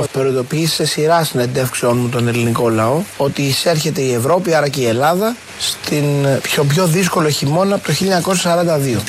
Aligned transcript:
κυκλοφορεί. 0.00 0.08
Προειδοποιήσει 0.12 0.74
σε 0.74 0.86
σειρά 0.86 1.24
συνεντεύξεων 1.24 1.96
μου 1.96 2.08
τον 2.08 2.28
ελληνικό 2.28 2.68
λαό 2.68 3.02
ότι 3.16 3.42
εισέρχεται 3.42 4.00
η 4.00 4.12
Ευρώπη, 4.12 4.54
άρα 4.54 4.68
και 4.68 4.80
η 4.80 4.86
Ελλάδα, 4.86 5.36
στην 5.58 6.04
πιο 6.42 6.64
πιο 6.64 6.86
δύσκολο 6.86 7.28
χειμώνα 7.28 7.74
από 7.74 7.86
το 7.86 7.92
1942. 7.92 9.00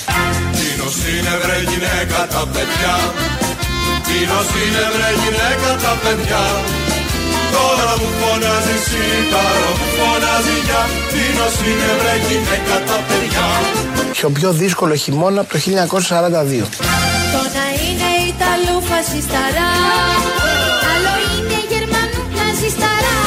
Τίνος 0.85 0.97
είναι 1.09 1.35
βρε 1.41 1.57
γυναίκα 1.69 2.19
τα 2.33 2.43
παιδιά 2.53 2.95
Τίνος 4.07 4.49
είναι 4.61 4.85
βρε 4.93 5.11
γυναίκα 5.21 5.69
τα 5.83 5.93
παιδιά 6.03 6.43
Τώρα 7.55 7.93
μου 7.99 8.09
φωνάζει 8.19 8.77
σίταρο, 8.87 9.71
μου 9.79 9.87
φωνάζει 9.97 10.57
για 10.67 10.81
Τίνος 11.11 11.55
είναι 11.67 11.89
βρε 11.99 12.15
γυναίκα 12.27 12.75
τα 12.89 12.97
παιδιά 13.07 13.45
Πιο 14.11 14.29
πιο 14.29 14.51
δύσκολο 14.51 14.95
χειμώνα 14.95 15.41
από 15.41 15.49
το 15.53 15.59
1942. 15.59 16.67
Το 17.33 17.41
να 17.55 17.65
είναι 17.83 18.09
Ιταλού 18.31 18.81
φασισταρά 18.89 19.71
Άλλο 20.03 20.35
είναι 20.35 20.44
Γερμανού 22.65 22.85
ναζισταρά 22.85 23.19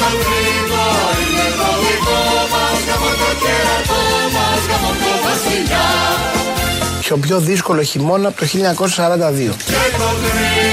Το 0.00 0.10
τρίτο 0.26 0.82
είναι 1.22 1.48
το 1.60 1.70
δικό 1.84 2.20
μας 2.52 2.78
Γαμώ 2.88 3.10
το 3.20 3.30
κέρατό 3.42 4.02
μας, 4.34 4.62
γαμώ 4.70 4.92
το 5.04 5.12
βασιλιά 5.24 5.88
Πιο 7.00 7.16
πιο 7.16 7.40
δύσκολο 7.40 7.82
χειμώνα 7.82 8.28
από 8.28 8.38
το 8.40 8.46
1942. 8.46 8.50
Και 9.64 9.72
το 9.98 10.08
τρίτο 10.22 10.69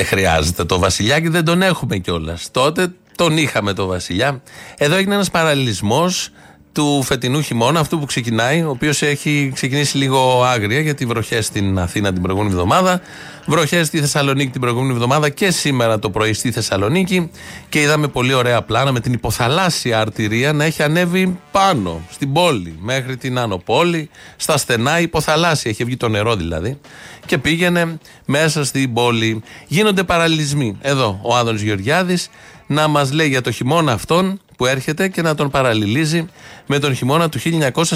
δεν 0.00 0.08
χρειάζεται 0.08 0.64
το 0.64 0.78
Βασιλιά 0.78 1.20
και 1.20 1.30
δεν 1.30 1.44
τον 1.44 1.62
έχουμε 1.62 1.98
κιόλας. 1.98 2.50
Τότε 2.50 2.92
τον 3.16 3.36
είχαμε 3.36 3.72
το 3.72 3.86
Βασιλιά. 3.86 4.42
Εδώ 4.76 4.96
έγινε 4.96 5.14
ένας 5.14 5.30
παραλληλισμός 5.30 6.30
του 6.72 7.02
φετινού 7.02 7.40
χειμώνα, 7.40 7.80
αυτού 7.80 7.98
που 7.98 8.06
ξεκινάει, 8.06 8.62
ο 8.62 8.70
οποίος 8.70 9.02
έχει 9.02 9.50
ξεκινήσει 9.54 9.96
λίγο 9.96 10.44
άγρια 10.44 10.80
γιατί 10.80 11.06
βροχές 11.06 11.46
στην 11.46 11.78
Αθήνα 11.78 12.12
την 12.12 12.22
προηγούμενη 12.22 12.52
εβδομάδα, 12.52 13.00
βροχές 13.46 13.86
στη 13.86 14.00
Θεσσαλονίκη 14.00 14.50
την 14.50 14.60
προηγούμενη 14.60 14.92
εβδομάδα 14.92 15.28
και 15.28 15.50
σήμερα 15.50 15.98
το 15.98 16.10
πρωί 16.10 16.32
στη 16.32 16.50
Θεσσαλονίκη. 16.50 17.30
Και 17.68 17.80
είδαμε 17.80 18.08
πολύ 18.08 18.34
ωραία 18.34 18.62
πλάνα 18.62 18.92
με 18.92 19.00
την 19.00 19.12
υποθαλάσσια 19.12 20.00
αρτηρία 20.00 20.52
να 20.52 20.64
έχει 20.64 20.82
ανέβει 20.82 21.38
πάνω 21.52 22.00
στην 22.10 22.32
πόλη, 22.32 22.78
μέχρι 22.80 23.16
την 23.16 23.38
Άνω 23.38 23.58
Πόλη, 23.58 24.10
στα 24.36 24.56
στενά 24.56 25.00
υποθαλάσσια. 25.00 25.70
Έχει 25.70 25.84
βγει 25.84 25.96
το 25.96 26.08
νερό 26.08 26.36
δηλαδή. 26.36 26.78
Και 27.26 27.38
πήγαινε 27.38 27.98
μέσα 28.24 28.64
στην 28.64 28.92
πόλη. 28.92 29.42
Γίνονται 29.66 30.02
παραλληλισμοί. 30.02 30.78
Εδώ 30.80 31.20
ο 31.22 31.36
Άδωνης 31.36 31.62
Γεωργιάδης 31.62 32.28
να 32.66 32.88
μας 32.88 33.12
λέει 33.12 33.28
για 33.28 33.40
το 33.40 33.50
χειμώνα 33.50 33.92
αυτόν 33.92 34.40
που 34.60 34.66
έρχεται 34.66 35.08
και 35.08 35.22
να 35.22 35.34
τον 35.34 35.50
παραλληλίζει 35.50 36.26
με 36.66 36.78
τον 36.78 36.94
χειμώνα 36.94 37.28
του 37.28 37.38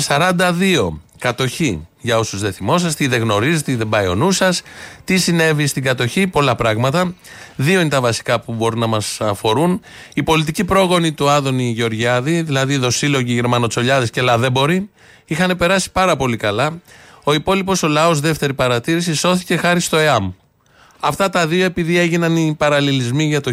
1942. 0.07 1.01
Κατοχή. 1.19 1.87
Για 2.01 2.19
όσους 2.19 2.41
δεν 2.41 2.53
θυμόσαστε 2.53 3.05
ή 3.05 3.07
δεν 3.07 3.21
γνωρίζετε 3.21 3.73
ή 3.73 3.75
δεν 3.75 3.89
πάει 3.89 4.07
ο 4.07 4.15
νους 4.15 4.37
σας, 4.37 4.63
τι 5.05 5.19
συνέβη 5.19 5.67
στην 5.67 5.83
κατοχή, 5.83 6.27
πολλά 6.27 6.55
πράγματα. 6.55 7.15
Δύο 7.57 7.81
είναι 7.81 7.89
τα 7.89 8.01
βασικά 8.01 8.41
που 8.41 8.53
μπορούν 8.53 8.79
να 8.79 8.87
μας 8.87 9.21
αφορούν. 9.21 9.81
Η 10.15 10.23
πολιτική 10.23 10.65
πρόγονη 10.65 11.13
του 11.13 11.29
Άδωνη 11.29 11.71
Γεωργιάδη, 11.71 12.43
δηλαδή 12.43 12.77
δοσύλλογοι 12.77 13.33
Γερμανοτσολιάδες 13.33 14.11
και 14.11 14.21
Λαδέμποροι, 14.21 14.91
είχαν 15.25 15.57
περάσει 15.57 15.91
πάρα 15.91 16.17
πολύ 16.17 16.37
καλά. 16.37 16.81
Ο 17.25 17.35
υπόλοιπος 17.35 17.83
ο 17.83 17.89
λαός, 17.89 18.21
δεύτερη 18.21 18.55
παρατήρηση, 18.55 19.15
σώθηκε 19.15 19.57
χάρη 19.57 19.81
στο 19.81 19.97
ΕΑΜ. 19.97 20.31
Αυτά 21.07 21.31
τα 21.31 21.47
δύο 21.47 21.65
επειδή 21.65 21.99
έγιναν 21.99 22.37
οι 22.37 22.55
παραλληλισμοί 22.59 23.25
για 23.25 23.41
το 23.41 23.53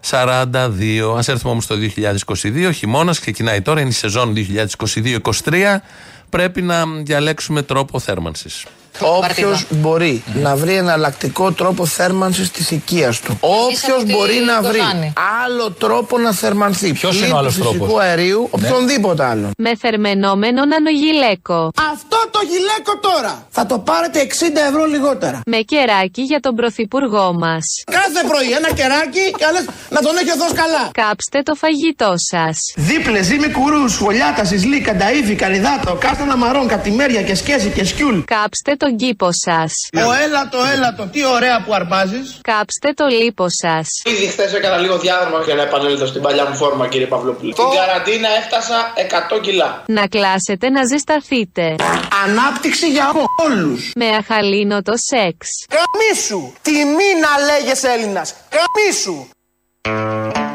1942. 0.00 1.14
Ας 1.16 1.28
έρθουμε 1.28 1.52
όμως 1.52 1.66
το 1.66 1.74
2022, 1.74 2.74
χειμώνας, 2.74 3.20
ξεκινάει 3.20 3.60
τώρα, 3.60 3.80
είναι 3.80 3.88
η 3.88 3.92
σεζόν 3.92 4.34
2022-2023. 4.34 5.82
Πρέπει 6.28 6.62
να 6.62 6.86
διαλέξουμε 6.86 7.62
τρόπο 7.62 7.98
θέρμανσης. 7.98 8.64
Όποιος 9.00 9.66
μπορεί 9.70 10.22
να 10.34 10.56
βρει 10.56 10.74
εναλλακτικό 10.74 11.52
τρόπο 11.52 11.86
θέρμανσης 11.86 12.50
της 12.50 12.70
οικίας 12.70 13.20
του. 13.20 13.36
Όποιος 13.40 13.96
αυτή 13.96 14.12
μπορεί 14.12 14.34
να 14.46 14.62
το 14.62 14.68
βρει 14.68 14.78
κάνει. 14.78 15.12
άλλο 15.44 15.70
τρόπο 15.70 16.18
να 16.18 16.32
θερμανθεί. 16.32 16.92
Ποιος 16.92 17.16
είναι 17.16 17.24
ο 17.24 17.28
Πλήττου 17.28 17.38
άλλος 17.38 17.54
φυσικού 17.54 17.76
τρόπος; 17.76 18.02
αερίου, 18.02 18.48
οποιονδήποτε 18.50 19.24
άλλο. 19.24 19.50
Με 19.58 19.76
θερμενόμενον 19.76 20.72
ανογυλέκο. 20.74 21.70
Αυτό 21.92 22.18
το 22.30 22.40
γυλαίκο 22.50 22.98
τώρα 23.00 23.46
θα 23.50 23.66
το 23.66 23.78
πάρετε 23.78 24.20
60 24.20 24.60
ευρώ 24.68 24.84
λιγότερα. 24.84 25.40
Με 25.46 25.56
κεράκι 25.56 26.22
για 26.22 26.40
τον 26.40 26.54
πρωθυπουργό 26.54 27.32
μας. 27.32 27.82
Κάθε 27.90 28.26
πρωί 28.28 28.50
ένα 28.52 28.72
κεράκι 28.72 29.24
και 29.38 29.44
άλλες 29.44 29.64
να 29.90 30.00
τον 30.00 30.16
έχει 30.16 30.30
ο 30.30 30.36
Θεός 30.36 30.52
καλά. 30.52 30.90
Κάψτε 30.92 31.42
το 31.42 31.54
φαγητό 31.54 32.12
σας. 32.16 32.72
Δίπλε, 32.76 33.22
ζύμη 33.22 33.48
κουρούς, 33.50 33.94
φωλιάτα, 33.94 34.44
σισλή, 34.44 34.80
κανταήφι, 34.80 35.34
καριδάτο, 35.34 35.94
κάστανα 36.00 36.36
μαρών, 36.36 36.68
κατημέρια 36.68 37.22
και 37.22 37.34
σκέση 37.34 37.68
και 37.68 37.84
σκιούλ. 37.84 38.18
Κάψτε 38.24 38.76
τον 38.84 38.96
κήπο 38.96 39.28
σας. 39.32 39.72
Ο 40.08 40.12
έλατο, 40.24 40.58
έλατο, 40.74 41.02
τι 41.12 41.26
ωραία 41.26 41.62
που 41.64 41.74
αρπάζεις. 41.74 42.38
Κάψτε 42.42 42.92
το 43.00 43.06
λίπο 43.06 43.46
σας. 43.48 43.86
Ήδη 44.04 44.26
χθες 44.26 44.52
έκανα 44.52 44.76
λίγο 44.76 44.98
διάδρομο 44.98 45.42
για 45.44 45.54
να 45.54 45.62
επανέλθω 45.62 46.06
στην 46.06 46.22
παλιά 46.22 46.48
μου 46.48 46.54
φόρμα, 46.54 46.88
κύριε 46.88 47.06
Παυλόπουλο. 47.06 47.52
Στην 47.52 47.64
καραντίνα 47.78 48.28
έφτασα 48.40 48.78
100 49.36 49.40
κιλά. 49.40 49.82
Να 49.86 50.06
κλάσετε 50.06 50.70
να 50.70 50.84
ζεσταθείτε. 50.84 51.74
Ανάπτυξη 52.24 52.90
για 52.90 53.12
όλους. 53.46 53.92
Με 53.96 54.06
αχαλήνοτο 54.20 54.92
σεξ. 54.96 55.38
Καμίσου! 55.76 56.52
Τιμή 56.62 57.10
να 57.24 57.32
λέγεσαι 57.48 57.88
Έλληνας. 57.88 58.34
Καμίσου! 58.56 59.26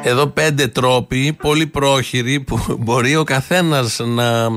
Εδώ 0.04 0.28
πέντε 0.28 0.68
τρόποι, 0.68 1.34
πολύ 1.42 1.68
πρόχειροι, 1.68 2.40
που 2.40 2.60
μπορεί 2.80 3.16
ο 3.16 3.24
καθένας 3.24 4.00
να 4.00 4.48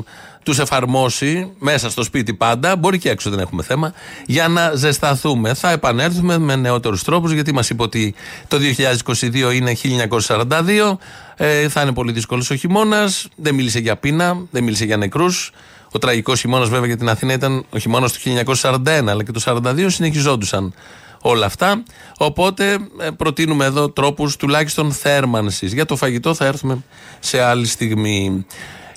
τους 0.43 0.59
εφαρμόσει 0.59 1.53
μέσα 1.59 1.91
στο 1.91 2.03
σπίτι 2.03 2.35
πάντα, 2.35 2.77
μπορεί 2.77 2.99
και 2.99 3.11
έξω 3.11 3.31
δεν 3.31 3.39
έχουμε 3.39 3.63
θέμα, 3.63 3.93
για 4.27 4.49
να 4.49 4.75
ζεσταθούμε. 4.75 5.55
Θα 5.55 5.71
επανέλθουμε 5.71 6.39
με 6.39 6.57
νεότερους 6.57 7.03
τρόπους, 7.03 7.33
γιατί 7.33 7.53
μας 7.53 7.71
είπε 7.71 7.83
ότι 7.83 8.15
το 8.49 8.59
2022 8.59 9.53
είναι 9.55 9.75
1942, 9.75 10.99
ε, 11.37 11.69
θα 11.69 11.83
είναι 11.83 11.93
πολύ 11.93 12.13
δύσκολος 12.13 12.51
ο 12.51 12.55
χειμώνας. 12.55 13.29
Δεν 13.37 13.55
μίλησε 13.55 13.79
για 13.79 13.97
πείνα, 13.97 14.37
δεν 14.51 14.65
μίλησε 14.65 14.85
για 14.85 14.97
νεκρούς. 14.97 15.53
Ο 15.91 15.99
τραγικός 15.99 16.41
χειμώνας, 16.41 16.69
βέβαια, 16.69 16.87
για 16.87 16.97
την 16.97 17.09
Αθήνα 17.09 17.33
ήταν 17.33 17.65
ο 17.71 17.79
χειμώνας 17.79 18.13
του 18.13 18.19
1941, 18.21 19.11
αλλά 19.11 19.25
και 19.25 19.33
το 19.33 19.41
1942 19.41 19.91
συνεχιζόντουσαν 19.91 20.75
όλα 21.23 21.47
αυτά. 21.47 21.83
Οπότε 22.19 22.79
ε, 23.01 23.11
προτείνουμε 23.17 23.65
εδώ 23.65 23.91
τρόπους 23.91 24.37
τουλάχιστον 24.37 24.93
θέρμανσης. 24.93 25.73
Για 25.73 25.85
το 25.85 25.97
φαγητό 25.97 26.35
θα 26.35 26.45
έρθουμε 26.45 26.79
σε 27.21 27.43
άλλη 27.43 27.67
στιγμή. 27.67 28.47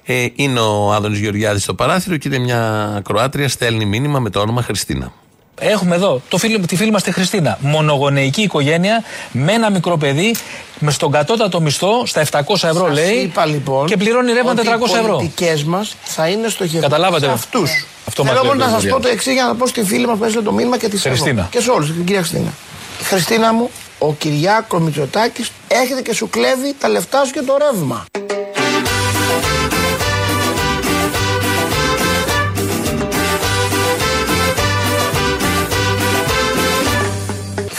Ε, 0.07 0.25
είναι 0.35 0.59
ο 0.59 0.93
Άδωνης 0.93 1.19
Γεωργιάδης 1.19 1.63
στο 1.63 1.73
παράθυρο 1.73 2.17
και 2.17 2.27
είναι 2.27 2.37
μια 2.39 3.01
Κροάτρια, 3.07 3.49
στέλνει 3.49 3.85
μήνυμα 3.85 4.19
με 4.19 4.29
το 4.29 4.39
όνομα 4.39 4.61
Χριστίνα. 4.61 5.11
Έχουμε 5.59 5.95
εδώ 5.95 6.21
το 6.29 6.37
φίλο, 6.37 6.59
τη 6.59 6.75
φίλη 6.75 6.91
μας 6.91 7.03
τη 7.03 7.11
Χριστίνα. 7.11 7.57
Μονογονεϊκή 7.61 8.41
οικογένεια 8.41 9.03
με 9.31 9.51
ένα 9.51 9.69
μικρό 9.69 9.97
παιδί 9.97 10.35
με 10.79 10.91
στον 10.91 11.11
κατώτατο 11.11 11.61
μισθό 11.61 12.05
στα 12.05 12.21
700 12.31 12.39
ευρώ 12.63 12.85
Σας 12.85 12.93
λέει. 12.93 13.13
είπα 13.15 13.45
λοιπόν 13.45 13.85
και 13.87 13.97
πληρώνει 13.97 14.31
ρεύμα 14.33 14.51
400 14.53 14.57
ότι 14.57 14.67
οι 14.67 14.97
ευρώ. 14.99 15.15
πολιτικές 15.15 15.63
μας 15.63 15.95
θα 16.03 16.27
είναι 16.27 16.47
στοχευμένες 16.49 16.89
Καταλάβατε. 16.89 17.25
σε 17.25 17.31
αυτούς. 17.31 17.85
Αυτό 18.07 18.23
μας 18.23 18.31
Θέλω 18.31 18.43
λέει 18.43 18.51
μόνο 18.53 18.63
ο 18.63 18.67
να 18.67 18.71
σας 18.73 18.81
πω 18.81 18.87
Γεωργιάδης. 18.87 19.07
το 19.09 19.13
εξής 19.15 19.33
για 19.33 19.43
να 19.45 19.55
πω 19.55 19.67
στη 19.67 19.83
φίλη 19.83 20.07
μας 20.07 20.17
που 20.17 20.23
έστειλε 20.23 20.43
το 20.43 20.51
μήνυμα 20.51 20.77
και 20.77 20.87
τη 20.89 20.97
σέβομαι. 20.97 21.21
Χριστίνα. 21.21 21.47
Και 21.51 21.59
σε 21.61 21.69
όλους, 21.71 21.87
την 21.87 22.05
κυρία 22.05 22.19
Χριστίνα. 22.21 22.53
Χριστίνα 23.03 23.53
μου, 23.53 23.69
ο 23.99 24.13
Κυριάκος 24.13 24.81
Μητσοτάκης 24.81 25.51
έρχεται 25.67 26.01
και 26.01 26.13
σου 26.13 26.29
κλέβει 26.29 26.75
τα 26.79 26.89
λεφτά 26.89 27.25
σου 27.25 27.31
και 27.31 27.41
το 27.41 27.57
ρεύμα. 27.71 28.05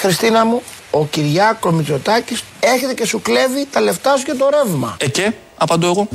Χριστίνα 0.07 0.45
μου, 0.45 0.63
ο 0.91 1.07
Κυριάκος 1.07 1.73
Μητσοτάκης 1.73 2.43
έρχεται 2.61 2.95
και 2.95 3.07
σου 3.07 3.23
κλέβει 3.23 3.67
τα 3.71 3.81
λεφτά 3.81 4.17
σου 4.17 4.25
και 4.25 4.33
το 4.33 4.49
ρεύμα. 4.51 4.97
Ε, 5.01 5.09
και, 5.09 5.33
απαντώ 5.57 5.87
εγώ. 5.87 6.09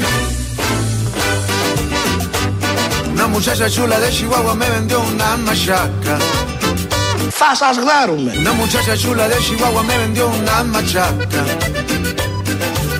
Una 3.13 3.27
muchacha 3.35 3.67
chula 3.75 3.97
de 4.03 4.09
Chihuahua 4.15 4.53
me 4.61 4.67
vendió 4.75 4.97
una 5.11 5.29
machaca. 5.47 6.15
Θα 7.29 7.55
σας 7.55 7.77
γδάρουμε. 7.77 8.31
Una 8.39 8.53
muchacha 8.61 8.93
chula 9.01 9.27
de 9.31 9.37
Chihuahua 9.45 9.81
me 9.89 9.95
vendió 10.03 10.25
una 10.39 10.57
machaca. 10.73 11.41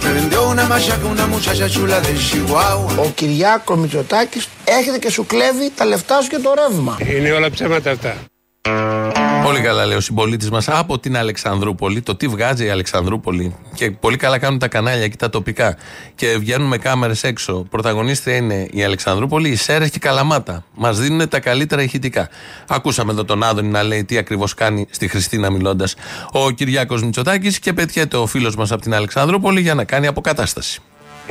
Me 0.03 0.11
vendió 0.17 0.39
una 0.53 0.65
machaca, 0.73 1.05
una 1.15 1.25
muchacha 1.33 1.67
chula 1.73 1.99
de 1.99 2.13
Chihuahua. 2.27 3.05
Ο 3.05 3.09
Κυριάκος 3.15 3.77
Μητσοτάκης 3.77 4.47
έρχεται 4.63 4.97
και 4.97 5.09
σου 5.11 5.25
κλέβει 5.25 5.71
τα 5.75 5.85
λεφτά 5.85 6.21
σου 6.21 6.29
και 6.29 6.38
το 6.38 6.53
ρεύμα. 6.55 6.97
Είναι 7.15 7.31
όλα 7.31 7.49
ψέματα 7.49 7.91
αυτά. 7.91 8.13
Πολύ 9.43 9.61
καλά 9.61 9.85
λέει 9.85 9.97
ο 9.97 9.99
συμπολίτης 9.99 10.49
μας 10.49 10.69
από 10.69 10.99
την 10.99 11.17
Αλεξανδρούπολη. 11.17 12.01
Το 12.01 12.15
τι 12.15 12.27
βγάζει 12.27 12.65
η 12.65 12.69
Αλεξανδρούπολη. 12.69 13.55
Και 13.73 13.91
πολύ 13.91 14.17
καλά 14.17 14.38
κάνουν 14.38 14.59
τα 14.59 14.67
κανάλια 14.67 15.03
εκεί 15.03 15.17
τα 15.17 15.29
τοπικά. 15.29 15.77
Και 16.15 16.38
βγαίνουν 16.38 16.67
με 16.67 16.77
κάμερες 16.77 17.23
έξω. 17.23 17.65
Πρωταγωνίστρια 17.69 18.35
είναι 18.35 18.67
η 18.71 18.83
Αλεξανδρούπολη, 18.83 19.49
η 19.49 19.55
Σέρε 19.55 19.85
και 19.85 19.93
η 19.95 19.99
Καλαμάτα. 19.99 20.63
Μας 20.75 20.99
δίνουν 20.99 21.27
τα 21.27 21.39
καλύτερα 21.39 21.81
ηχητικά. 21.81 22.29
Ακούσαμε 22.67 23.11
εδώ 23.11 23.25
τον 23.25 23.43
Άδωνη 23.43 23.67
να 23.67 23.83
λέει 23.83 24.03
τι 24.03 24.17
ακριβώς 24.17 24.53
κάνει 24.53 24.88
στη 24.89 25.07
Χριστίνα 25.07 25.49
μιλώντας 25.49 25.95
ο 26.31 26.51
Κυριάκος 26.51 27.03
Μητσοτάκης 27.03 27.59
και 27.59 27.73
πετιέται 27.73 28.17
ο 28.17 28.25
φίλος 28.25 28.55
μας 28.55 28.71
από 28.71 28.81
την 28.81 28.93
Αλεξανδρούπολη 28.93 29.61
για 29.61 29.73
να 29.73 29.83
κάνει 29.83 30.07
αποκατάσταση. 30.07 30.81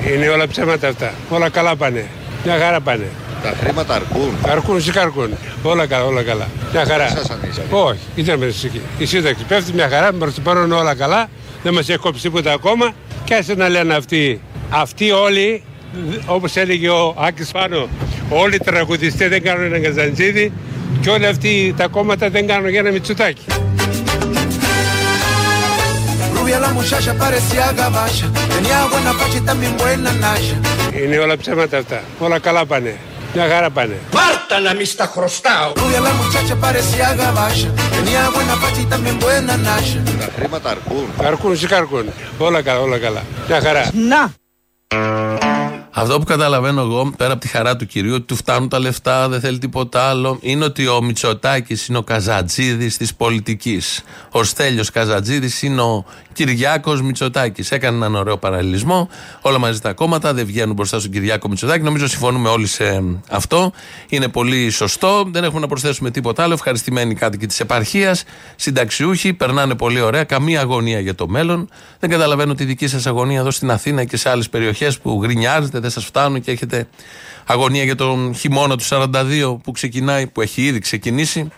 Είναι 0.08 0.28
όλα 0.28 0.48
ψέματα 0.48 0.88
αυτά. 0.88 1.12
Όλα 1.30 1.48
καλά 1.48 1.76
πάνε. 1.76 2.06
Μια 2.44 2.58
χαρά 2.58 2.80
πάνε. 2.80 3.06
Τα 3.42 3.54
χρήματα 3.60 3.94
αρκούν. 3.94 4.34
Αρκούν, 4.48 4.80
σηκαρκούν. 4.80 5.30
Όλα 5.62 5.86
καλά, 5.86 6.04
όλα 6.04 6.22
καλά. 6.22 6.48
Μια 6.72 6.84
χαρά. 6.84 7.06
Δεν 7.06 7.16
σας 7.16 7.30
ανήσυχε. 7.30 7.66
Όχι, 7.70 7.98
ήταν 8.14 8.38
με 8.38 8.50
στη- 8.50 8.80
η 8.98 9.04
σύνταξη. 9.06 9.44
Πέφτει 9.44 9.72
μια 9.72 9.88
χαρά, 9.88 10.12
προς 10.12 10.34
το 10.34 10.40
παρόν 10.40 10.72
όλα 10.72 10.94
καλά. 10.94 11.28
Δεν 11.62 11.74
μας 11.74 11.88
έχει 11.88 11.98
κόψει 11.98 12.22
τίποτα 12.22 12.52
ακόμα. 12.52 12.92
Και 13.24 13.34
άσε 13.34 13.54
να 13.54 13.68
λένε 13.68 13.94
αυτοί. 13.94 14.40
Αυτοί 14.70 15.10
όλοι, 15.10 15.62
όπως 16.26 16.56
έλεγε 16.56 16.88
ο 16.88 17.14
Άκης 17.18 17.50
Πάνο, 17.50 17.88
όλοι 18.28 18.54
οι 18.54 18.58
τραγουδιστές 18.58 19.28
δεν 19.28 19.42
κάνουν 19.42 19.64
ένα 19.64 19.78
καζαντζίδι 19.78 20.52
και 21.00 21.10
όλοι 21.10 21.26
αυτοί 21.26 21.74
τα 21.76 21.86
κόμματα 21.86 22.30
δεν 22.30 22.46
κάνουν 22.46 22.68
για 22.68 22.78
ένα 22.78 22.90
μυτσουτάκι. 22.90 23.44
Rubia 26.70 26.82
la 26.82 26.82
muchacha 26.82 27.14
parecía 27.14 27.72
gabacha, 27.72 28.26
tenía 28.48 28.86
buena 28.86 29.12
facha 29.12 29.38
y 29.38 29.40
también 29.40 29.76
buena 29.76 30.12
nacha. 30.12 30.56
Είναι 31.02 31.18
όλα 31.18 31.36
ψέματα 31.36 31.78
αυτά. 31.78 32.02
Όλα 32.18 32.38
καλά 32.38 32.66
πάνε. 32.66 32.96
Μια 33.34 33.48
χαρά 33.48 33.70
πάνε. 33.70 33.98
Πάρτα 34.10 34.60
να 34.60 34.74
μη 34.74 34.84
στα 34.84 35.06
χρωστάω. 35.06 35.72
Rubia 35.72 36.00
la 36.00 36.12
muchacha 36.20 36.54
parecía 36.60 37.14
gabacha, 37.14 37.68
tenía 37.96 38.30
buena 38.34 38.54
facha 38.62 38.80
y 38.80 38.84
también 38.84 39.18
buena 39.18 39.56
nacha. 39.56 39.98
Τα 40.20 40.28
χρήματα 40.36 40.70
αρκούν. 40.70 41.08
Αρκούν, 41.24 41.56
σηκαρκούν. 41.56 42.12
Όλα 42.38 42.62
καλά, 42.62 42.80
όλα 42.80 42.98
καλά. 42.98 43.22
Μια 43.48 43.60
χαρά. 43.60 43.90
Να! 43.92 45.49
Αυτό 45.92 46.18
που 46.18 46.24
καταλαβαίνω 46.24 46.80
εγώ, 46.80 47.12
πέρα 47.16 47.32
από 47.32 47.40
τη 47.40 47.48
χαρά 47.48 47.76
του 47.76 47.86
κυρίου, 47.86 48.14
ότι 48.14 48.24
του 48.24 48.36
φτάνουν 48.36 48.68
τα 48.68 48.78
λεφτά, 48.78 49.28
δεν 49.28 49.40
θέλει 49.40 49.58
τίποτα 49.58 50.02
άλλο, 50.02 50.38
είναι 50.40 50.64
ότι 50.64 50.86
ο 50.86 51.02
Μητσοτάκης 51.02 51.86
είναι 51.86 51.98
ο 51.98 52.02
Καζατζίδης 52.02 52.96
της 52.96 53.14
πολιτικής. 53.14 54.02
Ο 54.30 54.44
Στέλιος 54.44 54.90
Καζατζίδης 54.90 55.62
είναι 55.62 55.80
ο 55.80 56.04
Κυριάκος 56.32 57.02
Μητσοτάκης. 57.02 57.70
Έκανε 57.70 57.96
έναν 57.96 58.14
ωραίο 58.14 58.36
παραλληλισμό. 58.38 59.08
Όλα 59.40 59.58
μαζί 59.58 59.80
τα 59.80 59.92
κόμματα 59.92 60.34
δεν 60.34 60.46
βγαίνουν 60.46 60.74
μπροστά 60.74 60.98
στον 60.98 61.10
Κυριάκο 61.10 61.48
Μητσοτάκη. 61.48 61.84
Νομίζω 61.84 62.08
συμφωνούμε 62.08 62.48
όλοι 62.48 62.66
σε 62.66 63.02
αυτό. 63.30 63.72
Είναι 64.08 64.28
πολύ 64.28 64.70
σωστό. 64.70 65.28
Δεν 65.30 65.44
έχουμε 65.44 65.60
να 65.60 65.66
προσθέσουμε 65.66 66.10
τίποτα 66.10 66.42
άλλο. 66.42 66.54
Ευχαριστημένοι 66.54 67.14
κάτοικοι 67.14 67.46
της 67.46 67.60
επαρχίας, 67.60 68.24
συνταξιούχοι, 68.56 69.32
περνάνε 69.32 69.74
πολύ 69.74 70.00
ωραία. 70.00 70.24
Καμία 70.24 70.60
αγωνία 70.60 71.00
για 71.00 71.14
το 71.14 71.28
μέλλον. 71.28 71.68
Δεν 71.98 72.10
καταλαβαίνω 72.10 72.54
τη 72.54 72.64
δική 72.64 72.86
σας 72.86 73.06
αγωνία 73.06 73.40
εδώ 73.40 73.50
στην 73.50 73.70
Αθήνα 73.70 74.04
και 74.04 74.16
σε 74.16 74.30
άλλες 74.30 74.48
περιοχές 74.48 74.98
που 74.98 75.20
γρινιάζετε, 75.22 75.79
δεν 75.80 75.90
σας 75.90 76.04
φτάνουν 76.04 76.40
και 76.40 76.50
έχετε 76.50 76.88
αγωνία 77.46 77.84
για 77.84 77.94
τον 77.94 78.34
χειμώνα 78.34 78.76
του 78.76 78.84
42 78.88 79.58
που 79.62 79.72
ξεκινάει, 79.72 80.26
που 80.26 80.40
έχει 80.40 80.62
ήδη 80.62 80.78
ξεκινήσει. 80.78 81.48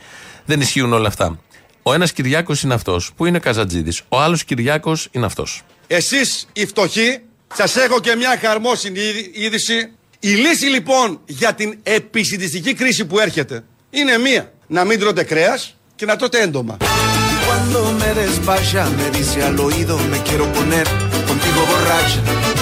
Δεν 0.44 0.60
ισχύουν 0.60 0.92
όλα 0.92 1.08
αυτά. 1.08 1.38
Ο 1.82 1.92
ένας 1.92 2.12
Κυριάκος 2.12 2.62
είναι 2.62 2.74
αυτός 2.74 3.10
που 3.16 3.26
είναι 3.26 3.38
Καζατζίδη. 3.38 3.92
Ο 4.08 4.20
άλλος 4.20 4.44
Κυριάκος 4.44 5.08
είναι 5.10 5.26
αυτός. 5.26 5.62
Εσείς 5.86 6.48
οι 6.52 6.66
φτωχοί, 6.66 7.18
σας 7.54 7.76
έχω 7.76 8.00
και 8.00 8.14
μια 8.16 8.38
χαρμόσυνη 8.42 8.98
είδη- 9.00 9.30
είδηση. 9.32 9.92
Η 10.20 10.28
λύση 10.28 10.64
λοιπόν 10.66 11.20
για 11.26 11.54
την 11.54 11.78
επισητιστική 11.82 12.74
κρίση 12.74 13.04
που 13.04 13.18
έρχεται 13.18 13.64
είναι 13.90 14.18
μία. 14.18 14.52
Να 14.66 14.84
μην 14.84 14.98
τρώτε 14.98 15.22
κρέας 15.22 15.76
και 15.96 16.04
να 16.06 16.16
τρώτε 16.16 16.40
έντομα. 16.42 16.76
Y 16.80 17.46
cuando 17.48 17.80
me 18.00 18.10
desvaya, 18.20 18.84
me 18.98 19.06
dice 19.18 19.38
al 19.48 19.58
oído, 19.68 19.94
me 20.12 20.18
quiero 20.28 20.44
poner 20.56 20.86
contigo 21.28 21.60
borracha. 21.70 22.61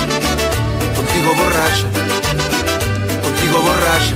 Contigo 1.21 1.35
borracha. 1.43 1.87
Contigo 3.25 3.59
borracha. 3.67 4.15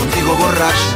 Contigo 0.00 0.32
borracha. 0.42 0.90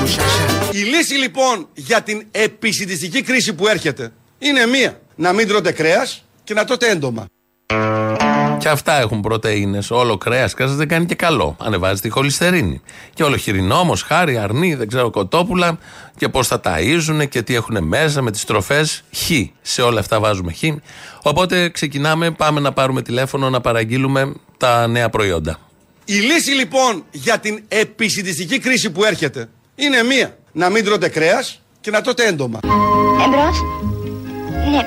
Muchacha. 0.00 0.70
Η 0.72 0.78
λύση 0.78 1.14
λοιπόν 1.14 1.68
για 1.74 2.02
την 2.02 2.26
επισητιστική 2.30 3.22
κρίση 3.22 3.54
που 3.54 3.68
έρχεται 3.68 4.12
είναι 4.38 4.66
μία. 4.66 5.00
Να 5.14 5.32
μην 5.32 5.48
τρώτε 5.48 5.72
κρέας 5.72 6.24
και 6.44 6.54
να 6.54 6.64
τρώτε 6.64 6.88
έντομα. 6.88 7.26
Και 8.62 8.68
αυτά 8.68 9.00
έχουν 9.00 9.20
πρωτενε. 9.20 9.78
Όλο 9.90 10.18
κρέας 10.18 10.54
κρέας 10.54 10.74
δεν 10.74 10.88
κάνει 10.88 11.06
και 11.06 11.14
καλό. 11.14 11.56
Ανεβάζει 11.60 12.00
τη 12.00 12.08
χολυστερίνη. 12.08 12.80
Και 13.14 13.24
όλο 13.24 13.36
χοιρινό 13.36 13.78
όμω, 13.78 13.94
χάρη, 14.06 14.36
αρνί, 14.36 14.74
δεν 14.74 14.88
ξέρω, 14.88 15.10
κοτόπουλα 15.10 15.78
και 16.16 16.28
πώς 16.28 16.46
θα 16.46 16.60
ταΐζουν 16.64 17.28
και 17.28 17.42
τι 17.42 17.54
έχουν 17.54 17.84
μέσα 17.84 18.22
με 18.22 18.30
τις 18.30 18.44
τροφές. 18.44 19.02
Χ. 19.16 19.30
Σε 19.62 19.82
όλα 19.82 20.00
αυτά 20.00 20.20
βάζουμε 20.20 20.52
χ. 20.52 20.62
Οπότε 21.22 21.68
ξεκινάμε, 21.68 22.30
πάμε 22.30 22.60
να 22.60 22.72
πάρουμε 22.72 23.02
τηλέφωνο 23.02 23.50
να 23.50 23.60
παραγγείλουμε 23.60 24.32
τα 24.56 24.86
νέα 24.86 25.08
προϊόντα. 25.08 25.58
Η 26.04 26.14
λύση 26.14 26.50
λοιπόν 26.50 27.04
για 27.10 27.38
την 27.38 27.62
επισητιστική 27.68 28.58
κρίση 28.58 28.90
που 28.90 29.04
έρχεται 29.04 29.48
είναι 29.74 30.02
μία. 30.02 30.36
Να 30.52 30.70
μην 30.70 30.84
τρώτε 30.84 31.08
κρέας 31.08 31.62
και 31.80 31.90
να 31.90 32.00
τρώτε 32.00 32.26
έντομα. 32.26 32.60
Εμπρός. 33.26 33.56
Ναι, 34.70 34.80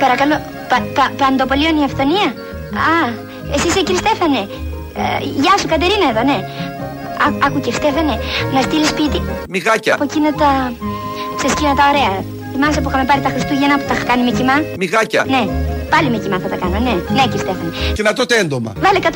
παρακαλώ. 0.00 0.42
Πα, 0.68 0.86
πα, 0.94 1.12
παντοπολίων 1.16 1.76
η 1.76 1.84
αυθονία; 1.84 2.34
Α, 2.74 2.96
εσύ 3.54 3.66
είσαι 3.68 3.82
κύριε 3.86 4.00
Στέφανε. 4.04 4.40
Ε, 5.00 5.24
γεια 5.42 5.54
σου 5.60 5.66
Κατερίνα 5.72 6.06
εδώ, 6.12 6.22
ναι. 6.30 6.38
Α, 7.24 7.26
άκου 7.46 7.60
κύριε 7.60 7.78
Στέφανε, 7.80 8.14
να 8.54 8.60
στείλεις 8.66 8.88
σπίτι 8.88 9.22
Μιγάκια. 9.48 9.94
από 9.94 10.04
εκείνα 10.04 10.32
τα... 10.34 10.72
ξεσκίνα 11.36 11.74
τα 11.74 11.84
ωραία. 11.92 12.14
Θυμάσαι 12.52 12.80
που 12.80 12.88
είχαμε 12.88 13.04
πάρει 13.04 13.20
τα 13.20 13.28
Χριστούγεννα 13.28 13.74
που 13.78 13.84
τα 13.88 13.94
είχα 13.94 14.04
κάνει 14.04 14.22
με 14.28 14.30
κοιμά; 14.38 14.56
Μιγάκια. 14.78 15.24
Ναι, 15.34 15.42
πάλι 15.92 16.08
με 16.10 16.18
κοιμά 16.18 16.38
θα 16.38 16.48
τα 16.48 16.56
κάνω, 16.56 16.78
ναι. 16.86 16.94
Ναι 17.16 17.22
κύριε 17.30 17.38
Στέφανε. 17.46 17.70
Και 17.96 18.02
να 18.02 18.12
τρώτε 18.12 18.34
έντομα. 18.42 18.72
Βάλε 18.84 18.98
150 19.02 19.06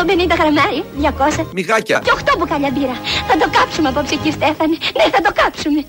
γραμμάρι, 0.41 0.79
200 1.41 1.45
Μιγάκια. 1.53 1.99
και 2.05 2.13
8 2.25 2.39
μπουκάλια 2.39 2.71
μπύρα. 2.75 2.97
Θα 3.29 3.35
το 3.41 3.47
κάψουμε 3.57 3.89
απόψε 3.89 4.15
κύριε 4.17 4.33
Στέφανε. 4.39 4.77
Ναι, 4.99 5.05
θα 5.15 5.21
το 5.27 5.31
κάψουμε. 5.41 5.81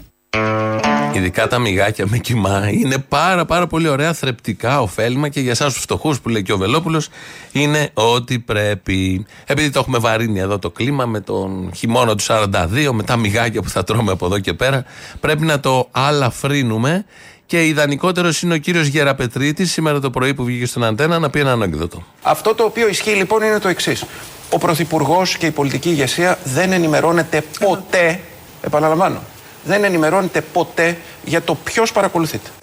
Ειδικά 1.13 1.47
τα 1.47 1.59
μυγάκια 1.59 2.05
με 2.07 2.17
κοιμά 2.17 2.69
είναι 2.71 2.97
πάρα 2.97 3.45
πάρα 3.45 3.67
πολύ 3.67 3.87
ωραία, 3.87 4.13
θρεπτικά, 4.13 4.81
ωφέλιμα 4.81 5.29
και 5.29 5.39
για 5.39 5.51
εσάς 5.51 5.73
τους 5.73 5.81
φτωχούς 5.81 6.21
που 6.21 6.29
λέει 6.29 6.43
και 6.43 6.53
ο 6.53 6.57
Βελόπουλος 6.57 7.09
είναι 7.51 7.89
ό,τι 7.93 8.39
πρέπει. 8.39 9.25
Επειδή 9.45 9.69
το 9.69 9.79
έχουμε 9.79 9.97
βαρύνει 9.97 10.39
εδώ 10.39 10.59
το 10.59 10.69
κλίμα 10.69 11.05
με 11.05 11.19
τον 11.19 11.71
χειμώνα 11.75 12.15
του 12.15 12.23
42, 12.27 12.89
με 12.91 13.03
τα 13.03 13.17
μυγάκια 13.17 13.61
που 13.61 13.69
θα 13.69 13.83
τρώμε 13.83 14.11
από 14.11 14.25
εδώ 14.25 14.39
και 14.39 14.53
πέρα, 14.53 14.85
πρέπει 15.19 15.45
να 15.45 15.59
το 15.59 15.87
αλαφρύνουμε. 15.91 17.05
Και 17.45 17.65
ιδανικότερος 17.65 18.41
είναι 18.41 18.53
ο 18.53 18.57
κύριος 18.57 18.87
Γεραπετρίτη 18.87 19.65
σήμερα 19.65 19.99
το 19.99 20.09
πρωί 20.09 20.33
που 20.33 20.43
βγήκε 20.43 20.65
στον 20.65 20.83
Αντένα 20.83 21.19
να 21.19 21.29
πει 21.29 21.39
ένα 21.39 21.51
ανέκδοτο. 21.51 22.03
Αυτό 22.21 22.55
το 22.55 22.63
οποίο 22.63 22.87
ισχύει 22.87 23.11
λοιπόν 23.11 23.41
είναι 23.41 23.59
το 23.59 23.67
εξής. 23.67 24.05
Ο 24.49 24.57
Πρωθυπουργός 24.57 25.37
και 25.37 25.45
η 25.45 25.51
πολιτική 25.51 25.89
ηγεσία 25.89 26.37
δεν 26.43 26.71
ενημερώνεται 26.71 27.43
ποτέ, 27.59 28.19
επαναλαμβάνω, 28.61 29.21
δεν 29.63 29.83
ενημερώνεται 29.83 30.41
ποτέ 30.41 30.97
για 31.23 31.41
το 31.41 31.55
ποιος 31.55 31.91
παρακολουθείται. 31.91 32.49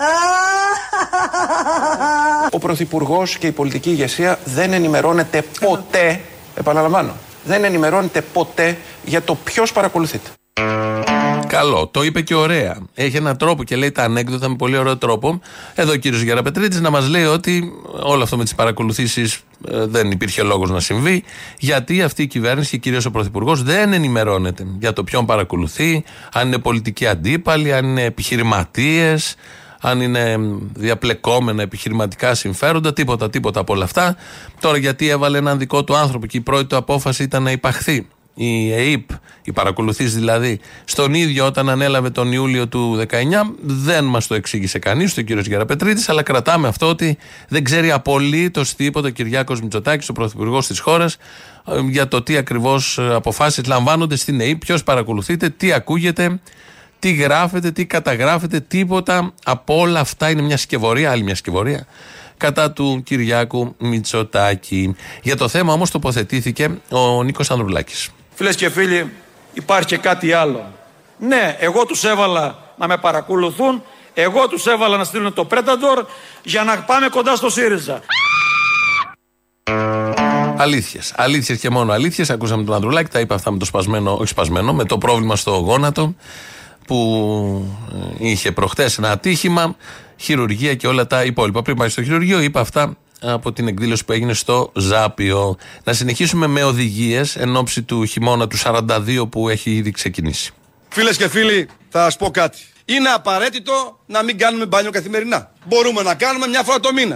Ο 2.50 2.58
Πρωθυπουργός 2.58 3.38
και 3.38 3.46
η 3.46 3.52
πολιτική 3.52 3.90
ηγεσία 3.90 4.38
δεν 4.44 4.72
ενημερώνεται 4.72 5.44
ποτέ, 5.60 6.20
επαναλαμβάνω, 6.54 7.12
δεν 7.44 7.64
ενημερώνεται 7.64 8.20
ποτέ 8.20 8.78
για 9.04 9.22
το 9.22 9.34
ποιος 9.34 9.72
παρακολουθείται. 9.72 10.30
Καλό, 11.50 11.88
το 11.90 12.02
είπε 12.02 12.20
και 12.20 12.34
ωραία. 12.34 12.78
Έχει 12.94 13.16
έναν 13.16 13.36
τρόπο 13.36 13.64
και 13.64 13.76
λέει 13.76 13.90
τα 13.90 14.02
ανέκδοτα 14.02 14.48
με 14.48 14.56
πολύ 14.56 14.76
ωραίο 14.76 14.96
τρόπο. 14.96 15.40
Εδώ 15.74 15.92
ο 15.92 15.96
κύριος 15.96 16.22
Γεραπετρίτης 16.22 16.80
να 16.80 16.90
μας 16.90 17.08
λέει 17.08 17.24
ότι 17.24 17.72
όλο 18.02 18.22
αυτό 18.22 18.36
με 18.36 18.42
τις 18.42 18.54
παρακολουθήσεις 18.54 19.40
δεν 19.68 20.10
υπήρχε 20.10 20.42
λόγος 20.42 20.70
να 20.70 20.80
συμβεί, 20.80 21.24
γιατί 21.58 22.02
αυτή 22.02 22.22
η 22.22 22.26
κυβέρνηση 22.26 22.70
και 22.70 22.76
κυρίως 22.76 23.04
ο 23.04 23.10
Πρωθυπουργός 23.10 23.62
δεν 23.62 23.92
ενημερώνεται 23.92 24.66
για 24.78 24.92
το 24.92 25.04
ποιον 25.04 25.26
παρακολουθεί, 25.26 26.04
αν 26.32 26.46
είναι 26.46 26.58
πολιτικοί 26.58 27.06
αντίπαλοι, 27.06 27.72
αν 27.72 27.84
είναι 27.84 28.02
επιχειρηματίες, 28.04 29.34
αν 29.80 30.00
είναι 30.00 30.36
διαπλεκόμενα 30.74 31.62
επιχειρηματικά 31.62 32.34
συμφέροντα, 32.34 32.92
τίποτα, 32.92 33.30
τίποτα 33.30 33.60
από 33.60 33.72
όλα 33.72 33.84
αυτά. 33.84 34.16
Τώρα 34.60 34.76
γιατί 34.76 35.08
έβαλε 35.08 35.38
έναν 35.38 35.58
δικό 35.58 35.84
του 35.84 35.96
άνθρωπο 35.96 36.26
και 36.26 36.36
η 36.36 36.40
πρώτη 36.40 36.64
του 36.64 36.76
απόφαση 36.76 37.22
ήταν 37.22 37.42
να 37.42 37.50
υπαχθεί 37.50 38.06
η 38.34 38.72
ΕΕΠ, 38.72 39.10
οι 39.42 39.52
παρακολουθήσει 39.52 40.14
δηλαδή, 40.14 40.60
στον 40.84 41.14
ίδιο 41.14 41.46
όταν 41.46 41.68
ανέλαβε 41.68 42.10
τον 42.10 42.32
Ιούλιο 42.32 42.68
του 42.68 42.96
19, 42.96 43.54
δεν 43.60 44.04
μας 44.04 44.26
το 44.26 44.34
εξήγησε 44.34 44.78
κανείς, 44.78 45.16
ο 45.18 45.22
κύριος 45.22 45.46
Γεραπετρίτης, 45.46 46.08
αλλά 46.08 46.22
κρατάμε 46.22 46.68
αυτό 46.68 46.88
ότι 46.88 47.18
δεν 47.48 47.64
ξέρει 47.64 47.90
απολύτως 47.90 48.74
τίποτα 48.74 49.08
ο 49.08 49.10
Κυριάκος 49.10 49.60
Μητσοτάκης, 49.60 50.08
ο 50.08 50.12
πρωθυπουργός 50.12 50.66
της 50.66 50.78
χώρας, 50.78 51.16
για 51.88 52.08
το 52.08 52.22
τι 52.22 52.36
ακριβώς 52.36 52.98
αποφάσεις 52.98 53.66
λαμβάνονται 53.66 54.16
στην 54.16 54.40
ΕΕΠ, 54.40 54.58
ποιος 54.58 54.82
παρακολουθείται, 54.82 55.48
τι 55.48 55.72
ακούγεται, 55.72 56.40
τι 56.98 57.12
γράφεται, 57.12 57.70
τι 57.70 57.86
καταγράφεται, 57.86 58.60
τίποτα 58.60 59.32
από 59.44 59.78
όλα 59.78 60.00
αυτά 60.00 60.30
είναι 60.30 60.42
μια 60.42 60.56
σκευωρία, 60.56 61.10
άλλη 61.10 61.22
μια 61.22 61.34
σκευωρία 61.34 61.86
κατά 62.36 62.72
του 62.72 63.02
Κυριάκου 63.04 63.74
Μητσοτάκη. 63.78 64.94
Για 65.22 65.36
το 65.36 65.48
θέμα 65.48 65.72
όμως 65.72 65.90
τοποθετήθηκε 65.90 66.80
ο 66.90 67.22
Νίκος 67.22 67.50
Ανδρουλάκης. 67.50 68.10
Φίλες 68.40 68.56
και 68.56 68.70
φίλοι, 68.70 69.12
υπάρχει 69.52 69.86
και 69.86 69.96
κάτι 69.96 70.32
άλλο. 70.32 70.72
Ναι, 71.18 71.56
εγώ 71.58 71.84
τους 71.86 72.04
έβαλα 72.04 72.58
να 72.76 72.86
με 72.86 72.98
παρακολουθούν. 72.98 73.82
Εγώ 74.14 74.48
τους 74.48 74.66
έβαλα 74.66 74.96
να 74.96 75.04
στείλουν 75.04 75.34
το 75.34 75.46
Predator 75.50 76.04
για 76.42 76.64
να 76.64 76.78
πάμε 76.78 77.08
κοντά 77.08 77.36
στο 77.36 77.50
ΣΥΡΙΖΑ. 77.50 78.00
Αλήθειες. 80.56 81.12
Αλήθειες 81.16 81.58
και 81.58 81.70
μόνο 81.70 81.92
αλήθειες. 81.92 82.30
Ακούσαμε 82.30 82.64
τον 82.64 82.74
Ανδρουλάκη, 82.74 83.10
τα 83.10 83.20
είπε 83.20 83.34
αυτά 83.34 83.50
με 83.50 83.58
το 83.58 83.64
σπασμένο, 83.64 84.16
όχι 84.16 84.28
σπασμένο, 84.28 84.72
με 84.72 84.84
το 84.84 84.98
πρόβλημα 84.98 85.36
στο 85.36 85.50
γόνατο 85.50 86.14
που 86.86 87.78
ε, 88.20 88.28
είχε 88.28 88.52
προχτές 88.52 88.98
ένα 88.98 89.10
ατύχημα, 89.10 89.76
χειρουργία 90.16 90.74
και 90.74 90.86
όλα 90.86 91.06
τα 91.06 91.24
υπόλοιπα. 91.24 91.62
Πριν 91.62 91.76
πάει 91.76 91.88
στο 91.88 92.02
χειρουργείο, 92.02 92.40
είπε 92.40 92.60
αυτά 92.60 92.96
από 93.20 93.52
την 93.52 93.68
εκδήλωση 93.68 94.04
που 94.04 94.12
έγινε 94.12 94.32
στο 94.32 94.72
Ζάπιο. 94.74 95.56
Να 95.84 95.92
συνεχίσουμε 95.92 96.46
με 96.46 96.62
οδηγίες 96.62 97.36
εν 97.36 97.56
ώψη 97.56 97.82
του 97.82 98.04
χειμώνα 98.04 98.48
του 98.48 98.58
42 98.64 99.30
που 99.30 99.48
έχει 99.48 99.70
ήδη 99.70 99.90
ξεκινήσει. 99.90 100.52
Φίλες 100.88 101.16
και 101.16 101.28
φίλοι, 101.28 101.68
θα 101.88 102.02
σας 102.02 102.16
πω 102.16 102.30
κάτι. 102.30 102.58
Είναι 102.84 103.08
απαραίτητο 103.08 103.98
να 104.06 104.22
μην 104.22 104.38
κάνουμε 104.38 104.66
μπάνιο 104.66 104.90
καθημερινά. 104.90 105.50
Μπορούμε 105.66 106.02
να 106.02 106.14
κάνουμε 106.14 106.46
μια 106.46 106.62
φορά 106.62 106.80
το 106.80 106.92
μήνα. 106.92 107.14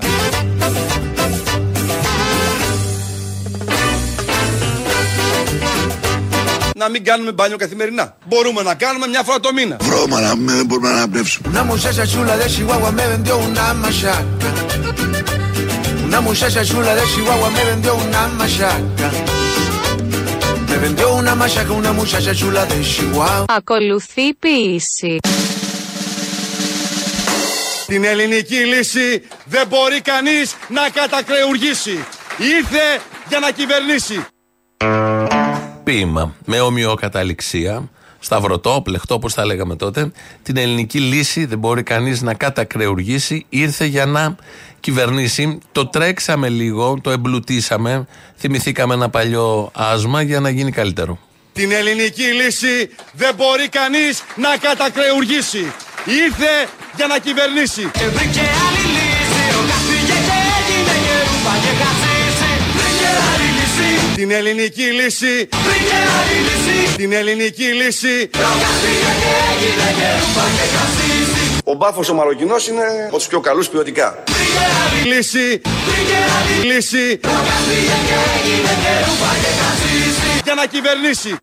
Να 6.77 6.89
μην 6.89 7.05
κάνουμε 7.05 7.33
μπάνιο 7.33 7.57
καθημερινά. 7.57 8.17
Μπορούμε 8.27 8.63
να 8.63 8.75
κάνουμε 8.75 9.07
μια 9.07 9.23
φορά 9.23 9.41
το 9.41 9.53
μήνα. 9.53 9.77
Βρώμα 9.81 10.21
να 10.21 10.37
μην 10.37 10.57
δεν 10.57 10.67
μπορούμε 10.67 10.89
να 10.89 10.97
αναπνεύσουμε. 10.97 11.49
Una 16.15 16.23
muchacha 16.31 16.65
chula 16.65 16.95
de 16.95 17.03
Chihuahua 17.13 17.51
me 17.51 17.65
vendió 17.65 17.93
una 17.97 18.29
machaca. 18.29 18.31
Una 18.31 18.55
muchacha 18.55 18.65
chula 18.65 18.65
de 18.65 18.65
Chihuahua 18.65 18.65
me 18.67 18.75
vendió 18.75 19.05
una 19.05 19.09
machaca. 19.09 19.09
Me 20.69 20.77
vendió 20.79 21.15
una 21.15 21.35
machaca 21.35 21.73
una 21.73 21.93
muchacha 21.93 22.35
chula 22.35 22.67
de 22.67 22.81
Chihuahua. 22.83 23.45
Ακολουθεί 23.49 24.35
ποιήση. 24.35 25.19
Την 27.87 28.05
ελληνική 28.05 28.55
λύση 28.55 29.23
δεν 29.45 29.67
μπορεί 29.67 30.01
κανείς 30.01 30.57
να 30.69 30.89
κατακρεουργήσει. 30.91 32.05
Ήρθε 32.39 33.01
για 33.29 33.39
να 33.39 33.51
κυβερνήσει. 33.51 34.27
Ποίημα 35.85 36.35
με 36.45 36.61
ομοιοκαταληξία, 36.61 37.91
σταυρωτό, 38.19 38.81
πλεχτό, 38.85 39.15
όπως 39.15 39.35
τα 39.35 39.45
λέγαμε 39.45 39.77
τότε. 39.77 40.13
Την 40.43 40.57
ελληνική 40.57 41.01
λύση 41.01 41.45
δεν 41.45 41.59
μπορεί 41.59 41.83
κανείς 41.83 42.23
να 42.23 42.35
κατακρεουργήσει. 42.35 43.47
Ήρθε 43.49 43.85
για 43.85 44.07
να 44.07 44.37
κυβερνήσει. 44.85 45.59
Το 45.73 45.87
τρέξαμε 45.87 46.49
λίγο, 46.49 46.99
το 47.03 47.11
εμπλουτίσαμε. 47.11 48.07
Θυμηθήκαμε 48.39 48.95
ένα 48.95 49.09
παλιό 49.09 49.71
άσμα 49.75 50.23
για 50.23 50.41
να 50.41 50.51
γίνει 50.51 50.71
καλύτερο. 50.71 51.19
Την 51.53 51.73
ελληνική 51.73 52.23
λύση 52.23 52.91
δεν 53.13 53.35
μπορεί 53.35 53.69
κανείς 53.69 54.23
να 54.37 54.57
κατακρεουργήσει. 54.61 55.73
Ήρθε 56.25 56.53
για 56.97 57.07
να 57.07 57.19
κυβερνήσει. 57.19 57.91
Την 64.15 64.31
ελληνική 64.31 64.83
λύση 64.83 65.49
Την 66.97 67.13
ελληνική 67.13 67.65
λύση 67.65 68.31
Ο 68.33 68.39
μπάφος 70.35 71.54
ο 71.65 72.15
Μαροκινός 72.15 72.69
είναι 72.69 72.83
από 73.07 73.17
τους 73.17 73.27
πιο 73.27 73.41
καλούς 73.41 73.69
ποιοτικά 73.69 74.23
Λύση 75.05 75.61
Λύση 76.65 77.21
Για 80.45 80.55
να 80.55 80.67
κυβερνήσει 80.67 81.37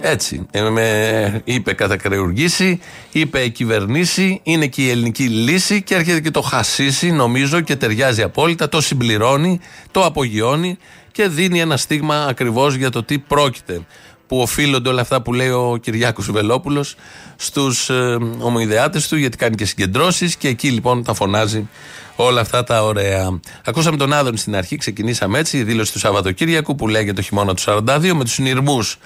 Έτσι. 0.00 0.46
Ε, 0.50 0.62
με, 0.62 1.40
είπε 1.44 1.72
κατακρεουργήσει, 1.72 2.80
είπε 3.12 3.48
κυβερνήσει, 3.48 4.40
είναι 4.42 4.66
και 4.66 4.82
η 4.82 4.90
ελληνική 4.90 5.22
λύση 5.22 5.82
και 5.82 5.94
έρχεται 5.94 6.20
και 6.20 6.30
το 6.30 6.40
χασίσει, 6.40 7.10
νομίζω, 7.10 7.60
και 7.60 7.76
ταιριάζει 7.76 8.22
απόλυτα, 8.22 8.68
το 8.68 8.80
συμπληρώνει, 8.80 9.60
το 9.90 10.04
απογειώνει 10.04 10.78
και 11.12 11.28
δίνει 11.28 11.60
ένα 11.60 11.76
στίγμα 11.76 12.26
ακριβώς 12.28 12.74
για 12.74 12.90
το 12.90 13.02
τι 13.02 13.18
πρόκειται. 13.18 13.80
Που 14.26 14.38
οφείλονται 14.40 14.88
όλα 14.88 15.00
αυτά 15.00 15.22
που 15.22 15.32
λέει 15.32 15.48
ο 15.48 15.78
Κυριάκος 15.82 16.30
Βελόπουλος 16.30 16.94
στους 17.36 17.90
ε, 17.90 18.18
ομοειδεάτες 18.38 19.08
του, 19.08 19.16
γιατί 19.16 19.36
κάνει 19.36 19.54
και 19.54 19.64
συγκεντρώσεις 19.64 20.36
και 20.36 20.48
εκεί 20.48 20.70
λοιπόν 20.70 21.04
τα 21.04 21.14
φωνάζει 21.14 21.68
όλα 22.16 22.40
αυτά 22.40 22.64
τα 22.64 22.84
ωραία. 22.84 23.40
Ακούσαμε 23.64 23.96
τον 23.96 24.12
Άδων 24.12 24.36
στην 24.36 24.56
αρχή, 24.56 24.76
ξεκινήσαμε 24.76 25.38
έτσι, 25.38 25.58
η 25.58 25.62
δήλωση 25.62 25.92
του 25.92 25.98
Σαββατοκύριακου 25.98 26.74
που 26.74 26.88
λέει 26.88 27.04
για 27.04 27.14
το 27.14 27.22
χειμώνα 27.22 27.54
του 27.54 27.62
42, 27.66 28.10
με 28.14 28.24
τους 28.24 28.32
συνειρμούς 28.32 28.96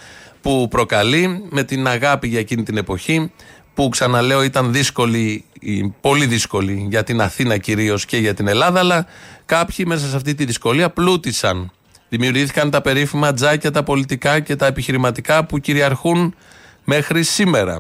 που 0.41 0.69
προκαλεί, 0.71 1.43
με 1.51 1.63
την 1.63 1.87
αγάπη 1.87 2.29
για 2.29 2.39
εκείνη 2.39 2.63
την 2.63 2.77
εποχή, 2.77 3.33
που 3.75 3.89
ξαναλέω 3.89 4.43
ήταν 4.43 4.73
δύσκολη, 4.73 5.45
η- 5.61 5.89
πολύ 6.01 6.27
δύσκολη 6.27 6.87
για 6.91 7.05
την 7.05 7.21
Αθήνα 7.21 7.57
κυρίως 7.59 8.05
και 8.05 8.17
για 8.17 8.35
την 8.35 8.49
Ελλάδα, 8.49 8.79
αλλά 8.79 9.07
κάποιοι 9.47 9.85
μέσα 9.89 10.09
σε 10.09 10.17
αυτή 10.17 10.35
τη 10.35 10.45
δυσκολία 10.45 10.91
πλούτησαν. 10.91 11.71
Δημιουργήθηκαν 12.11 12.71
τα 12.71 12.81
περίφημα 12.81 13.33
τζάκια, 13.33 13.71
τα 13.71 13.83
πολιτικά 13.83 14.41
και 14.41 14.57
τα 14.57 14.67
επιχειρηματικά 14.67 15.45
που 15.45 15.59
κυριαρχούν 15.59 16.35
μέχρι 16.85 17.23
σήμερα. 17.23 17.79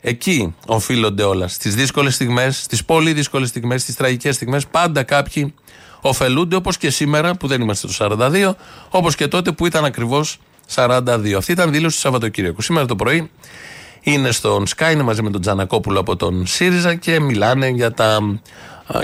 Εκεί 0.00 0.54
οφείλονται 0.66 1.22
όλα. 1.22 1.48
Στις 1.48 1.74
δύσκολες 1.74 2.14
στιγμές, 2.14 2.62
στις 2.62 2.84
πολύ 2.84 3.12
δύσκολες 3.12 3.48
στιγμές, 3.48 3.82
στις 3.82 3.96
τραγικές 3.96 4.34
στιγμές, 4.34 4.66
πάντα 4.66 5.02
κάποιοι 5.02 5.54
ωφελούνται 6.00 6.56
όπως 6.56 6.76
και 6.76 6.90
σήμερα 6.90 7.34
που 7.34 7.46
δεν 7.46 7.60
είμαστε 7.60 7.86
το 7.86 7.92
42, 7.92 8.54
όπως 8.88 9.14
και 9.14 9.28
τότε 9.28 9.52
που 9.52 9.66
ήταν 9.66 9.84
ακριβώς 9.84 10.38
42. 10.74 11.36
Αυτή 11.36 11.52
ήταν 11.52 11.72
δήλωση 11.72 11.94
του 11.94 12.00
Σαββατοκύριακου. 12.02 12.62
Σήμερα 12.62 12.86
το 12.86 12.96
πρωί 12.96 13.30
είναι 14.00 14.30
στον 14.30 14.64
Sky, 14.76 14.92
είναι 14.92 15.02
μαζί 15.02 15.22
με 15.22 15.30
τον 15.30 15.40
Τζανακόπουλο 15.40 16.00
από 16.00 16.16
τον 16.16 16.46
ΣΥΡΙΖΑ 16.46 16.94
και 16.94 17.20
μιλάνε 17.20 17.68
για, 17.68 17.92
τα, 17.92 18.18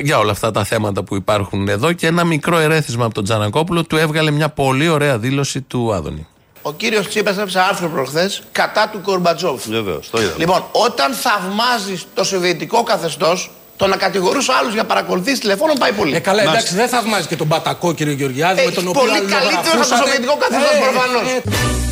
για 0.00 0.18
όλα 0.18 0.30
αυτά 0.33 0.50
τα 0.50 0.64
θέματα 0.64 1.02
που 1.02 1.14
υπάρχουν 1.14 1.68
εδώ. 1.68 1.92
Και 1.92 2.07
ένα 2.07 2.25
μικρό 2.25 2.59
ερέθισμα 2.59 3.04
από 3.04 3.14
τον 3.14 3.25
Τζανακόπουλο 3.25 3.85
του 3.85 3.97
έβγαλε 3.97 4.30
μια 4.30 4.49
πολύ 4.49 4.88
ωραία 4.88 5.18
δήλωση 5.18 5.61
του 5.61 5.95
Άδωνη. 5.95 6.26
Ο 6.62 6.73
κύριος 6.73 7.09
Τσίπρα 7.09 7.30
έγραψε 7.30 7.61
άρθρο 7.61 7.88
προχθές 7.88 8.42
κατά 8.52 8.88
του 8.92 9.00
Κορμπατζόφ. 9.02 9.66
Βεβαίως, 9.68 10.11
το 10.11 10.18
είδαμε. 10.18 10.35
Λοιπόν, 10.38 10.64
όταν 10.73 11.12
θαυμάζεις 11.12 12.07
το 12.14 12.25
σοβιετικό 12.25 12.83
καθεστώς, 12.83 13.50
το 13.76 13.87
να 13.87 13.97
κατηγορούσε 13.97 14.52
άλλους 14.61 14.73
για 14.75 14.85
παρακολουθήσεις 14.85 15.38
τηλεφώνων 15.40 15.76
πάει 15.78 15.92
πολύ. 15.92 16.14
Ε, 16.16 16.18
καλά, 16.18 16.42
εντάξει, 16.42 16.75
δεν 16.75 16.88
θαυμάζει 16.88 17.26
και 17.26 17.37
τον 17.37 17.49
Πατακό, 17.49 17.95
κύριε 17.95 18.12
Γεωργιάδη, 18.14 18.54
με 18.54 18.62
Έχει 18.62 18.75
τον 18.75 18.88
οποίο 18.88 19.00
πολύ 19.00 19.12
καλύτερο 19.12 19.38
από 19.38 19.38
το 19.38 19.49
αλληλογραφούσατε. 19.49 20.02
σοβιετικό 20.04 20.37
καθεστώς 20.37 20.75
Ε, 20.75 20.78
προφανώς. 20.85 21.88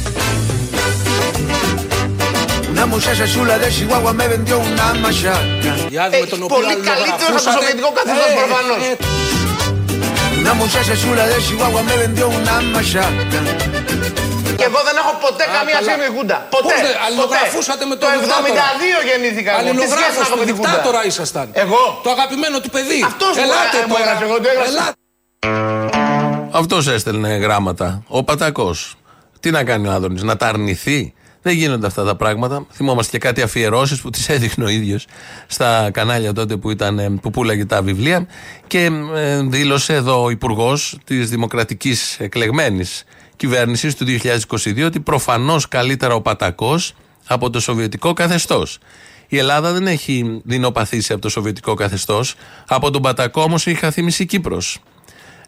Una 2.76 2.86
muchacha 2.94 3.24
chula 3.32 3.54
de 3.62 3.68
Chihuahua 3.76 4.12
me 4.20 4.26
vendió 4.34 4.56
una 4.70 4.86
machaca. 5.04 5.44
Γεωργιάδη, 5.62 6.20
με 6.20 6.26
τον 6.32 6.42
οποίο 6.42 6.56
πολύ 6.56 6.74
καλύτερο 6.74 6.94
από 6.94 7.06
το 7.06 7.24
αλληλογραφούσατε. 7.24 7.56
σοβιετικό 7.56 7.90
καθεστώς 7.98 8.28
Ε, 8.32 8.36
προφανώ. 8.40 8.74
ε, 8.88 8.94
Una 10.42 10.52
muchacha 10.62 10.94
chula 11.02 11.24
de 11.32 11.36
Chihuahua 11.46 11.82
me 11.88 11.94
vendió 12.04 12.26
una 12.38 12.54
machaca. 12.74 13.22
Και 14.58 14.66
εγώ 14.70 14.80
δεν 14.88 14.96
έχω 15.02 15.12
ποτέ 15.26 15.44
Α, 15.44 15.54
καμία 15.56 15.74
καλά. 15.78 15.86
σχέση 15.86 15.98
με 16.02 16.06
τη 16.08 16.12
Χούντα. 16.16 16.36
Ποτέ. 16.56 16.62
Πώς 16.64 16.72
δεν, 16.86 16.92
ποτέ. 16.92 17.04
αλληλογραφούσατε 17.06 17.84
με 17.90 17.94
τον 18.00 18.06
Το 18.08 18.14
δικτάτορα. 18.14 18.44
72 18.46 19.00
γεννήθηκα 19.08 19.50
εγώ. 19.52 19.60
Τι 19.60 19.66
σχέση 19.66 19.76
να 19.76 19.96
Αλληλογράφος 19.96 20.26
έχω 20.26 20.34
του 20.36 20.40
με 20.42 20.44
τη 20.50 20.52
Χούντα; 20.56 20.68
δικτάτορα 20.70 21.00
ήσασταν. 21.10 21.46
Εγώ. 21.64 21.82
Το 22.04 22.08
αγαπημένο 22.16 22.56
του 22.62 22.70
παιδί. 22.74 23.00
Αυτός 23.10 23.32
μου 23.36 23.42
Ελάτε 23.44 23.76
έγρα- 23.76 23.86
μου 23.88 23.94
τώρα. 23.94 24.02
έγραψε, 24.04 24.24
εγώ 24.28 24.36
το 24.42 24.48
έγραψα. 24.52 24.72
Ελάτε. 24.74 24.94
Αυτός 26.60 26.82
έστελνε 26.96 27.30
γράμματα. 27.44 27.86
Ο 28.18 28.18
Πατακός. 28.28 28.78
Τι 29.42 29.48
να 29.56 29.60
κάνει 29.70 29.84
ο 29.88 29.92
Άδωνης, 29.96 30.22
να 30.30 30.34
τα 30.40 30.46
αρνηθεί. 30.52 31.00
Δεν 31.46 31.54
γίνονται 31.54 31.86
αυτά 31.86 32.04
τα 32.04 32.16
πράγματα. 32.16 32.66
Θυμόμαστε 32.72 33.18
και 33.18 33.26
κάτι 33.26 33.42
αφιερώσεις 33.42 34.00
που 34.00 34.10
τις 34.10 34.28
έδειχνε 34.28 34.64
ο 34.64 34.68
ίδιος 34.68 35.06
στα 35.46 35.90
κανάλια 35.90 36.32
τότε 36.32 36.56
που, 36.56 36.70
ήταν, 36.70 36.98
ε, 36.98 37.10
που 37.10 37.30
πουλάγε 37.30 37.64
τα 37.64 37.82
βιβλία. 37.82 38.26
Και 38.66 38.90
ε, 39.14 39.42
δήλωσε 39.42 39.94
εδώ 39.94 40.22
ο 40.24 40.30
Υπουργός 40.30 40.98
της 41.04 41.30
Δημοκρατικής 41.30 42.20
Εκλεγμένης 42.20 43.04
Κυβέρνησης 43.36 43.94
του 43.94 44.04
2022 44.04 44.84
ότι 44.84 45.00
προφανώς 45.00 45.68
καλύτερα 45.68 46.14
ο 46.14 46.20
Πατακός 46.20 46.94
από 47.26 47.50
το 47.50 47.60
Σοβιετικό 47.60 48.12
καθεστώς. 48.12 48.78
Η 49.28 49.38
Ελλάδα 49.38 49.72
δεν 49.72 49.86
έχει 49.86 50.40
δεινοπαθήσει 50.44 51.12
από 51.12 51.22
το 51.22 51.28
Σοβιετικό 51.28 51.74
καθεστώς. 51.74 52.34
Από 52.66 52.90
τον 52.90 53.02
Πατακό 53.02 53.42
όμως 53.42 53.66
έχει 53.66 53.78
χαθήμισει 53.78 54.22
η 54.22 54.26
Κύπρος. 54.26 54.78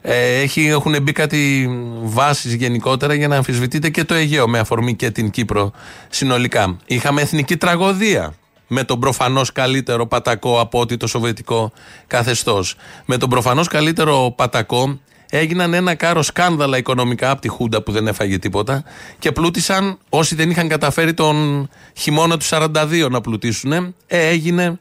Ε, 0.00 0.40
έχει, 0.40 0.67
έχουν 0.67 1.02
μπει 1.02 1.12
κάτι 1.12 1.71
βάσεις 2.02 2.55
γενικότερα 2.55 3.14
για 3.14 3.28
να 3.28 3.37
αμφισβητείτε 3.37 3.90
και 3.90 4.05
το 4.05 4.14
Αιγαίο 4.14 4.49
με 4.49 4.59
αφορμή 4.59 4.95
και 4.95 5.11
την 5.11 5.31
Κύπρο 5.31 5.73
συνολικά. 6.09 6.76
Είχαμε 6.87 7.21
εθνική 7.21 7.57
τραγωδία 7.57 8.35
με 8.67 8.85
τον 8.85 9.00
προφανώς 9.00 9.52
καλύτερο 9.52 10.07
πατακό 10.07 10.61
από 10.61 10.81
ότι 10.81 10.97
το 10.97 11.07
σοβιετικό 11.07 11.73
καθεστώς. 12.07 12.76
Με 13.05 13.17
τον 13.17 13.28
προφανώς 13.28 13.69
καλύτερο 13.69 14.33
πατακό 14.37 14.99
έγιναν 15.31 15.75
ένα 15.75 15.95
κάρο 15.95 16.23
σκάνδαλα 16.23 16.76
οικονομικά 16.76 17.31
από 17.31 17.40
τη 17.40 17.49
Χούντα 17.49 17.83
που 17.83 17.93
δεν 17.93 18.07
έφαγε 18.07 18.38
τίποτα 18.38 18.85
και 19.19 19.33
πλούτησαν 19.33 19.99
όσοι 20.09 20.35
δεν 20.35 20.50
είχαν 20.50 20.69
καταφέρει 20.69 21.14
τον 21.14 21.69
χειμώνα 21.97 22.37
του 22.37 22.45
42 22.49 23.09
να 23.11 23.21
πλουτίσουν. 23.21 23.73
Ε, 23.73 23.95
έγινε 24.07 24.78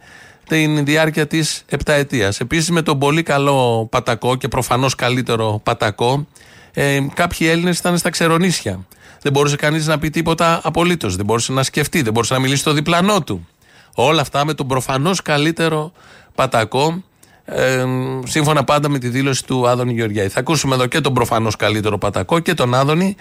την 0.48 0.86
διάρκεια 0.86 1.28
της 1.28 1.64
επταετίας. 1.70 2.40
Επίσης 2.40 2.70
με 2.70 2.82
τον 2.82 3.00
πολύ 3.00 3.24
καλό 3.24 3.88
πατακό 3.92 4.36
και 4.36 4.48
προφανώς 4.48 4.96
καλύτερο 4.96 5.60
πατακό, 5.64 6.28
ε, 6.74 7.00
κάποιοι 7.14 7.48
Έλληνες 7.52 7.78
ήταν 7.78 7.98
στα 7.98 8.10
ξερονίσια. 8.10 8.86
Δεν 9.22 9.32
μπορούσε 9.32 9.56
κανείς 9.56 9.88
να 9.88 10.00
πει 10.00 10.10
τίποτα 10.10 10.60
απολύτως. 10.64 11.16
Δεν 11.16 11.26
μπορούσε 11.26 11.52
να 11.52 11.64
σκεφτεί, 11.64 12.02
δεν 12.02 12.14
μπορούσε 12.14 12.34
να 12.34 12.40
μιλήσει 12.40 12.60
στο 12.60 12.72
διπλανό 12.72 13.24
του. 13.24 13.48
Όλα 13.96 14.22
αυτά 14.22 14.46
με 14.46 14.54
τον 14.54 14.68
προφανώς 14.68 15.22
καλύτερο 15.22 15.92
Πατακό. 16.36 17.04
Ε, 17.46 17.84
σύμφωνα 18.26 18.64
πάντα 18.64 18.90
με 18.90 19.00
τη 19.00 19.08
δήλωση 19.08 19.46
του 19.46 19.68
Άδωνη 19.68 19.94
Γεωργιάδη. 19.94 20.30
Θα 20.30 20.40
ακούσουμε 20.40 20.76
εδώ 20.76 20.86
και 20.86 21.02
τον 21.02 21.14
προφανώς 21.14 21.56
καλύτερο 21.56 21.98
Πατακό 21.98 22.40
και 22.40 22.54
τον 22.54 22.74
Άδωνη 22.74 23.16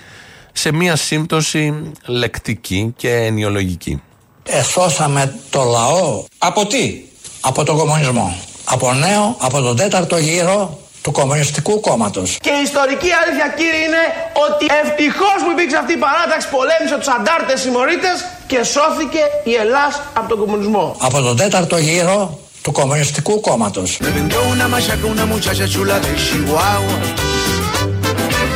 σε 0.53 0.73
μία 0.73 0.97
σύμπτωση 0.97 1.93
λεκτική 2.07 2.93
και 2.97 3.11
ενιολογική. 3.15 4.03
Εσώσαμε 4.43 5.39
το 5.51 5.63
λαό. 5.63 6.25
Από 6.39 6.67
τι; 6.67 7.03
Από 7.49 7.65
τον 7.65 7.77
κομμουνισμό. 7.77 8.37
Από 8.65 8.93
νέο, 8.93 9.37
από 9.39 9.61
τον 9.61 9.77
τέταρτο 9.77 10.17
γύρο 10.17 10.79
του 11.03 11.11
Κομμουνιστικού 11.13 11.81
Κόμματος. 11.81 12.39
Και 12.41 12.51
η 12.59 12.63
ιστορική 12.63 13.11
αλήθεια 13.21 13.47
κύριε 13.59 13.83
είναι 13.87 14.03
ότι 14.47 14.65
ευτυχώς 14.83 15.39
που 15.45 15.51
υπήρξε 15.55 15.77
αυτή 15.77 15.93
η 15.93 16.01
παράταξη 16.07 16.47
πολέμησε 16.57 16.97
τους 17.01 17.11
αντάρτες 17.17 17.61
συμμορίτες 17.61 18.17
και 18.51 18.59
σώθηκε 18.75 19.23
η 19.45 19.53
Ελλάς 19.63 19.95
από 20.19 20.29
τον 20.29 20.39
κομμουνισμό. 20.39 20.97
Από 21.09 21.21
τον 21.21 21.37
τέταρτο 21.37 21.77
γύρο 21.79 22.39
του 22.63 22.73
Κομμουνιστικού 22.73 23.41
Κόμματος. 23.41 23.99
Me 24.01 24.11
vendió 24.19 24.41
una 24.55 24.67
machaca 24.75 25.07
una 25.15 25.27
muchacha 25.33 25.67
chula 25.73 25.97
de 26.05 26.11
Chihuahua. 26.25 26.97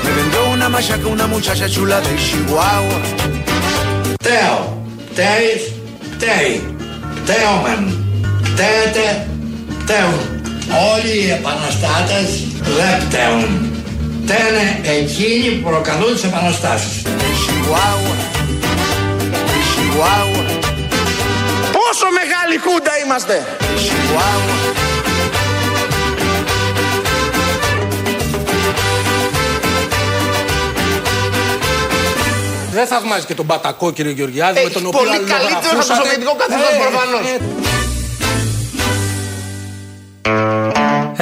Me 0.04 0.10
vendió 0.18 0.40
una 0.56 0.68
machaca 0.74 1.06
una 1.16 1.26
muchacha 1.34 1.66
chula 1.74 1.96
de 2.06 2.12
Chihuahua. 2.24 2.98
Τέο, 4.22 4.82
τέις, 5.14 5.72
τέι, 6.18 6.76
τέομεν, 7.26 7.99
τέτε, 8.60 9.06
τέουν. 9.86 10.20
Όλοι 10.92 11.14
οι 11.22 11.30
επαναστάτες 11.30 12.28
δεν 12.76 12.94
πταίουν. 13.02 13.50
Τένε 14.26 14.64
εκείνοι 14.98 15.48
που 15.50 15.68
προκαλούν 15.70 16.12
τις 16.14 16.24
επαναστάσεις. 16.24 17.02
Chihuahua. 17.42 18.16
De 19.50 19.60
Chihuahua. 19.70 20.44
Πόσο 21.76 22.06
μεγάλη 22.20 22.56
χούντα 22.64 22.92
είμαστε. 23.04 23.34
Chihuahua. 23.84 24.56
Δεν 32.72 32.86
θαυμάζει 32.86 33.26
και 33.26 33.34
τον 33.34 33.46
Πατακό, 33.46 33.92
κύριε 33.92 34.12
Γεωργιάδη, 34.12 34.54
με 34.54 34.60
Έχει 34.60 34.72
τον 34.72 34.86
οποίο 34.86 34.98
πολύ 34.98 35.18
καλύτερο 35.18 35.78
από 35.78 35.86
το 35.86 36.08
αλληλογραφούσατε. 36.14 37.79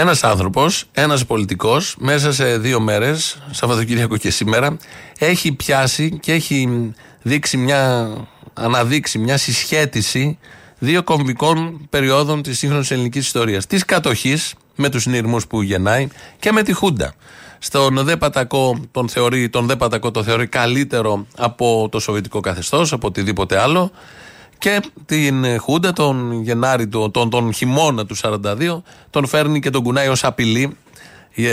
Ένας 0.01 0.25
άνθρωπος, 0.25 0.85
ένας 0.93 1.27
πολιτικός, 1.27 1.97
μέσα 1.99 2.33
σε 2.33 2.59
δύο 2.59 2.81
μέρες, 2.81 3.39
Σαββατοκύριακο 3.51 4.17
και 4.17 4.31
σήμερα, 4.31 4.77
έχει 5.19 5.53
πιάσει 5.53 6.19
και 6.23 6.33
έχει 6.33 6.93
δείξει 7.23 7.57
μια, 7.57 8.11
αναδείξει 8.55 9.19
μια 9.19 9.37
συσχέτιση 9.37 10.39
δύο 10.79 11.03
κομβικών 11.03 11.87
περιόδων 11.91 12.43
της 12.43 12.59
σύγχρονης 12.59 12.91
ελληνικής 12.91 13.27
ιστορίας. 13.27 13.67
Της 13.67 13.85
κατοχής, 13.85 14.55
με 14.75 14.89
τους 14.89 15.03
συνειρμούς 15.03 15.47
που 15.47 15.63
γεννάει, 15.63 16.09
και 16.39 16.53
με 16.53 16.63
τη 16.63 16.73
Χούντα. 16.73 17.15
Στον 17.59 18.05
Δε 18.05 18.17
Πατακό 18.17 18.81
τον, 18.91 19.09
θεωρεί, 19.09 19.49
τον 19.49 19.67
Δε 19.67 19.77
Πατακό 19.77 20.11
το 20.11 20.23
θεωρεί 20.23 20.47
καλύτερο 20.47 21.27
από 21.37 21.89
το 21.91 22.01
Σοβιετικό 22.01 22.41
καθεστώς, 22.41 22.93
από 22.93 23.07
οτιδήποτε 23.07 23.59
άλλο. 23.61 23.91
Και 24.59 24.81
την 25.07 25.59
Χούντα 25.61 25.93
τον 25.93 26.43
Γενάρη, 26.43 26.89
του- 26.89 27.11
τον, 27.11 27.31
τον 27.31 27.53
χειμώνα 27.53 28.07
του 28.07 28.17
42, 28.17 28.83
τον 29.11 29.27
φέρνει 29.27 29.61
και 29.61 29.71
τον 29.71 29.83
κουνάει 29.83 30.09
ως 30.09 30.25
απειλή 30.25 30.77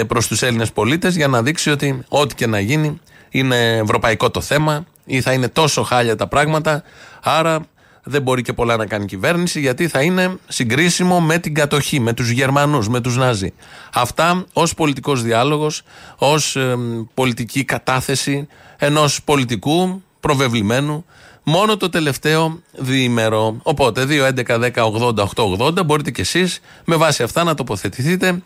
προς 0.07 0.27
τους 0.27 0.41
Έλληνες 0.41 0.71
πολίτες 0.71 1.15
για 1.15 1.27
να 1.27 1.41
δείξει 1.43 1.69
ότι 1.69 2.03
ό,τι 2.07 2.35
και 2.35 2.47
να 2.47 2.59
γίνει 2.59 3.00
είναι 3.29 3.77
ευρωπαϊκό 3.77 4.29
το 4.31 4.41
θέμα 4.41 4.85
ή 5.05 5.22
θα 5.22 5.33
είναι 5.33 5.48
τόσο 5.48 5.83
χάλια 5.83 6.15
τα 6.15 6.27
πράγματα. 6.27 6.83
Άρα 7.24 7.59
δεν 8.03 8.22
μπορεί 8.22 8.41
και 8.41 8.53
πολλά 8.53 8.77
να 8.77 8.85
κάνει 8.85 9.03
η 9.03 9.07
κυβέρνηση 9.07 9.59
γιατί 9.59 9.87
θα 9.87 10.01
είναι 10.01 10.37
συγκρίσιμο 10.48 11.20
με 11.22 11.37
την 11.37 11.53
κατοχή, 11.53 12.00
με 12.00 12.13
τους 12.13 12.29
Γερμανούς, 12.29 12.87
με 12.89 13.00
τους 13.01 13.18
Νάζι. 13.18 13.53
Αυτά 13.94 14.46
ως 14.53 14.74
πολιτικός 14.74 15.22
διάλογος, 15.24 15.81
ως 16.18 16.55
εμ, 16.55 17.03
πολιτική 17.13 17.63
κατάθεση 17.63 18.48
ενός 18.77 19.24
πολιτικού 19.24 20.01
προβεβλημένου 20.20 21.05
μόνο 21.46 21.77
το 21.77 21.90
τελευταίο 21.90 22.60
διήμερο. 22.72 23.58
Οπότε 23.64 24.05
2, 24.05 24.25
11, 24.25 24.60
10, 24.60 24.84
80, 24.84 25.24
8, 25.36 25.44
80 25.79 25.86
μπορείτε 25.86 26.12
κι 26.12 26.22
εσείς 26.22 26.60
με 26.86 26.96
βάση 26.96 27.24
αυτά 27.24 27.44
να 27.44 27.53
τοποθετηθείτε 27.53 28.42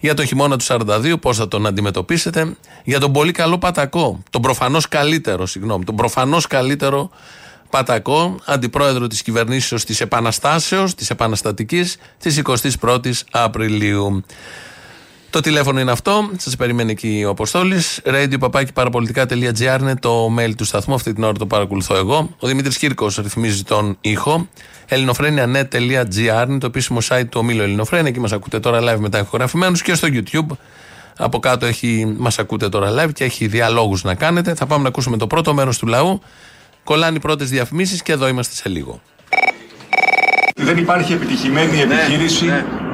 για 0.00 0.14
το 0.14 0.24
χειμώνα 0.24 0.56
του 0.56 0.64
42, 0.68 1.14
πώς 1.20 1.36
θα 1.36 1.48
τον 1.48 1.66
αντιμετωπίσετε. 1.66 2.56
Για 2.84 3.00
τον 3.00 3.12
πολύ 3.12 3.32
καλό 3.32 3.58
Πατακό, 3.58 4.22
τον 4.30 4.42
προφανώς 4.42 4.88
καλύτερο, 4.88 5.46
συγγνώμη, 5.46 5.84
τον 5.84 5.96
προφανώς 5.96 6.46
καλύτερο 6.46 7.10
Πατακό, 7.70 8.38
αντιπρόεδρο 8.44 9.06
της 9.06 9.22
κυβερνήσεως 9.22 9.84
της 9.84 10.00
Επαναστάσεως, 10.00 10.94
της 10.94 11.10
Επαναστατικής, 11.10 11.96
της 12.18 12.36
21η 12.36 13.12
Απριλίου. 13.30 14.24
Το 15.36 15.42
τηλέφωνο 15.42 15.80
είναι 15.80 15.90
αυτό. 15.90 16.30
Σας 16.36 16.56
περιμένει 16.56 16.90
εκεί 16.90 17.22
ο 17.26 17.30
Αποστόλης. 17.30 18.00
radio 18.04 19.80
είναι 19.80 19.96
το 19.96 20.34
mail 20.38 20.52
του 20.56 20.64
σταθμού. 20.64 20.94
Αυτή 20.94 21.12
την 21.12 21.24
ώρα 21.24 21.32
το 21.32 21.46
παρακολουθώ 21.46 21.96
εγώ. 21.96 22.30
Ο 22.38 22.46
Δημήτρης 22.46 22.78
Κύρκος 22.78 23.16
ρυθμίζει 23.16 23.62
τον 23.62 23.96
ήχο. 24.00 24.48
ελληνοφρένια.net.gr 24.86 26.44
είναι 26.48 26.58
το 26.58 26.66
επίσημο 26.66 26.98
site 27.08 27.24
του 27.28 27.40
ομίλου 27.40 27.62
Ελληνοφρένια. 27.62 28.08
Εκεί 28.08 28.20
μας 28.20 28.32
ακούτε 28.32 28.60
τώρα 28.60 28.80
live 28.80 28.98
μετά 28.98 29.18
ηχογραφημένους 29.18 29.82
και 29.82 29.94
στο 29.94 30.08
YouTube. 30.10 30.56
Από 31.16 31.38
κάτω 31.38 31.66
έχει, 31.66 32.14
μας 32.18 32.38
ακούτε 32.38 32.68
τώρα 32.68 33.04
live 33.04 33.12
και 33.12 33.24
έχει 33.24 33.46
διαλόγους 33.46 34.02
να 34.02 34.14
κάνετε. 34.14 34.54
Θα 34.54 34.66
πάμε 34.66 34.82
να 34.82 34.88
ακούσουμε 34.88 35.16
το 35.16 35.26
πρώτο 35.26 35.54
μέρος 35.54 35.78
του 35.78 35.86
λαού. 35.86 36.20
Κολλάνε 36.84 37.16
οι 37.16 37.20
πρώτες 37.20 37.50
διαφημίσεις 37.50 38.02
και 38.02 38.12
εδώ 38.12 38.28
είμαστε 38.28 38.54
σε 38.54 38.68
λίγο. 38.68 39.00
Δεν 40.58 40.76
υπάρχει 40.76 41.12
επιτυχημένη 41.12 41.80
επιχείρηση 41.80 42.46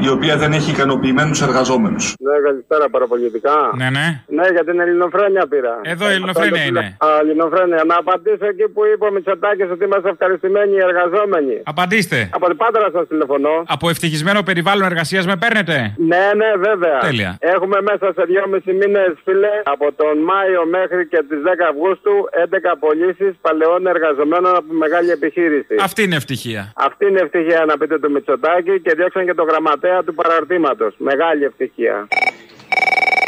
η 0.07 0.09
οποία 0.09 0.37
δεν 0.37 0.53
έχει 0.53 0.70
ικανοποιημένους 0.70 1.42
εργαζόμενους. 1.42 2.14
Ναι, 2.18 2.35
καλησπέρα 2.46 2.88
παραπολιτικά. 2.94 3.57
Ναι, 3.81 3.88
ναι. 3.96 4.07
Ναι, 4.38 4.46
για 4.57 4.64
την 4.68 4.81
ελληνοφρένεια 4.81 5.44
πήρα. 5.53 5.75
Εδώ 5.83 6.11
η 6.11 6.12
ελληνοφρένεια 6.12 6.64
είναι. 6.64 6.85
Α, 7.07 7.09
ελληνοφρένεια. 7.22 7.81
Να 7.90 7.96
απαντήσω 8.03 8.46
εκεί 8.53 8.66
που 8.75 8.81
είπε 8.90 9.05
ο 9.11 9.12
Μητσοτάκης 9.16 9.68
ότι 9.75 9.85
είμαστε 9.85 10.09
ευχαριστημένοι 10.14 10.72
οι 10.77 10.83
εργαζόμενοι. 10.90 11.55
Απαντήστε. 11.72 12.18
Από 12.37 12.46
την 12.51 12.57
Πάτρα 12.57 12.88
σας 12.92 13.05
τηλεφωνώ. 13.09 13.55
Από 13.66 13.88
ευτυχισμένο 13.88 14.42
περιβάλλον 14.42 14.87
εργασίας 14.92 15.25
με 15.27 15.37
παίρνετε; 15.42 15.77
Ναι, 16.12 16.25
ναι, 16.40 16.51
βέβαια. 16.68 16.98
Τέλεια. 16.98 17.37
Έχουμε 17.40 17.79
μέσα 17.90 18.07
σε 18.16 18.22
δυόμιση 18.31 18.72
μήνες, 18.81 19.12
φίλε, 19.25 19.55
από 19.75 19.87
τον 20.01 20.14
Μάιο 20.31 20.62
μέχρι 20.77 21.03
και 21.12 21.20
τις 21.29 21.40
10 21.42 21.66
Αυγούστου, 21.72 22.14
11 22.44 22.70
απολύσει 22.77 23.27
παλαιών 23.46 23.87
εργαζομένων 23.94 24.53
από 24.61 24.72
μεγάλη 24.85 25.11
επιχείρηση. 25.18 25.75
Αυτή 25.88 26.01
είναι 26.03 26.16
ευτυχία. 26.22 26.62
Αυτή 26.88 27.03
είναι 27.09 27.20
ευτυχία 27.27 27.52
να 27.67 27.79
πείτε 27.79 27.99
του 27.99 28.11
Μητσοτάκη 28.11 28.81
και 28.81 28.95
διώξαν 28.95 29.25
και 29.25 29.35
το 29.35 29.43
γραμματέα 29.43 30.03
του 30.03 30.15
παραρτήματος. 30.15 30.95
Μεγάλη 30.99 31.45
ευτυχία. 31.45 32.09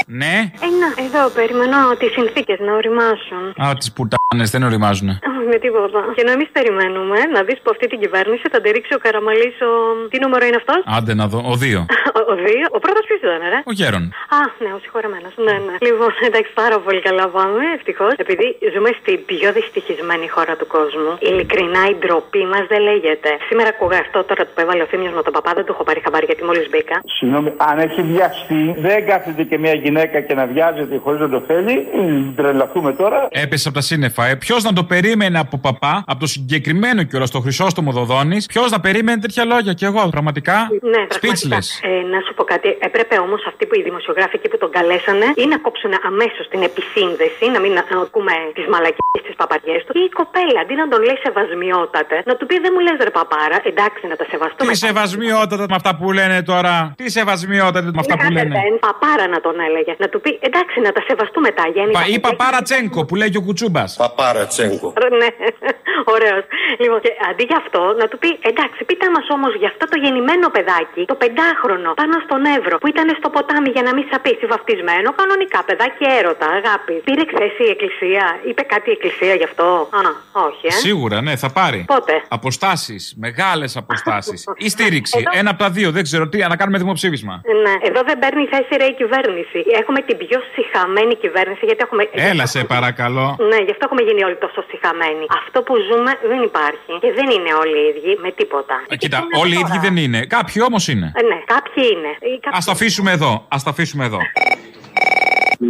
Ναι. 0.07 0.35
Ένα, 0.69 0.89
εδώ 1.07 1.23
περιμένω 1.39 1.77
τις 2.01 2.11
συνθήκες 2.17 2.59
να 2.67 2.73
οριμάσουν. 2.81 3.43
Α, 3.65 3.65
τις 3.81 3.89
πουτάνες 3.95 4.49
δεν 4.55 4.63
οριμάζουνε. 4.69 5.15
Όχι 5.39 5.47
με 5.53 5.59
τίποτα. 5.65 6.01
Και 6.17 6.25
να 6.29 6.33
εμεί 6.37 6.47
περιμένουμε 6.57 7.19
να 7.35 7.41
δεις 7.47 7.59
που 7.63 7.71
αυτή 7.75 7.87
την 7.93 7.99
κυβέρνηση 8.05 8.45
θα 8.53 8.59
τη 8.61 8.69
ρίξει 8.77 8.95
ο 8.99 9.01
Καραμαλής 9.05 9.57
ο. 9.69 9.71
Τι 10.13 10.19
νούμερο 10.25 10.45
είναι 10.49 10.61
αυτός; 10.63 10.81
Άντε 10.97 11.15
να 11.21 11.27
δω. 11.33 11.39
Ο 11.53 11.55
δύο. 11.65 11.81
Ο, 12.19 12.21
ο 12.33 12.35
δύο. 12.47 12.67
Ο 12.77 12.79
πρώτος 12.85 13.03
ποιο 13.09 13.17
ήταν, 13.23 13.43
ρε. 13.53 13.59
Ο 13.71 13.73
Γέρον. 13.79 14.05
Α, 14.39 14.41
ναι, 14.63 14.71
ο 14.77 14.79
συγχωρεμένος. 14.85 15.33
Ναι, 15.47 15.57
ναι. 15.67 15.75
Λοιπόν, 15.87 16.11
εντάξει, 16.29 16.51
πάρα 16.63 16.77
πολύ 16.85 17.01
καλά 17.09 17.25
πάμε, 17.37 17.63
ευτυχώς. 17.79 18.13
Επειδή 18.25 18.47
ζούμε 18.75 18.91
στην 19.01 19.19
πιο 19.31 19.49
δυστυχισμένη 19.59 20.27
χώρα 20.35 20.55
του 20.61 20.67
κόσμου, 20.77 21.13
ειλικρινά 21.29 21.83
η 21.93 21.95
ντροπή 22.01 22.43
μας 22.53 22.65
δεν 22.73 22.81
λέγεται. 22.89 23.31
Σήμερα 23.49 23.69
ακούγα 23.75 23.99
αυτό 24.05 24.19
τώρα 24.29 24.43
που 24.51 24.59
έβαλε 24.65 24.83
ο 24.87 24.89
Θήμιος 24.91 25.15
με 25.19 25.23
τον 25.27 25.33
παπά, 25.37 25.51
δεν 25.59 25.65
το 25.67 25.71
έχω 25.75 25.85
πάρει 25.89 26.01
χαμπάρι 26.05 26.27
γιατί 26.31 26.43
μόλις 26.51 26.67
μπήκα. 26.71 26.97
Συγγνώμη, 27.17 27.51
αν 27.69 27.77
έχει 27.87 28.01
βιαστεί, 28.11 28.63
δεν 28.87 28.99
κάθεται 29.11 29.43
και 29.51 29.59
μια 29.59 29.75
γυναίκα 29.75 29.93
και 30.27 30.35
να 30.35 30.47
βιάζεται 30.47 31.01
χωρίς 31.05 31.21
να 31.21 31.29
το 31.29 31.41
θέλει. 31.47 31.75
Μ, 31.95 32.35
Τρελαθούμε 32.37 32.93
τώρα. 32.93 33.29
Έπεσε 33.31 33.69
από 33.69 33.77
τα 33.77 33.83
σύννεφα, 33.83 34.25
ε. 34.27 34.35
Ποιος 34.37 34.63
να 34.63 34.73
το 34.73 34.85
περίμενε 34.85 35.39
από 35.39 35.59
παπά, 35.59 36.05
από 36.07 36.21
το 36.21 36.27
συγκεκριμένο 36.27 37.03
κιόλας 37.03 37.31
το 37.31 37.41
Χρυσόστομο 37.41 37.91
Δοδόνη, 37.93 38.39
ποιος 38.53 38.71
να 38.71 38.81
περίμενε 38.81 39.19
τέτοια 39.21 39.45
λόγια 39.45 39.73
κι 39.73 39.85
εγώ, 39.85 40.09
πραγματικά. 40.15 40.57
Ναι, 40.93 41.03
Speechless. 41.19 41.21
πραγματικά. 41.21 41.57
Ε, 41.91 42.01
να 42.15 42.19
σου 42.27 42.33
πω 42.35 42.45
κάτι. 42.53 42.69
Έπρεπε 42.89 43.15
όμως 43.27 43.41
αυτοί 43.51 43.63
που 43.67 43.75
οι 43.79 43.83
δημοσιογράφοι 43.89 44.35
εκεί 44.39 44.49
που 44.53 44.59
τον 44.59 44.71
καλέσανε 44.77 45.27
ή 45.43 45.45
να 45.53 45.59
κόψουν 45.65 45.93
αμέσως 46.11 46.45
την 46.53 46.61
επισύνδεση, 46.71 47.45
να 47.55 47.59
μην 47.65 47.73
α- 47.79 48.03
ακούμε 48.07 48.33
τις 48.57 48.67
μαλακίες 48.73 49.21
τις 49.27 49.35
παπαριές 49.41 49.81
του. 49.85 49.93
Ή 50.01 50.03
η 50.11 50.13
κοπέλα, 50.21 50.59
αντί 50.65 50.75
να 50.83 50.87
τον 50.93 51.01
λέει 51.07 51.19
σεβασμιότατε, 51.27 52.17
να 52.31 52.35
του 52.39 52.45
πει 52.49 52.57
δεν 52.65 52.73
μου 52.75 52.81
λες 52.87 52.97
ρε 53.07 53.13
παπάρα, 53.19 53.59
εντάξει 53.71 54.03
να 54.13 54.17
τα 54.21 54.25
σεβαστούμε. 54.33 54.71
Τι 54.71 54.77
σεβασμιότατα 54.87 55.65
με 55.73 55.77
αυτά 55.81 55.91
που 55.99 56.07
λένε 56.19 56.37
τώρα; 56.53 56.75
Τι 57.01 57.07
σεβασμιότατα 57.17 57.89
με 57.97 58.01
αυτά 58.05 58.15
που 58.21 58.29
Ναι, 58.29 58.35
λένε; 58.37 58.55
δεν, 58.61 58.73
Παπάρα 58.89 59.27
να 59.35 59.39
τον 59.47 59.57
έλεγε. 59.69 59.84
Να 60.03 60.09
του 60.09 60.21
πει 60.21 60.31
εντάξει 60.49 60.77
να 60.87 60.93
τα 60.93 61.03
σεβαστούμε 61.09 61.51
τα 61.59 61.65
γέννη. 61.75 61.93
Πα, 61.93 62.03
ή 62.15 62.19
Παπάρα 62.27 62.63
Τσέγκο 62.67 63.05
που 63.09 63.15
λέει 63.21 63.31
και 63.31 63.41
ο 63.43 63.45
Κουτσούμπας. 63.47 63.91
Παπάρα 64.03 64.47
Τσέγκο. 64.47 64.89
Ναι, 65.03 65.09
ναι, 65.21 65.29
ωραίος. 66.15 66.45
Λοιπόν, 66.83 66.99
και 67.05 67.13
αντί 67.31 67.45
για 67.51 67.59
αυτό 67.65 67.83
να 68.01 68.07
του 68.11 68.19
πει, 68.23 68.31
εντάξει, 68.51 68.81
πείτε 68.89 69.07
μας 69.15 69.27
όμως 69.37 69.53
για 69.61 69.69
αυτό 69.73 69.85
το 69.93 69.97
γεννημένο 70.03 70.47
παιδάκι, 70.57 71.03
το 71.13 71.17
πεντάχρονο, 71.23 71.91
πάνω 72.01 72.17
στον 72.27 72.41
Εύρο, 72.57 72.75
που 72.81 72.89
ήταν 72.95 73.07
στο 73.21 73.29
ποτάμι 73.35 73.71
για 73.77 73.83
να 73.89 73.93
μην 73.97 74.05
σαπίσει 74.11 74.45
βαφτισμένο, 74.53 75.09
κανονικά 75.21 75.59
παιδάκι 75.69 76.05
έρωτα, 76.19 76.47
αγάπης. 76.59 77.01
Πήρε 77.09 77.25
θέση 77.37 77.63
η 77.69 77.71
εκκλησία, 77.75 78.25
είπε 78.49 78.63
κάτι 78.73 78.87
η 78.91 78.95
εκκλησία 78.97 79.35
γι' 79.41 79.49
αυτό; 79.51 79.67
Α, 79.99 80.01
όχι, 80.49 80.67
ε. 80.67 80.71
Σίγουρα, 80.71 81.17
ναι, 81.27 81.35
θα 81.37 81.51
πάρει. 81.59 81.85
Πότε; 81.95 82.15
Αποστάσεις, 82.29 83.03
μεγάλες 83.27 83.71
αποστάσεις. 83.83 84.39
Ή 84.67 84.69
στήριξη. 84.69 85.23
Ένα 85.41 85.51
από 85.51 85.59
τα 85.65 85.71
δύο, 85.71 85.89
δεν 85.91 86.03
ξέρω 86.03 86.29
τι, 86.29 86.39
να 86.39 86.57
κάνουμε 86.57 86.79
δημοψήφισμα. 86.79 87.35
Ναι, 87.65 87.75
εδώ 87.89 88.01
δεν 88.09 88.19
παίρνει 88.19 88.47
θέση 88.47 88.73
ρε 88.77 88.85
η 88.85 88.95
κυβέρνηση. 88.95 89.59
Έχουμε 89.83 90.01
την 90.09 90.17
πιο 90.25 90.39
συχαμένη 90.55 91.15
κυβέρνηση 91.25 91.63
γιατί 91.69 91.81
έχουμε. 91.87 92.03
Έλα 92.31 92.47
σε 92.47 92.65
παρακαλώ. 92.75 93.27
Ναι, 93.51 93.59
γι' 93.67 93.73
αυτό 93.75 93.83
έχουμε 93.89 94.03
γίνει 94.09 94.23
όλοι 94.29 94.37
τόσο 94.45 94.61
συχαμένοι. 94.71 95.25
Αυτό 95.43 95.59
που 95.67 95.75
ζούμε 95.89 96.11
δεν 96.31 96.41
υπάρχει 96.51 96.93
και 97.03 97.11
δεν 97.19 97.27
είναι 97.35 97.51
όλοι 97.63 97.77
οι 97.83 97.87
ίδιοι 97.93 98.13
με 98.25 98.31
τίποτα. 98.41 98.75
Ε, 98.89 98.97
Κοίτα, 98.97 99.19
όλοι 99.43 99.55
οι 99.57 99.59
ίδιοι 99.65 99.79
δεν 99.87 99.97
είναι. 100.05 100.21
Κάποιοι 100.37 100.59
όμως 100.69 100.89
είναι. 100.89 101.13
Ε, 101.21 101.23
ναι, 101.31 101.39
κάποιοι 101.55 101.85
είναι. 101.95 102.11
Ή 102.35 102.39
κάποιοι- 102.45 102.59
Α 102.59 102.65
το 102.65 102.71
αφήσουμε 102.77 103.11
εδώ. 103.19 103.33
Α 103.55 103.57
το 103.65 103.71
αφήσουμε 103.71 104.05
εδώ. 104.05 104.19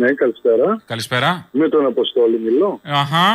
Ναι, 0.01 0.09
καλησπέρα. 0.23 0.83
Καλησπέρα. 0.93 1.49
Με 1.51 1.69
τον 1.69 1.87
Αποστόλη 1.87 2.39
μιλώ. 2.47 2.81
Αχα. 3.01 3.27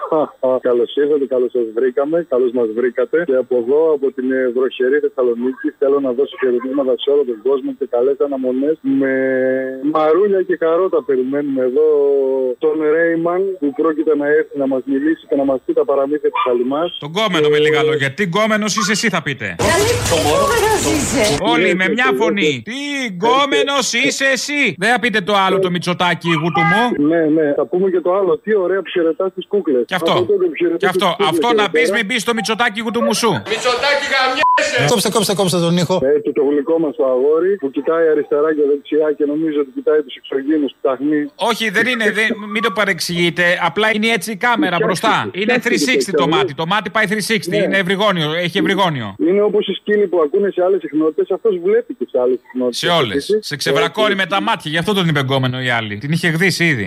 καλώς 0.68 0.90
ήρθατε, 0.96 1.26
καλώς 1.34 1.50
σας 1.56 1.66
βρήκαμε, 1.76 2.26
καλώς 2.32 2.50
μας 2.58 2.68
βρήκατε. 2.78 3.16
Και 3.28 3.36
από 3.44 3.54
εδώ, 3.62 3.80
από 3.96 4.06
την 4.16 4.26
ε, 4.32 4.40
βροχερή 4.56 4.98
Θεσσαλονίκη, 5.04 5.68
θέλω 5.78 5.98
να 6.06 6.10
δώσω 6.18 6.34
χαιρετήματα 6.40 6.92
σε 7.02 7.10
όλο 7.12 7.24
τον 7.30 7.38
κόσμο 7.48 7.70
και 7.78 7.86
καλές 7.94 8.16
αναμονές. 8.26 8.76
Με 9.00 9.12
μαρούλια 9.92 10.42
και 10.48 10.56
καρότα 10.56 11.02
περιμένουμε 11.08 11.62
εδώ 11.68 11.88
τον 12.64 12.76
Ρέιμαν 12.94 13.42
που 13.60 13.68
πρόκειται 13.80 14.12
να 14.16 14.26
έρθει 14.38 14.54
να 14.62 14.66
μας 14.72 14.82
μιλήσει 14.84 15.22
και 15.28 15.36
να 15.40 15.44
μας 15.44 15.58
πει 15.64 15.72
τα 15.72 15.84
παραμύθια 15.90 16.30
της 16.34 16.44
Αλιμά. 16.50 16.82
Τον 17.04 17.12
κόμενο 17.18 17.48
με 17.48 17.58
λίγα 17.58 17.82
λόγια. 17.82 18.08
Τι 18.18 18.24
κόμενος 18.28 18.76
είσαι 18.76 18.92
εσύ, 18.92 19.08
θα 19.08 19.22
πείτε. 19.22 19.46
Όλοι 21.52 21.74
με 21.80 21.88
μια 21.88 22.08
φωνή. 22.20 22.62
Τι 22.68 22.80
γκόμενο 23.12 23.76
είσαι 24.04 24.26
εσύ. 24.36 24.60
Δεν 24.78 24.90
θα 24.92 24.98
πείτε 24.98 25.20
το 25.20 25.34
άλλο 25.44 25.58
το 25.58 25.70
μυτσοτάκι 25.70 26.01
γουτου 26.42 26.60
μου. 26.60 27.06
Ναι, 27.10 27.20
ναι, 27.36 27.52
θα 27.54 27.64
πούμε 27.66 27.90
και 27.90 28.00
το 28.00 28.14
άλλο. 28.14 28.38
Τι 28.38 28.56
ωραία 28.56 28.80
που 28.82 28.90
χαιρετάς 28.90 29.30
τις 29.34 29.46
κούκλες. 29.46 29.82
Και 29.86 29.94
αυτό. 29.94 30.26
Και 30.76 30.86
αυτό. 30.86 31.16
Αυτό 31.28 31.52
να 31.52 31.70
πεις, 31.70 31.90
μην 31.90 32.04
μπει 32.06 32.18
στο 32.18 32.34
μυτσοτάκι 32.34 32.80
γουτου 32.80 33.02
μου 33.02 33.14
σου. 33.14 33.30
Μητσοτάκι 33.30 34.06
γαμιέσαι! 34.12 34.86
Κόψτε, 34.90 35.10
κόψτε, 35.10 35.34
κόψτε 35.34 35.58
τον 35.58 35.76
ήχο. 35.76 36.00
Έτσι 36.16 36.32
το 36.32 36.42
γλυκό 36.48 36.78
μας 36.78 36.96
το 36.96 37.04
αγόρι 37.14 37.56
που 37.56 37.70
κοιτάει 37.70 38.08
αριστερά 38.08 38.54
και 38.54 38.62
δεξιά 38.70 39.08
και 39.18 39.24
νομίζω 39.32 39.58
ότι 39.60 39.70
κοιτάει 39.74 40.00
τους 40.06 40.14
εξωγήνους 40.20 40.70
που 40.72 40.78
ταχνεί. 40.88 41.20
Όχι, 41.50 41.64
δεν 41.76 41.86
είναι, 41.86 42.06
δεν, 42.18 42.28
μην 42.52 42.62
το 42.62 42.70
παρεξηγείτε. 42.78 43.44
Απλά 43.68 43.88
είναι 43.94 44.08
έτσι 44.16 44.30
η 44.36 44.36
κάμερα 44.36 44.76
μπροστά. 44.84 45.30
Είναι 45.32 45.54
360 45.64 45.68
το 46.22 46.26
μάτι. 46.28 46.54
Το 46.54 46.66
μάτι 46.66 46.88
πάει 46.90 47.06
360. 47.08 47.52
Είναι 47.52 47.78
ευρυγόνιο. 47.84 48.28
Έχει 48.44 48.58
ευρυγόνιο. 48.58 49.08
Είναι 49.26 49.42
όπως 49.42 49.68
οι 49.68 49.72
σκύλοι 49.72 50.06
που 50.06 50.18
ακούνε 50.24 50.50
σε 50.50 50.62
άλλες 50.66 50.80
συχνότητες, 50.80 51.30
αυτός 51.30 51.58
βλέπει 51.64 51.94
και 51.98 52.06
σε 52.10 52.18
άλλες 52.22 52.38
συχνότητες. 52.42 52.78
Σε 52.78 52.88
όλες. 53.00 53.38
Σε 53.40 53.56
ξεβρακώνει 53.56 54.14
με 54.14 54.26
τα 54.26 54.40
μάτια. 54.42 54.70
Γι' 54.70 54.78
αυτό 54.78 54.92
τον 54.98 55.08
είπε 55.08 55.20
γκόμενο 55.20 55.60
η 55.60 55.70
άλλη. 55.70 55.91
Την 55.98 56.12
είχε 56.12 56.28
γδίσει 56.28 56.66
ήδη. 56.66 56.86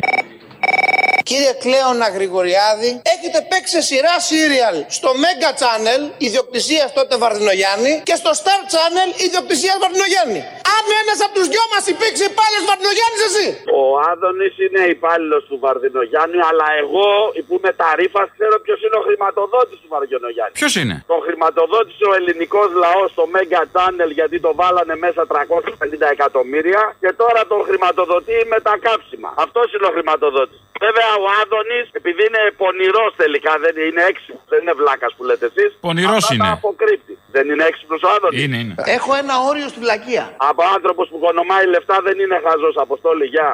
Κύριε 1.29 1.53
Κλέωνα 1.63 2.07
Γρηγοριάδη, 2.17 2.91
έχετε 3.15 3.39
παίξει 3.49 3.71
σε 3.75 3.81
σειρά 3.89 4.15
serial 4.29 4.77
στο 4.97 5.09
Mega 5.23 5.51
Channel 5.61 6.01
ιδιοκτησίας 6.27 6.87
τότε 6.97 7.13
Βαρδινογιάννη 7.23 7.93
και 8.09 8.15
στο 8.21 8.31
Star 8.41 8.61
Channel 8.73 9.09
ιδιοκτησίας 9.27 9.75
Βαρδινογιάννη. 9.83 10.41
Αν 10.75 10.83
ένας 11.01 11.19
από 11.25 11.33
τους 11.37 11.47
δυο 11.53 11.63
μας 11.73 11.83
υπήρξε 11.93 12.23
υπάλληλος 12.33 12.63
Βαρδινογιάννης, 12.69 13.21
εσύ. 13.29 13.47
Ο 13.79 13.81
Άδωνης 14.11 14.55
είναι 14.65 14.81
υπάλληλος 14.95 15.41
του 15.49 15.57
Βαρδινογιάννη, 15.63 16.39
αλλά 16.49 16.67
εγώ 16.81 17.07
που 17.47 17.53
είμαι 17.57 17.71
ταρήφα 17.81 18.21
ξέρω 18.35 18.55
ποιος 18.65 18.79
είναι 18.85 18.97
ο 19.01 19.03
χρηματοδότης 19.07 19.77
του 19.81 19.87
Βαρδινογιάννη. 19.93 20.53
Ποιος 20.59 20.73
είναι; 20.81 20.95
Το 21.13 21.17
χρηματοδότησε 21.27 22.03
ο 22.11 22.13
ελληνικός 22.19 22.69
λαός 22.83 23.07
στο 23.15 23.23
Mega 23.35 23.63
Channel 23.75 24.09
γιατί 24.19 24.35
το 24.45 24.51
βάλανε 24.59 24.95
μέσα 25.05 25.21
350 25.31 26.07
εκατομμύρια 26.15 26.81
και 27.01 27.11
τώρα 27.21 27.41
τον 27.51 27.61
χρηματοδοτεί 27.67 28.37
με 28.51 28.57
τα 28.67 28.73
κάψιμα. 28.85 29.29
Αυτός 29.45 29.65
είναι 29.73 29.87
ο 29.89 29.93
χρηματοδότης. 29.95 30.59
Βέβαια 30.85 31.11
ο 31.23 31.25
Άδωνης, 31.41 31.85
επειδή 31.99 32.21
είναι 32.27 32.41
πονηρός 32.61 33.11
τελικά, 33.23 33.53
δεν 33.65 33.75
είναι 33.85 34.01
έξυπνος, 34.11 34.45
δεν 34.51 34.59
είναι 34.61 34.75
βλάκας 34.79 35.11
που 35.17 35.23
λέτε 35.29 35.45
εσείς. 35.51 35.71
Πονηρός 35.87 36.23
είναι. 36.33 36.49
αποκρύπτει. 36.57 37.13
Δεν 37.35 37.45
είναι 37.51 37.63
έξυπνος 37.71 38.01
ο 38.07 38.09
Άδωνης. 38.15 38.37
Είναι, 38.43 38.57
είναι. 38.61 38.75
Έχω 38.97 39.11
ένα 39.23 39.35
όριο 39.49 39.67
στη 39.71 39.79
βλακεία. 39.85 40.25
Από 40.51 40.61
άνθρωπος 40.75 41.05
που 41.11 41.19
κονομάει 41.25 41.65
λεφτά 41.75 41.97
δεν 42.07 42.15
είναι 42.23 42.37
χαζός, 42.45 42.75
Αποστόλη, 42.85 43.25
γεια. 43.33 43.49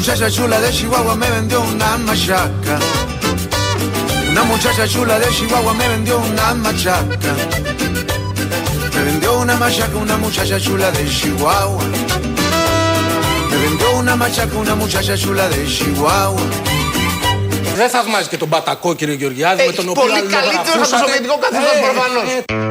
muchacha 0.00 0.28
chula 0.30 0.58
de 0.60 0.70
Chihuahua 0.72 1.14
me 1.16 1.28
vendió 1.30 1.60
una 1.60 1.96
machaca. 1.98 2.78
Una 4.30 4.42
muchacha 4.44 4.86
chula 4.88 5.18
de 5.18 5.28
Chihuahua 5.36 5.72
me 5.74 5.88
vendió 5.88 6.18
una 6.18 6.54
machaca. 6.54 7.32
Me 8.94 9.02
vendió 9.04 9.38
una 9.38 9.56
machaca 9.56 9.96
una 9.96 10.16
muchacha 10.16 10.58
chula 10.60 10.90
de 10.90 11.04
Chihuahua. 11.08 11.84
Me 13.50 13.56
vendió 13.64 13.88
una 14.00 14.16
machaca 14.16 14.56
una 14.58 14.74
muchacha 14.74 15.16
chula 15.16 15.48
de 15.48 15.64
Chihuahua. 15.66 16.46
Δεν 17.76 17.88
θαυμάζει 17.88 18.28
και 18.28 18.36
τον 18.36 18.48
Πατακό, 18.48 18.94
κύριε 18.94 19.14
Γεωργιάδη, 19.14 19.66
με 19.66 19.72
τον 19.72 19.88
οποίο 19.88 20.02
Πολύ 20.02 20.12
καλύτερο 20.20 20.40
από 20.40 20.52
το 20.52 20.58
αλληλογραφούσατε. 20.58 21.02
σοβιετικό 21.02 21.38
καθεστώ 21.38 21.76
Ε, 21.76 21.80
προφανώ. 21.86 22.69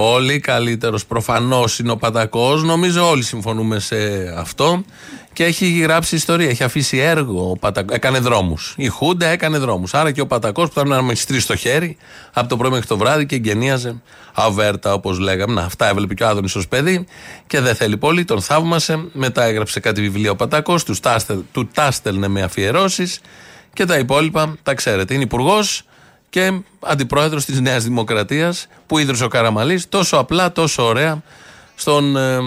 Πολύ 0.00 0.40
καλύτερος 0.40 1.06
προφανώς 1.06 1.78
είναι 1.78 1.90
ο 1.90 1.96
Πατακό. 1.96 2.56
Νομίζω 2.56 3.08
όλοι 3.08 3.22
συμφωνούμε 3.22 3.78
σε 3.78 3.96
αυτό. 4.36 4.84
Και 5.32 5.44
έχει 5.44 5.78
γράψει 5.78 6.14
ιστορία, 6.16 6.48
έχει 6.48 6.62
αφήσει 6.62 6.98
έργο. 6.98 7.50
Ο 7.50 7.56
Πατακ... 7.56 7.90
Έκανε 7.92 8.18
δρόμους. 8.18 8.74
Η 8.76 8.88
Χούντα 8.88 9.26
έκανε 9.26 9.58
δρόμους. 9.58 9.94
Άρα 9.94 10.10
και 10.10 10.20
ο 10.20 10.26
Πατακός 10.26 10.64
που 10.66 10.72
ήταν 10.76 10.88
να 10.88 11.02
μαγιστρεί 11.02 11.40
στο 11.40 11.56
χέρι 11.56 11.96
από 12.32 12.48
το 12.48 12.56
πρωί 12.56 12.70
μέχρι 12.70 12.86
το 12.86 12.96
βράδυ 12.96 13.26
και 13.26 13.34
εγκαινίαζε 13.34 14.02
αβέρτα 14.34 14.92
όπως 14.92 15.18
λέγαμε. 15.18 15.54
Να, 15.54 15.62
αυτά 15.62 15.88
έβλεπε 15.88 16.14
και 16.14 16.22
ο 16.22 16.28
Άδωνης 16.28 16.56
ως 16.56 16.68
παιδί 16.68 17.06
και 17.46 17.60
δεν 17.60 17.74
θέλει 17.74 17.96
πολύ. 17.96 18.24
Τον 18.24 18.40
θαύμασε. 18.40 19.04
Μετά 19.12 19.44
έγραψε 19.44 19.80
κάτι 19.80 20.00
βιβλία 20.00 20.30
ο 20.30 20.36
Πατακός. 20.36 20.84
Του, 20.84 20.94
τάστε- 20.94 21.44
του 21.52 21.68
τάστελνε 21.74 22.28
με 22.28 22.42
αφιερώσεις 22.42 23.20
και 23.72 23.84
τα 23.84 23.98
υπόλοιπα 23.98 24.56
τα 24.62 24.74
ξέρετε. 24.74 25.14
Είναι 25.14 25.22
υπουργός 25.22 25.82
και 26.30 26.60
αντιπρόεδρος 26.80 27.44
της 27.44 27.60
Νέας 27.60 27.84
Δημοκρατίας 27.84 28.66
που 28.86 28.98
ίδρυσε 28.98 29.24
ο 29.24 29.28
Καραμαλής 29.28 29.88
τόσο 29.88 30.16
απλά, 30.16 30.52
τόσο 30.52 30.82
ωραία 30.82 31.22
στον 31.74 32.16
ε, 32.16 32.38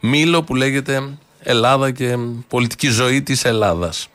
μήλο 0.00 0.42
που 0.42 0.54
λέγεται 0.54 1.18
Ελλάδα 1.38 1.90
και 1.90 2.16
πολιτική 2.48 2.88
ζωή 2.88 3.22
της 3.22 3.44
Ελλάδας. 3.44 4.08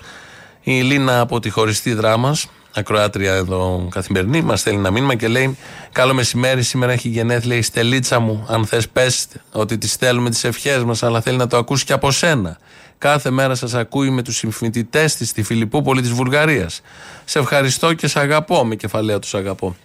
Η 0.61 0.81
Λίνα 0.81 1.19
από 1.19 1.39
τη 1.39 1.49
χωριστή 1.49 1.93
δράμας, 1.93 2.49
ακροάτρια 2.73 3.33
εδώ 3.33 3.87
καθημερινή, 3.91 4.41
μας 4.41 4.59
στέλνει 4.59 4.79
ένα 4.79 4.91
μήνυμα 4.91 5.15
και 5.15 5.27
λέει 5.27 5.57
Καλό 5.91 6.13
μεσημέρι, 6.13 6.63
σήμερα 6.63 6.91
έχει 6.91 7.09
γενέθλια 7.09 7.57
η 7.57 7.61
στελίτσα 7.61 8.19
μου. 8.19 8.45
Αν 8.49 8.65
θες 8.65 8.89
πες 8.89 9.27
ότι 9.51 9.77
τη 9.77 9.87
στέλνουμε 9.87 10.29
τις 10.29 10.43
ευχές 10.43 10.83
μας, 10.83 11.03
αλλά 11.03 11.21
θέλει 11.21 11.37
να 11.37 11.47
το 11.47 11.57
ακούσει 11.57 11.85
και 11.85 11.93
από 11.93 12.11
σένα. 12.11 12.57
Κάθε 13.03 13.29
μέρα 13.29 13.55
σας 13.55 13.73
ακούει 13.73 14.09
με 14.09 14.21
τους 14.21 14.37
συμφοιτητές 14.37 15.15
της 15.15 15.29
στη 15.29 15.43
Φιλιππούπολη 15.43 16.01
της 16.01 16.11
Βουλγαρίας. 16.11 16.81
Σε 17.25 17.39
ευχαριστώ 17.39 17.93
και 17.93 18.07
σε 18.07 18.19
αγαπώ, 18.19 18.65
με 18.65 18.75
κεφαλαία 18.75 19.19
τους 19.19 19.33
αγαπώ. 19.35 19.75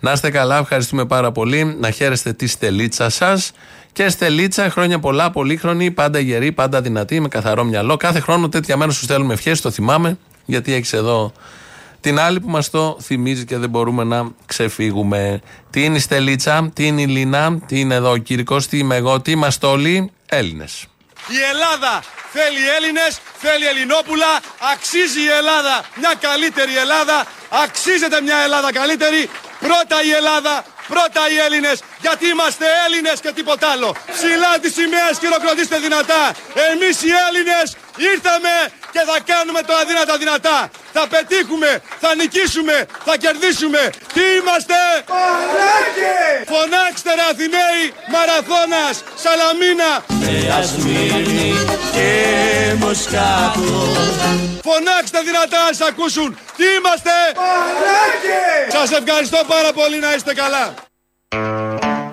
Να 0.00 0.12
είστε 0.12 0.30
καλά, 0.30 0.58
ευχαριστούμε 0.58 1.06
πάρα 1.06 1.32
πολύ. 1.32 1.76
Να 1.80 1.90
χαίρεστε 1.90 2.32
τη 2.32 2.46
στελίτσα 2.46 3.08
σας. 3.08 3.52
Και 3.92 4.08
στελίτσα, 4.08 4.70
χρόνια 4.70 4.98
πολλά, 4.98 5.30
πολύχρονη, 5.30 5.90
πάντα 5.90 6.18
γερή, 6.18 6.52
πάντα 6.52 6.80
δυνατή, 6.80 7.20
με 7.20 7.28
καθαρό 7.28 7.64
μυαλό. 7.64 7.96
Κάθε 7.96 8.20
χρόνο 8.20 8.48
τέτοια 8.48 8.76
μέρα 8.76 8.90
σου 8.90 9.02
στέλνουμε 9.04 9.32
ευχές, 9.32 9.60
το 9.60 9.70
θυμάμαι, 9.70 10.18
γιατί 10.44 10.72
έχεις 10.72 10.92
εδώ 10.92 11.32
την 12.00 12.18
άλλη 12.18 12.40
που 12.40 12.48
μας 12.48 12.70
το 12.70 12.98
θυμίζει 13.00 13.44
και 13.44 13.58
δεν 13.58 13.70
μπορούμε 13.70 14.04
να 14.04 14.30
ξεφύγουμε. 14.46 15.40
Τι 15.70 15.84
είναι 15.84 15.96
η 15.96 16.00
Στελίτσα, 16.00 16.70
τι 16.72 16.86
είναι 16.86 17.00
η 17.00 17.06
Λίνα, 17.06 17.58
τι 17.66 17.80
είναι 17.80 17.94
εδώ 17.94 18.10
ο 18.10 18.16
Κυρικός, 18.16 18.66
τι 18.66 18.78
είμαι 18.78 18.96
εγώ, 18.96 19.20
τι 19.20 19.30
είμαστε 19.30 19.66
όλοι 19.66 20.10
Έλληνες. 20.26 20.86
Η 21.28 21.42
Ελλάδα 21.42 22.02
θέλει 22.32 22.68
Έλληνες, 22.76 23.18
θέλει 23.38 23.66
Ελληνόπουλα, 23.66 24.40
αξίζει 24.72 25.20
η 25.20 25.30
Ελλάδα 25.30 25.84
μια 25.94 26.14
καλύτερη 26.20 26.76
Ελλάδα, 26.76 27.26
αξίζεται 27.48 28.20
μια 28.20 28.36
Ελλάδα 28.36 28.72
καλύτερη, 28.72 29.30
πρώτα 29.66 29.96
η 30.08 30.10
Ελλάδα, 30.20 30.54
πρώτα 30.92 31.22
οι 31.32 31.36
Έλληνες, 31.46 31.76
γιατί 32.04 32.24
είμαστε 32.32 32.66
Έλληνες 32.86 33.20
και 33.24 33.32
τίποτα 33.38 33.66
άλλο. 33.74 33.90
Ψηλά 34.16 34.52
τη 34.62 34.68
σημαία 34.78 35.08
χειροκροτήστε 35.20 35.78
δυνατά, 35.86 36.22
εμείς 36.70 36.96
οι 37.06 37.12
Έλληνες 37.26 37.66
Ήρθαμε 37.96 38.54
και 38.92 39.02
θα 39.08 39.18
κάνουμε 39.30 39.60
το 39.62 39.74
αδύνατα 39.74 40.16
δυνατά. 40.16 40.70
Θα 40.92 41.06
πετύχουμε, 41.08 41.82
θα 42.00 42.14
νικήσουμε, 42.14 42.86
θα 43.04 43.16
κερδίσουμε. 43.16 43.90
Τι 44.14 44.22
είμαστε! 44.36 44.80
Φωνάξτε 46.52 47.14
ρε 47.14 47.24
Αθηναίοι, 47.30 47.82
Μαραθώνας, 48.12 48.96
Σαλαμίνα. 49.22 49.90
και 51.92 52.10
Μοσκάτο 52.78 54.24
Φωνάξτε 54.66 55.20
δυνατά 55.20 55.58
να 55.66 55.72
σας 55.74 55.88
ακούσουν. 55.88 56.38
Τι 56.56 56.64
είμαστε! 56.76 57.16
Σας 58.76 58.90
ευχαριστώ 58.98 59.40
πάρα 59.56 59.72
πολύ 59.72 59.98
να 59.98 60.14
είστε 60.14 60.32
καλά. 60.34 60.74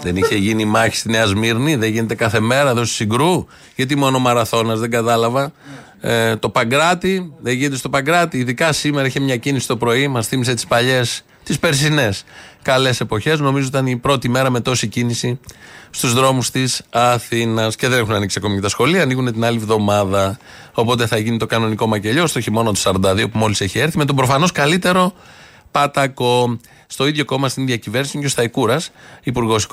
Δεν 0.02 0.16
είχε 0.16 0.36
γίνει 0.36 0.66
μάχη 0.66 0.96
στη 0.96 1.10
Νέα 1.10 1.26
Σμύρνη, 1.26 1.76
δεν 1.76 1.90
γίνεται 1.90 2.16
κάθε 2.16 2.40
μέρα 2.40 2.70
εδώ 2.70 2.86
στη 2.86 2.94
Συγκρού. 2.94 3.46
Γιατί 3.76 3.96
μόνο 3.96 4.20
μαραθώνας, 4.20 4.80
δεν 4.80 4.92
κατάλαβα. 4.92 5.52
Ε, 6.02 6.36
το 6.36 6.50
Παγκράτη, 6.50 7.34
δεν 7.42 7.54
γίνεται 7.54 7.76
στο 7.76 7.90
Παγκράτη. 7.90 8.38
Ειδικά 8.38 8.72
σήμερα 8.72 9.08
είχε 9.08 9.20
μια 9.20 9.38
κίνηση 9.38 9.68
το 9.68 9.78
πρωί, 9.78 10.08
μας 10.08 10.28
θύμισε 10.28 10.54
τις 10.54 10.66
παλιές, 10.68 11.24
τις 11.44 11.60
περσινές 11.60 12.24
καλές 12.62 13.00
εποχές. 13.00 13.40
Νομίζω 13.40 13.68
ήταν 13.68 13.88
η 13.88 13.98
πρώτη 13.98 14.30
μέρα 14.30 14.50
με 14.50 14.60
τόση 14.60 14.88
κίνηση 14.88 15.40
στους 15.90 16.14
δρόμους 16.14 16.50
της 16.50 16.82
Αθήνας. 16.90 17.76
Και 17.76 17.88
δεν 17.88 18.00
έχουν 18.00 18.14
ανοίξει 18.14 18.38
ακόμη 18.40 18.56
και 18.56 18.62
τα 18.62 18.70
σχολεία, 18.70 19.02
ανοίγουν 19.02 19.32
την 19.32 19.46
άλλη 19.46 19.58
εβδομάδα. 19.58 20.38
Οπότε 20.74 21.08
θα 21.08 21.18
γίνει 21.18 21.38
το 21.38 21.46
κανονικό 21.46 21.88
μακελιό 21.88 22.28
στο 22.28 22.42
χειμώνα 22.42 22.74
του 22.74 22.80
42 22.80 23.30
που 23.32 23.38
μόλις 23.38 23.62
έχει 23.62 23.80
έρθει, 23.80 23.98
με 23.98 24.06
τον 24.06 24.16
προφανώς 24.16 24.52
καλύτερο 24.52 25.14
Πατακό. 25.72 26.60
Στο 26.88 27.08
ίδιο 27.08 27.26
κόμμα 27.26 27.50
στην 27.50 27.64
ίδια 27.64 27.78
κυβέρνηση 27.78 28.12
είναι 28.14 28.22
και 28.22 28.28
ο 28.28 28.32
Σταϊκούρας, 28.32 28.92
υπουργός 29.24 29.68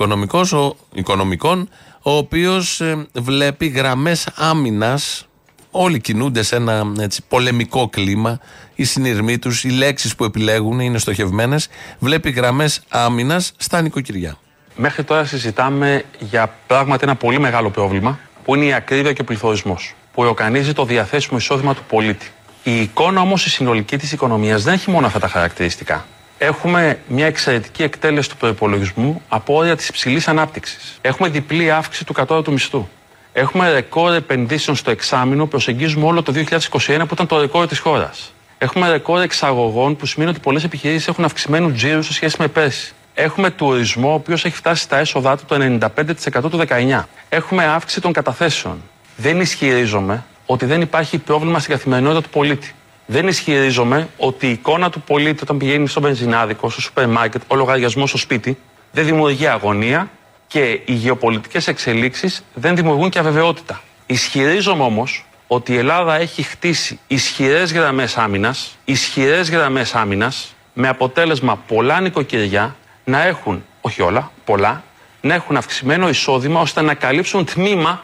οικονομικών, 0.94 1.68
ο 2.02 2.10
οποίος 2.10 2.82
βλέπει 3.12 3.66
γραμμές 3.66 4.28
άμυνας. 4.34 5.28
Όλοι 5.70 6.00
κινούνται 6.00 6.42
σε 6.42 6.56
ένα 6.56 6.92
έτσι, 7.00 7.22
πολεμικό 7.28 7.88
κλίμα. 7.88 8.40
Οι 8.74 8.84
συνειρμοί 8.84 9.38
τους, 9.38 9.64
οι 9.64 9.68
λέξεις 9.68 10.14
που 10.14 10.24
επιλέγουν 10.24 10.80
είναι 10.80 10.98
στοχευμένες. 10.98 11.68
Βλέπει 11.98 12.30
γραμμές 12.30 12.80
άμυνας 12.88 13.52
στα 13.56 13.80
νοικοκυριά. 13.82 14.36
Μέχρι 14.76 15.04
τώρα 15.04 15.24
συζητάμε 15.24 16.04
για 16.18 16.54
πράγματι 16.66 17.04
ένα 17.04 17.14
πολύ 17.14 17.40
μεγάλο 17.40 17.70
πρόβλημα 17.70 18.18
που 18.44 18.54
είναι 18.54 18.64
η 18.64 18.72
ακρίβεια 18.72 19.12
και 19.12 19.20
ο 19.20 19.24
πληθωρισμός. 19.24 19.94
Που 20.12 20.24
εοκανίζει 20.24 20.72
το 20.72 20.84
διαθέσιμο 20.84 21.38
εισόδημα 21.38 21.74
του 21.74 21.82
πολίτη. 21.88 22.30
Η 22.68 22.80
εικόνα 22.80 23.20
όμως 23.20 23.46
η 23.46 23.50
συνολική 23.50 23.96
της 23.96 24.12
οικονομίας 24.12 24.62
δεν 24.62 24.74
έχει 24.74 24.90
μόνο 24.90 25.06
αυτά 25.06 25.18
τα 25.18 25.28
χαρακτηριστικά. 25.28 26.06
Έχουμε 26.38 26.98
μια 27.06 27.26
εξαιρετική 27.26 27.82
εκτέλεση 27.82 28.28
του 28.28 28.36
προπολογισμού 28.36 29.22
από 29.28 29.54
όρια 29.54 29.76
της 29.76 29.88
υψηλής 29.88 30.28
ανάπτυξης. 30.28 30.98
Έχουμε 31.00 31.28
διπλή 31.28 31.70
αύξηση 31.70 32.04
του 32.04 32.12
κατώτατου 32.12 32.52
μισθού. 32.52 32.88
Έχουμε 33.32 33.72
ρεκόρ 33.72 34.14
επενδύσεων 34.14 34.76
στο 34.76 34.90
εξάμεινο, 34.90 35.46
προσεγγίζουμε 35.46 36.06
όλο 36.06 36.22
το 36.22 36.32
2021 36.32 37.06
που 37.06 37.08
ήταν 37.12 37.26
το 37.26 37.40
ρεκόρ 37.40 37.66
της 37.66 37.78
χώρας. 37.78 38.32
Έχουμε 38.58 38.90
ρεκόρ 38.90 39.20
εξαγωγών 39.20 39.96
που 39.96 40.06
σημαίνει 40.06 40.30
ότι 40.30 40.40
πολλές 40.40 40.64
επιχειρήσεις 40.64 41.08
έχουν 41.08 41.24
αυξημένου 41.24 41.72
τζίρους 41.72 42.06
σε 42.06 42.12
σχέση 42.12 42.36
με 42.38 42.48
πέρσι. 42.48 42.92
Έχουμε 43.14 43.50
τουρισμό, 43.50 44.10
ο 44.10 44.14
οποίος 44.14 44.44
έχει 44.44 44.56
φτάσει 44.56 44.82
στα 44.82 44.98
έσοδά 44.98 45.36
του 45.36 45.44
το 45.46 45.56
95% 45.56 46.50
του 46.50 46.60
19. 46.68 47.08
Έχουμε 47.28 47.64
αύξηση 47.64 48.00
των 48.00 48.12
καταθέσεων. 48.12 48.82
Δεν 49.16 49.40
ισχυρίζομαι 49.40 50.24
ότι 50.50 50.66
δεν 50.66 50.80
υπάρχει 50.80 51.18
πρόβλημα 51.18 51.58
στην 51.58 51.72
καθημερινότητα 51.72 52.22
του 52.22 52.28
πολίτη. 52.28 52.74
Δεν 53.06 53.28
ισχυρίζομαι 53.28 54.08
ότι 54.16 54.46
η 54.46 54.50
εικόνα 54.50 54.90
του 54.90 55.00
πολίτη 55.00 55.42
όταν 55.42 55.56
πηγαίνει 55.56 55.88
στο 55.88 56.00
μπενζινάδικο, 56.00 56.70
στο 56.70 56.80
σούπερ 56.80 57.08
μάρκετ, 57.08 57.42
ο 57.46 57.54
λογαριασμός 57.54 58.08
στο 58.08 58.18
σπίτι, 58.18 58.58
δεν 58.92 59.04
δημιουργεί 59.04 59.46
αγωνία 59.46 60.10
και 60.46 60.80
οι 60.84 60.92
γεωπολιτικές 60.92 61.68
εξελίξεις 61.68 62.44
δεν 62.54 62.76
δημιουργούν 62.76 63.10
και 63.10 63.18
αβεβαιότητα. 63.18 63.80
Ισχυρίζομαι 64.06 64.82
όμως 64.82 65.26
ότι 65.46 65.72
η 65.72 65.76
Ελλάδα 65.76 66.14
έχει 66.14 66.42
χτίσει 66.42 66.98
ισχυρές 67.06 67.72
γραμμές 67.72 68.16
άμυνας, 68.16 68.76
ισχυρές 68.84 69.50
γραμμές 69.50 69.94
άμυνας, 69.94 70.54
με 70.72 70.88
αποτέλεσμα 70.88 71.56
πολλά 71.66 72.00
νοικοκυριά 72.00 72.76
να 73.04 73.22
έχουν, 73.22 73.64
όχι 73.80 74.02
όλα, 74.02 74.30
πολλά, 74.44 74.82
να 75.20 75.34
έχουν 75.34 75.56
αυξημένο 75.56 76.08
εισόδημα 76.08 76.60
ώστε 76.60 76.82
να 76.82 76.94
καλύψουν 76.94 77.44
τμήμα 77.44 78.02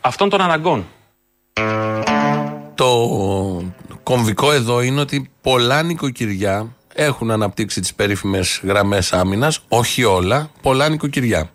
αυτών 0.00 0.28
των 0.28 0.40
αναγκών. 0.40 0.86
Το 2.74 3.62
κομβικό 4.02 4.52
εδώ 4.52 4.80
είναι 4.80 5.00
ότι 5.00 5.30
πολλά 5.40 5.82
νοικοκυριά 5.82 6.76
έχουν 6.94 7.30
αναπτύξει 7.30 7.80
τις 7.80 7.94
περίφημες 7.94 8.60
γραμμές 8.64 9.12
άμυνας, 9.12 9.60
όχι 9.68 10.04
όλα, 10.04 10.50
πολλά 10.62 10.88
νοικοκυριά. 10.88 11.50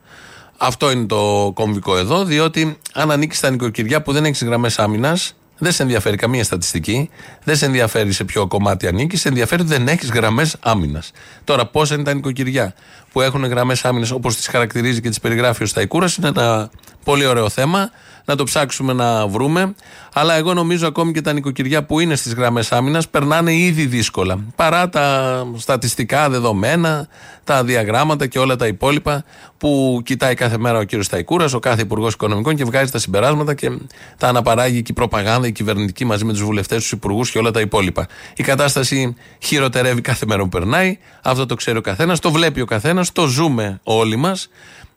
Αυτό 0.57 0.91
είναι 0.91 1.05
το 1.05 1.51
κομβικό 1.53 1.97
εδώ, 1.97 2.23
διότι 2.23 2.77
αν 2.93 3.11
ανήκει 3.11 3.35
στα 3.35 3.49
νοικοκυριά 3.49 4.01
που 4.01 4.11
δεν 4.11 4.25
έχεις 4.25 4.43
γραμμές 4.43 4.79
άμυνας, 4.79 5.35
δεν 5.57 5.71
σε 5.71 5.81
ενδιαφέρει 5.83 6.17
καμία 6.17 6.43
στατιστική, 6.43 7.09
δεν 7.43 7.55
σε 7.55 7.65
ενδιαφέρει 7.65 8.11
σε 8.11 8.23
ποιο 8.23 8.47
κομμάτι 8.47 8.87
ανήκεις, 8.87 9.21
σε 9.21 9.27
ενδιαφέρει 9.27 9.61
ότι 9.61 9.71
δεν 9.71 9.87
έχεις 9.87 10.09
γραμμές 10.11 10.55
άμυνας. 10.59 11.11
Τώρα, 11.43 11.65
πόσα 11.65 11.93
είναι 11.93 12.03
τα 12.03 12.13
νοικοκυριά; 12.13 12.73
Που 13.11 13.21
έχουν 13.21 13.45
γραμμές 13.45 13.85
άμυνας 13.85 14.11
όπως 14.11 14.35
τις 14.35 14.47
χαρακτηρίζει 14.47 15.01
και 15.01 15.09
τις 15.09 15.19
περιγράφει 15.19 15.63
ο 15.63 15.65
Σταϊκούρας, 15.65 16.15
είναι 16.15 16.27
ένα 16.27 16.69
πολύ 17.03 17.25
ωραίο 17.25 17.49
θέμα 17.49 17.89
να 18.25 18.35
το 18.35 18.43
ψάξουμε 18.43 18.93
να 18.93 19.27
βρούμε. 19.27 19.75
Αλλά 20.13 20.35
εγώ 20.35 20.53
νομίζω 20.53 20.87
ακόμη 20.87 21.11
και 21.11 21.21
τα 21.21 21.33
νοικοκυριά 21.33 21.83
που 21.83 21.99
είναι 21.99 22.15
στις 22.15 22.33
γραμμές 22.33 22.71
άμυνας 22.71 23.09
περνάνε 23.09 23.55
ήδη 23.55 23.85
δύσκολα. 23.85 24.39
Παρά 24.55 24.89
τα 24.89 25.45
στατιστικά 25.57 26.29
δεδομένα, 26.29 27.07
τα 27.43 27.63
διαγράμματα 27.63 28.27
και 28.27 28.39
όλα 28.39 28.55
τα 28.55 28.67
υπόλοιπα 28.67 29.23
που 29.57 30.01
κοιτάει 30.03 30.33
κάθε 30.33 30.57
μέρα 30.57 30.77
ο 30.77 30.83
κύριος 30.83 31.05
Σταϊκούρας, 31.05 31.53
ο 31.53 31.59
κάθε 31.59 31.81
υπουργός 31.81 32.13
οικονομικών 32.13 32.55
και 32.55 32.63
βγάζει 32.63 32.91
τα 32.91 32.99
συμπεράσματα 32.99 33.53
και 33.53 33.71
τα 34.17 34.27
αναπαράγει 34.27 34.81
και 34.81 34.91
η 34.91 34.95
προπαγάνδα, 34.95 35.47
η 35.47 35.51
κυβερνητική 35.51 36.05
μαζί 36.05 36.25
με 36.25 36.31
τους 36.31 36.43
βουλευτές, 36.43 36.81
τους 36.81 36.91
υπουργούς 36.91 37.31
και 37.31 37.37
όλα 37.37 37.51
τα 37.51 37.59
υπόλοιπα. 37.59 38.07
Η 38.35 38.43
κατάσταση 38.43 39.15
χειροτερεύει 39.39 40.01
κάθε 40.01 40.25
μέρα 40.25 40.41
που 40.41 40.49
περνάει. 40.49 40.97
Αυτό 41.21 41.45
το 41.45 41.55
ξέρει 41.55 41.77
ο 41.77 41.81
καθένας, 41.81 42.19
το 42.19 42.31
βλέπει 42.31 42.61
ο 42.61 42.65
καθένας, 42.65 43.00
το 43.11 43.27
ζούμε 43.27 43.79
όλοι 43.83 44.15
μας. 44.15 44.49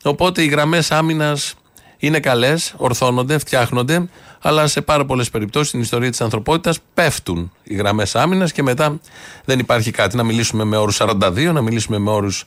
Οπότε 0.03 0.43
οι 0.43 0.47
γραμμές 0.47 0.91
άμυνας 0.91 1.55
είναι 1.99 2.21
καλές, 2.21 2.75
ορθώνονται, 2.77 3.39
φτιάχνονται, 3.39 4.09
αλλά 4.41 4.67
σε 4.67 4.81
πάρα 4.81 5.05
πολλές 5.05 5.31
περιπτώσεις 5.31 5.69
στην 5.69 5.81
ιστορία 5.81 6.11
της 6.11 6.21
ανθρωπότητας 6.21 6.79
πέφτουν 6.95 7.53
οι 7.63 7.75
γραμμές 7.75 8.17
άμυνας 8.17 8.53
και 8.53 8.63
μετά 8.63 9.01
δεν 9.45 9.59
υπάρχει 9.59 9.91
κάτι. 9.91 10.17
Να 10.17 10.23
μιλήσουμε 10.23 10.65
με 10.65 10.77
όρους 10.77 10.97
42, 10.97 11.53
να 11.53 11.61
μιλήσουμε 11.61 11.99
με 11.99 12.11
όρους 12.11 12.45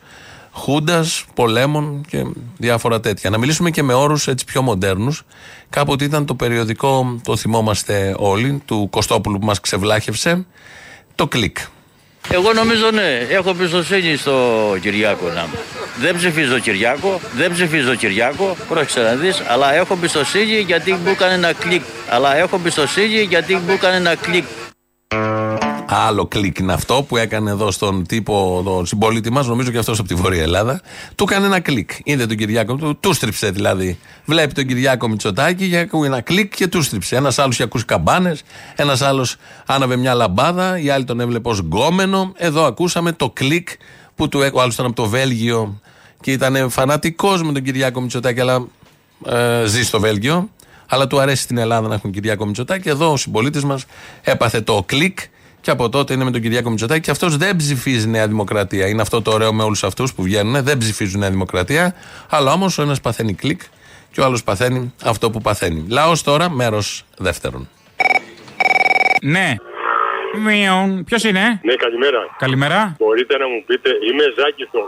Χούντας, 0.57 1.25
πολέμων 1.33 2.05
και 2.07 2.25
διάφορα 2.57 2.99
τέτοια. 2.99 3.29
Να 3.29 3.37
μιλήσουμε 3.37 3.69
και 3.71 3.83
με 3.83 3.93
όρους 3.93 4.27
έτσι 4.27 4.45
πιο 4.45 4.61
μοντέρνους. 4.61 5.23
Κάποτε 5.69 6.03
ήταν 6.03 6.25
το 6.25 6.35
περιοδικό, 6.35 7.19
το 7.23 7.35
θυμόμαστε 7.35 8.15
όλοι, 8.17 8.61
του 8.65 8.87
Κωστόπουλου 8.91 9.39
που 9.39 9.45
μας 9.45 9.59
ξεβλάχευσε, 9.59 10.45
το 11.15 11.27
κλικ. 11.27 11.57
Εγώ 12.31 12.53
νομίζω 12.53 12.91
ναι, 12.91 13.17
έχω 13.29 13.53
πιστοσύνη 13.53 14.15
στο 14.15 14.77
Κυριάκο 14.81 15.29
να 15.29 15.47
Δεν 15.99 16.15
ψηφίζω 16.15 16.59
Κυριάκο, 16.59 17.19
δεν 17.35 17.51
ψηφίζω 17.51 17.95
Κυριάκο, 17.95 18.57
πρόκειται 18.67 19.01
να 19.01 19.13
δεις, 19.13 19.43
αλλά 19.47 19.73
έχω 19.73 19.95
πιστοσύνη 19.95 20.59
γιατί 20.59 20.91
μου 20.91 21.09
έκανε 21.09 21.33
ένα 21.33 21.53
κλικ. 21.53 21.81
Αλλά 22.09 22.35
έχω 22.35 22.57
πιστοσύνη 22.57 23.21
γιατί 23.21 23.55
μου 23.55 23.71
έκανε 23.71 23.95
ένα 23.95 24.15
κλικ. 24.15 24.45
Άλλο 25.89 26.25
κλικ 26.25 26.57
είναι 26.57 26.73
αυτό 26.73 27.05
που 27.07 27.17
έκανε 27.17 27.51
εδώ 27.51 27.71
στον 27.71 28.05
τύπο, 28.05 28.61
τον 28.65 28.85
συμπολίτη 28.85 29.31
μας, 29.31 29.47
νομίζω 29.47 29.71
και 29.71 29.77
αυτός 29.77 29.99
από 29.99 30.07
τη 30.07 30.15
Βόρεια 30.15 30.41
Ελλάδα. 30.41 30.81
Του 31.15 31.27
έκανε 31.29 31.45
ένα 31.45 31.59
κλικ. 31.59 31.91
Είδε 32.03 32.25
τον 32.25 32.37
Κυριάκο, 32.37 32.75
του, 32.75 32.97
του 32.99 33.13
στρίψε 33.13 33.49
δηλαδή. 33.51 33.97
Βλέπει 34.25 34.53
τον 34.53 34.65
Κυριάκο 34.65 35.07
Μητσοτάκη 35.07 35.69
και 35.69 35.77
ακούει 35.77 36.07
ένα 36.07 36.21
κλικ 36.21 36.55
και 36.55 36.67
του 36.67 36.81
στρίψε. 36.81 37.15
Ένας 37.15 37.39
άλλος 37.39 37.53
είχε 37.53 37.63
ακούσει 37.63 37.85
καμπάνε, 37.85 38.35
ένας 38.75 39.01
άλλος 39.01 39.35
άναβε 39.65 39.95
μια 39.95 40.13
λαμπάδα, 40.13 40.79
η 40.79 40.89
άλλη 40.89 41.03
τον 41.03 41.19
έβλεπε 41.19 41.49
ως 41.49 41.59
γκόμενο. 41.59 42.31
Εδώ 42.35 42.65
ακούσαμε 42.65 43.11
το 43.11 43.29
κλικ 43.29 43.69
που 44.15 44.29
του 44.29 44.37
έκανε. 44.41 44.59
Ο 44.59 44.61
άλλος 44.61 44.73
ήταν 44.73 44.85
από 44.85 44.95
το 44.95 45.05
Βέλγιο 45.05 45.81
και 46.21 46.31
ήταν 46.31 46.69
φανατικός 46.69 47.43
με 47.43 47.51
τον 47.51 47.63
Κυριάκο 47.63 48.01
Μητσοτάκη, 48.01 48.39
αλλά 48.39 48.67
ε, 49.25 49.65
ζει 49.65 49.83
στο 49.83 49.99
Βέλγιο. 49.99 50.49
Αλλά 50.89 51.07
του 51.07 51.19
αρέσει 51.19 51.41
στην 51.41 51.57
Ελλάδα 51.57 51.87
να 51.87 51.93
έχουν 51.93 52.11
Κυριάκο 52.11 52.45
Μητσοτάκη. 52.45 52.89
Εδώ 52.89 53.11
ο 53.11 53.17
συμπολίτης 53.17 53.63
μας 53.63 53.85
έπαθε 54.21 54.61
το 54.61 54.83
κλικ 54.85 55.19
και 55.61 55.71
από 55.71 55.89
τότε 55.89 56.13
είναι 56.13 56.23
με 56.23 56.31
τον 56.31 56.41
Κυριάκο 56.41 56.69
Μητσοτάκη 56.69 57.01
και 57.01 57.11
αυτός 57.11 57.37
δεν 57.37 57.55
ψηφίζει 57.55 58.07
Νέα 58.07 58.27
Δημοκρατία. 58.27 58.87
Είναι 58.87 59.01
αυτό 59.01 59.21
το 59.21 59.31
ωραίο 59.31 59.53
με 59.53 59.63
όλους 59.63 59.83
αυτούς 59.83 60.13
που 60.13 60.23
βγαίνουν. 60.23 60.63
Δεν 60.63 60.77
ψηφίζουν 60.77 61.19
Νέα 61.19 61.29
Δημοκρατία. 61.29 61.95
Αλλά 62.29 62.51
όμως 62.51 62.77
ο 62.77 62.81
ένας 62.81 63.01
παθαίνει 63.01 63.33
κλικ 63.33 63.61
και 64.11 64.21
ο 64.21 64.25
άλλος 64.25 64.43
παθαίνει 64.43 64.93
αυτό 65.03 65.29
που 65.29 65.41
παθαίνει. 65.41 65.85
Λαός 65.89 66.23
τώρα, 66.23 66.49
μέρος 66.49 67.05
δεύτερον. 67.17 67.69
Ναι. 69.21 69.55
Μιον. 70.45 71.03
Ποιος 71.03 71.23
είναι; 71.23 71.59
Ναι, 71.63 71.75
καλημέρα. 71.75 72.35
Καλημέρα. 72.37 72.95
Μπορείτε 72.99 73.37
να 73.37 73.47
μου 73.47 73.63
πείτε, 73.65 73.89
είμαι 73.89 74.23
Ζάκηθο. 74.37 74.87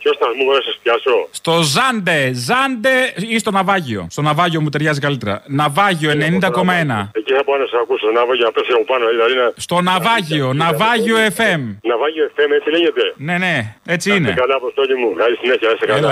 Ποιος 0.00 0.14
σταθμό 0.18 0.44
να 0.58 0.62
σας 0.66 0.76
πιάσω; 0.82 1.14
Στο 1.40 1.54
Ζάντε, 1.74 2.18
Ζάντε 2.46 2.94
ή 3.34 3.38
στο 3.38 3.50
Ναυάγιο. 3.50 4.06
Στο 4.10 4.22
Ναυάγιο 4.22 4.60
μου 4.60 4.68
ταιριάζει 4.68 5.00
καλύτερα. 5.00 5.34
Ναυάγιο 5.46 6.10
90,1. 6.10 7.08
Εκεί 7.20 7.32
θα 7.38 7.44
πάω 7.46 7.56
να 7.64 7.66
σα 7.72 7.76
ακούσω. 7.84 8.06
Ναυάγιο 8.18 8.44
να 8.48 8.52
πέσει 8.56 8.72
από 8.72 8.84
πάνω. 8.84 9.04
Δηλαδή 9.14 9.34
να... 9.40 9.46
Στο 9.56 9.76
Ναυάγιο, 9.80 10.52
Ναυάγιο 10.52 11.16
FM. 11.38 11.62
Ναυάγιο 11.90 12.24
FM, 12.36 12.50
έτσι 12.58 12.68
λέγεται. 12.76 13.04
Ναι, 13.16 13.36
ναι, 13.44 13.56
έτσι 13.94 14.08
Να 14.08 14.14
είναι. 14.14 14.28
είστε 14.28 14.40
καλά, 14.40 14.54
αποστόλη 14.54 14.94
μου. 15.00 15.08
Καλή 15.22 15.36
συνέχεια, 15.42 15.66
να 15.68 15.74
είστε 15.74 15.86
καλά. 15.86 16.10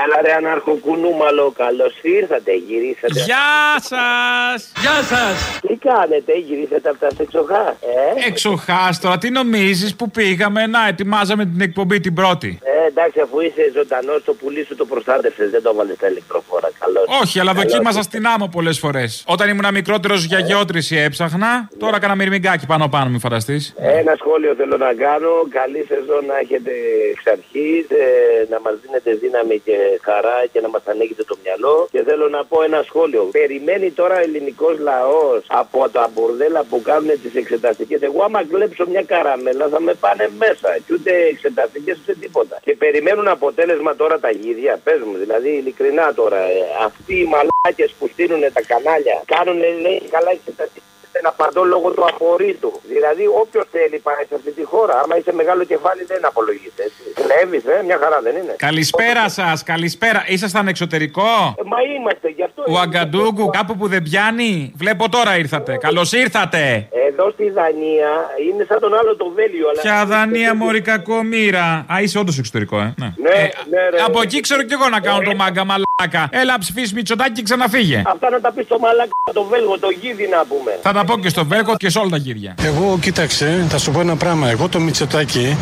γεια. 0.00 0.02
Έλα 0.04 0.16
ρε 0.24 0.32
αναρχοκουνούμαλο, 0.32 1.52
καλώς 1.56 1.94
ήρθατε, 2.02 2.52
γυρίσατε. 2.66 3.20
Γεια 3.28 3.52
σας! 3.90 4.72
Γεια 4.82 4.98
σας! 5.10 5.60
Τι 5.60 5.74
κάνετε, 5.88 6.32
γυρίσατε 6.46 6.88
από 6.88 6.98
τα 6.98 7.08
εξοχά, 7.18 7.76
ε; 7.80 8.26
Εξοχάς 8.28 9.00
τώρα, 9.00 9.18
τι 9.18 9.30
νομίζεις 9.30 9.96
που 9.96 10.10
πήγαμε 10.10 10.66
να 10.66 10.86
ετοιμάζαμε 10.88 11.44
την 11.44 11.60
εκπομπή 11.60 12.00
την 12.00 12.14
πρώτη. 12.14 12.58
Ε, 12.62 12.86
εντάξει, 12.86 13.20
αφού 13.20 13.40
είσαι 13.40 13.70
ζωντανός, 13.74 14.24
το 14.24 14.32
πουλί 14.34 14.64
σου 14.64 14.76
το 14.76 14.84
προστάτευσες, 14.84 15.50
δεν 15.50 15.62
το 15.62 15.74
βάλε 15.74 15.94
στα 15.94 16.08
ηλεκτροφόρα. 16.08 16.68
Καλός. 16.78 17.04
Όχι, 17.22 17.40
αλλά 17.40 17.52
δοκίμασα 17.52 18.02
στην 18.02 18.26
άμμο 18.26 18.48
πολλές 18.48 18.78
φορές. 18.78 19.24
Όταν 19.26 19.48
ήμουν 19.48 19.66
μικρότερος 19.72 20.24
για 20.24 20.38
γεώτρηση 20.38 20.96
έψαχνα, 20.96 21.68
τώρα 21.78 21.96
έκανα 21.96 22.14
μυρμηγκάκι 22.14 22.66
πάνω 22.66 22.88
πάνω, 22.88 23.10
μην 23.10 23.20
φανταστείς. 23.20 23.74
Ένα 23.78 24.14
σχόλιο 24.18 24.54
θέλω 24.54 24.76
να 24.76 24.92
κάνω. 24.92 25.30
Καλή 25.50 25.84
σεζόν 25.88 26.24
να 26.26 26.36
έχετε 26.38 26.72
εξ 27.12 27.22
αρχής, 27.26 27.84
ε, 27.90 28.04
να 28.50 28.60
μας 28.60 28.74
δίνετε 28.82 29.10
δύναμη 29.22 29.58
και 29.66 29.76
χαρά 30.02 30.38
και 30.52 30.60
να 30.60 30.68
μας 30.68 30.82
ανοίγετε 30.86 31.24
το 31.24 31.36
μυαλό. 31.42 31.88
Και 31.90 32.02
θέλω 32.02 32.28
να 32.28 32.44
πω 32.44 32.62
ένα 32.62 32.82
σχόλιο. 32.82 33.22
Περιμένει 33.32 33.90
τώρα 33.90 34.16
ο 34.16 34.20
ελληνικός 34.20 34.78
λαός 34.78 35.44
από 35.46 35.88
τα 35.88 36.10
μπουρδέλα 36.12 36.62
που 36.70 36.82
κάνουν 36.82 37.10
τις 37.22 37.34
εξεταστικές. 37.34 38.02
Εγώ, 38.02 38.22
άμα 38.24 38.44
κλέψω 38.44 38.84
μια 38.88 39.02
καραμέλα, 39.02 39.68
θα 39.68 39.80
με 39.80 39.94
πάνε 39.94 40.30
μέσα. 40.38 40.68
Και 40.86 40.92
ούτε 40.92 41.10
εξεταστικές 41.32 41.98
ούτε 42.02 42.14
τίποτα. 42.20 42.56
Και 42.64 42.76
περιμένουν 42.76 43.28
αποτέλεσμα 43.28 43.96
τώρα 43.96 44.18
τα 44.18 44.30
γίδια. 44.30 44.80
Πες 44.84 45.00
μου, 45.06 45.16
δηλαδή 45.16 45.48
ειλικρινά 45.48 46.14
τώρα. 46.14 46.36
ε, 46.36 46.62
αυτοί 46.84 47.14
οι 47.20 47.24
μαλάκες 47.24 47.90
που 47.98 48.08
στείλουν 48.12 48.40
τα 48.52 48.62
κανάλια 48.62 49.22
κάνουν 49.26 49.58
λέει 49.58 50.02
καλά 50.10 50.30
εξεταστικέ. 50.30 50.91
Ένα 51.12 51.30
παντό 51.32 51.64
λόγω 51.64 51.90
του 51.90 52.04
απορρίτου. 52.10 52.72
Δηλαδή, 52.92 53.24
όποιος 53.42 53.64
θέλει 53.70 53.98
πάει 53.98 54.24
σε 54.28 54.34
αυτή 54.34 54.50
τη 54.52 54.64
χώρα. 54.64 55.00
Άμα 55.02 55.16
είσαι 55.18 55.32
μεγάλο 55.32 55.64
κεφάλι, 55.64 56.04
δεν 56.04 56.26
απολογείται. 56.26 56.82
Κλέβεις, 57.14 57.64
ε, 57.64 57.82
μια 57.84 57.98
χαρά 58.02 58.20
δεν 58.22 58.36
είναι. 58.36 58.54
Καλησπέρα 58.56 59.28
σας, 59.28 59.62
καλησπέρα. 59.62 60.24
Ήσασταν 60.26 60.68
εξωτερικό; 60.68 61.30
Ε, 61.58 61.62
Μα 61.72 61.76
είμαστε 61.96 62.28
γι' 62.28 62.42
αυτό. 62.42 62.64
Ο 62.68 62.78
Αγκαντούγκου, 62.78 63.46
κάπου 63.46 63.76
που 63.76 63.86
δεν 63.88 64.02
πιάνει; 64.02 64.72
Βλέπω 64.76 65.08
τώρα 65.08 65.36
ήρθατε. 65.36 65.76
Καλώς 65.76 66.12
ήρθατε. 66.12 66.88
Εδώ 67.08 67.30
στη 67.30 67.50
Δανία 67.50 68.10
είναι 68.50 68.64
σαν 68.68 68.78
τον 68.80 68.94
άλλο 68.94 69.16
το 69.16 69.32
Βέλιο. 69.34 69.68
Αλλά... 69.68 69.80
Ποια 69.80 70.06
Δανία, 70.06 70.54
Μωρή 70.54 70.80
κακομήρα. 70.80 71.86
Α, 71.92 72.00
είσαι 72.02 72.18
όντως 72.18 72.38
εξωτερικό, 72.38 72.78
ε. 72.78 72.94
Ναι. 72.96 73.12
Ναι, 73.16 73.30
ναι, 73.70 73.88
ρε. 73.90 74.02
Από 74.06 74.20
εκεί 74.22 74.40
ξέρω 74.40 74.62
κι 74.62 74.72
εγώ 74.72 74.88
να 74.88 75.00
κάνω 75.00 75.20
το 75.20 75.34
μάγκα 75.34 75.64
μαλάκα. 75.64 76.28
Έλα, 76.30 76.58
ψηφίσεις 76.58 76.92
Μητσοτάκι 76.92 77.32
και 77.32 77.42
ξαναφύγε. 77.42 78.02
Αυτά 78.06 78.30
να 78.30 78.40
τα 78.40 78.52
πει 78.52 78.62
στο 78.62 78.78
μαλάκα 78.78 79.10
το 79.32 79.42
Βέλγο, 79.44 79.78
το 79.78 79.90
γίδι 79.90 80.28
να 80.28 80.44
πούμε. 80.44 80.78
Θα 80.82 80.92
τα 80.92 81.01
πω 81.04 81.18
και 81.18 81.28
στο 81.28 81.44
Βέλγο 81.44 81.76
και 81.76 81.90
σε 81.90 81.98
όλα 81.98 82.08
τα 82.08 82.16
γύρια. 82.16 82.54
Εγώ, 82.62 82.98
κοίταξε, 83.00 83.66
θα 83.68 83.78
σου 83.78 83.90
πω 83.90 84.00
ένα 84.00 84.16
πράγμα. 84.16 84.50
Εγώ 84.50 84.68
το 84.68 84.80
Μητσοτάκι 84.80 85.56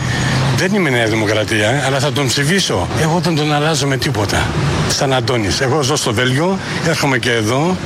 δεν 0.57 0.75
είμαι 0.75 0.91
Νέα 0.91 1.07
Δημοκρατία, 1.07 1.83
αλλά 1.87 1.99
θα 1.99 2.13
τον 2.13 2.27
ψηφίσω. 2.27 2.89
Εγώ 3.01 3.19
δεν 3.19 3.35
τον 3.35 3.53
αλλάζω 3.53 3.87
με 3.87 3.97
τίποτα. 3.97 4.47
Σαν 4.89 5.13
Αντώνης. 5.13 5.61
Εγώ 5.61 5.83
ζω 5.83 5.97
στο 5.97 6.13
Βέλγιο, 6.13 6.59
έρχομαι 6.87 7.19
και 7.19 7.33
εδώ. 7.33 7.77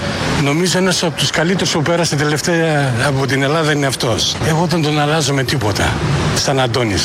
Νομίζω 0.43 0.79
ένας 0.79 1.03
από 1.03 1.17
τους 1.19 1.31
καλύτερους 1.31 1.73
που 1.73 1.83
πέρασε 1.83 2.17
τελευταία 2.17 2.93
από 3.07 3.27
την 3.27 3.43
Ελλάδα 3.43 3.73
είναι 3.73 3.87
αυτός. 3.87 4.37
Εγώ 4.47 4.67
δεν 4.67 4.83
τον 4.83 5.01
αλλάζω 5.01 5.35
με 5.35 5.45
τίποτα. 5.45 5.93
Σαν 6.35 6.61
Αντώνης. 6.61 7.05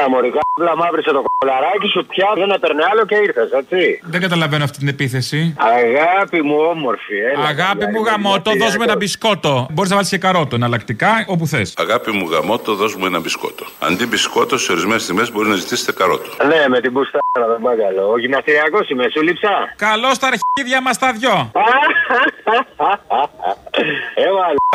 Έλα, 0.00 0.08
Μωρικά, 0.10 0.38
απλά 0.52 0.76
μαύρισε 0.76 1.10
το 1.10 1.22
κολαράκι 1.38 1.88
σου 1.94 2.06
πια, 2.06 2.28
δεν 2.36 2.50
έπαιρνε 2.50 2.82
άλλο 2.90 3.04
και 3.06 3.14
ήρθες, 3.14 3.50
έτσι. 3.50 4.00
Δεν 4.02 4.20
καταλαβαίνω 4.20 4.64
αυτή 4.64 4.78
την 4.78 4.88
επίθεση. 4.88 5.54
Αγάπη 5.58 6.42
μου, 6.42 6.56
όμορφη, 6.74 7.16
έλα. 7.32 7.44
Αγάπη 7.46 7.86
μου 7.86 8.02
γαμότο, 8.04 8.50
δώσ' 8.60 8.76
μου 8.76 8.82
ένα 8.82 8.96
μπισκότο. 8.96 9.66
Μπορείς 9.70 9.90
να 9.90 9.96
βάλεις 9.96 10.10
και 10.10 10.18
καρότο 10.18 10.54
εναλλακτικά, 10.54 11.24
όπου 11.26 11.46
θες. 11.46 11.74
Αγάπη 11.78 12.10
μου 12.10 12.28
γαμότο, 12.30 12.74
δώσ' 12.74 12.94
μου 12.94 13.06
ένα 13.06 13.20
μπισκότο. 13.20 13.64
Αντί 13.78 14.06
μπισκότο, 14.06 14.58
σε 14.58 14.72
ορισμένες 14.72 15.06
τιμές 15.06 15.32
μπορεί 15.32 15.48
να 15.48 15.54
ζητήσετε 15.54 15.92
καρότο. 15.92 16.30
Ναι, 16.46 16.68
με 16.68 16.80
την 16.80 16.92
μπουστάρα, 16.92 17.46
δεν 17.52 17.60
πάγκαλο. 17.62 18.10
Ο 18.10 18.18
γυμναστηριακός 18.18 18.88
είμαι, 18.90 19.04
σου 19.14 19.22
λείψα. 19.22 19.50
Καλώς 19.76 20.18
τα 20.18 20.26
αρχίδια 20.32 20.82
μας 20.82 20.98
τα 20.98 21.12
δυο. 21.12 21.50
Ε, 24.14 24.24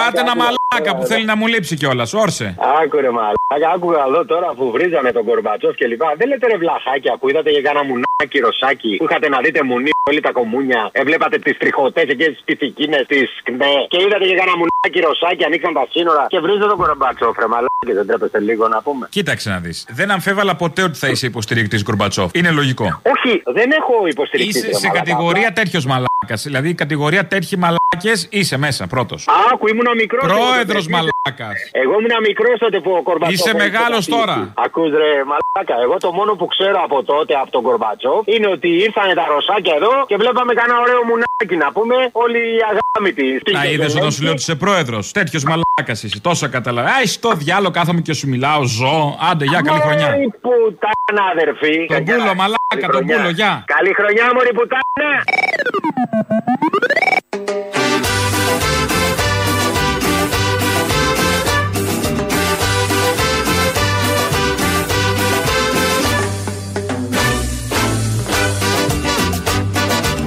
Πάτε 0.02 0.20
ένα 0.20 0.36
μαλάκα 0.41 0.91
που 0.98 1.06
θέλει 1.06 1.26
να 1.26 1.36
μου 1.36 1.48
λείψει 1.48 1.76
κιόλας, 1.76 2.13
όρσε. 2.13 2.56
Άκουρε 2.84 3.10
μαλάκα, 3.18 3.68
άκουγα 3.76 4.04
εδώ 4.08 4.26
τώρα 4.26 4.50
που 4.58 4.72
βρίζανε 4.72 5.12
τον 5.12 5.26
Κορμπατσόφ 5.26 5.76
και 5.76 5.88
λοιπά. 5.88 6.13
Δεν 6.18 6.28
λέτε 6.28 6.48
ρε 6.48 6.58
βλαχάκια 6.58 7.18
που 7.20 7.30
είδατε 7.30 7.50
για 7.56 7.62
κάνα 7.62 7.84
μουνάκι 7.84 8.38
ροσάκι 8.46 8.96
που 9.00 9.06
είχατε 9.10 9.30
να 9.30 9.39
δείτε 9.44 9.63
μουνί 9.63 9.91
όλοι 10.10 10.20
τα 10.28 10.32
κομμούνια. 10.32 10.89
Έβλεπατε 10.91 11.38
τις 11.38 11.58
τριχωτές 11.58 12.04
εκεί 12.04 12.26
τις 12.32 12.41
πυθικίνε 12.46 13.06
τη 13.08 13.20
ΚΝΕ 13.44 13.74
και 13.91 13.98
είδατε 14.06 14.26
για 14.30 14.38
κάνα 14.41 14.54
μουνάκι 14.60 15.00
ροσάκι, 15.08 15.44
ανοίξαν 15.44 15.74
τα 15.74 15.86
σύνορα 15.89 16.26
και 16.30 16.39
βρίζετε 16.39 16.65
τον 16.65 16.78
Κορμπατσόφ 16.78 17.38
ρε 17.38 17.48
μαλάκα. 17.48 17.74
Δεν 18.00 18.08
τρέπεστε 18.08 18.39
λίγο 18.39 18.68
να 18.68 18.82
πούμε. 18.82 19.08
Κοίταξε 19.10 19.50
να 19.50 19.60
δεις. 19.60 19.86
Δεν 19.89 20.12
αμφέβαλα 20.12 20.56
ποτέ 20.56 20.82
ότι 20.82 20.98
θα 20.98 21.08
είσαι 21.08 21.26
υποστηρικτής 21.26 21.84
Γκορμπατσόφ. 21.84 22.30
Είναι 22.34 22.52
λογικό. 22.52 23.02
Όχι, 23.13 23.41
δεν 23.46 23.72
έχω 23.72 24.08
υποστηρικτής. 24.08 24.63
Είσαι 24.63 24.74
σε 24.74 24.89
κατηγορία 24.89 25.52
τέτοιος 25.54 25.86
μαλάκας. 25.86 26.14
Δηλαδή, 26.33 26.73
κατηγορία 26.73 27.27
τέτοιοι 27.27 27.57
μαλάκες 27.57 28.27
είσαι 28.29 28.57
μέσα 28.57 28.88
πρώτος. 28.88 29.27
Άκου, 29.51 29.67
ήμουν 29.67 29.88
μικρός. 29.95 30.23
Πρόεδρος 30.33 30.88
μαλάκας. 30.88 31.55
Εγώ 31.71 31.93
ήμουν 31.99 32.15
μικρός 32.27 32.57
τότε 32.59 32.79
που 32.79 32.91
ο 32.99 33.03
Κορμπατσόφ. 33.03 33.33
Είσαι 33.39 33.53
μεγάλος 33.53 34.05
τώρα. 34.05 34.53
Ακούς 34.65 34.89
ρε 34.89 35.11
μαλάκα. 35.31 35.75
Εγώ 35.83 35.97
το 35.97 36.11
μόνο 36.11 36.31
που 36.35 36.45
ξέρω 36.45 36.77
από 36.83 37.03
τότε 37.03 37.33
από 37.33 37.51
τον 37.51 37.61
Κορμπατσόφ 37.63 38.21
είναι 38.25 38.47
ότι 38.47 38.69
ήρθαν 38.85 39.13
τα 39.15 39.25
ροσάκια 39.33 39.73
εδώ 39.75 39.93
και 40.07 40.15
βλέπαμε 40.15 40.53
κανένα 40.53 40.79
ωραίο 40.79 41.01
μουνάκι 41.09 41.55
να 41.63 41.71
πούμε. 41.71 41.95
Όλοι 42.11 42.38
οι 42.38 42.59
αγάμητοι. 42.71 43.41
Να 43.51 43.65
είδες 43.65 43.95
όταν 43.95 44.11
σου 44.11 44.21
λέω 44.23 44.31
ότι 44.31 44.41
είσαι 44.41 44.55
πρόεδρος. 44.55 45.11
Τέτοιος 45.11 45.43
μαλάκας 45.43 46.03
είσαι. 46.03 46.19
Τόσο 46.21 46.49
καταλαβαίνω. 46.49 46.95
Α, 46.95 47.05
στο 47.05 47.29
διάλογο 47.33 47.71
κάθομαι 47.71 48.01
και 48.01 48.13
σου 48.13 48.27
μιλάω. 48.27 48.63
Ζω. 48.63 49.17
Άντε, 49.31 49.45
γεια, 49.45 49.61
καλή 49.61 49.79
χρονιά. 49.79 50.09
Μωρή 50.09 50.29
πουτάνα, 50.41 51.23
αδερφή. 51.33 51.85
Τον 51.88 52.03
πούλο, 52.03 52.33
μαλάκα, 52.41 52.64
τον 52.92 53.07
πούλο, 53.07 53.31
γεια. 53.31 53.64
Καλή 53.66 53.92
χρονιά, 53.94 54.31
μωρή 54.35 54.53
πουτάνα. 54.53 55.11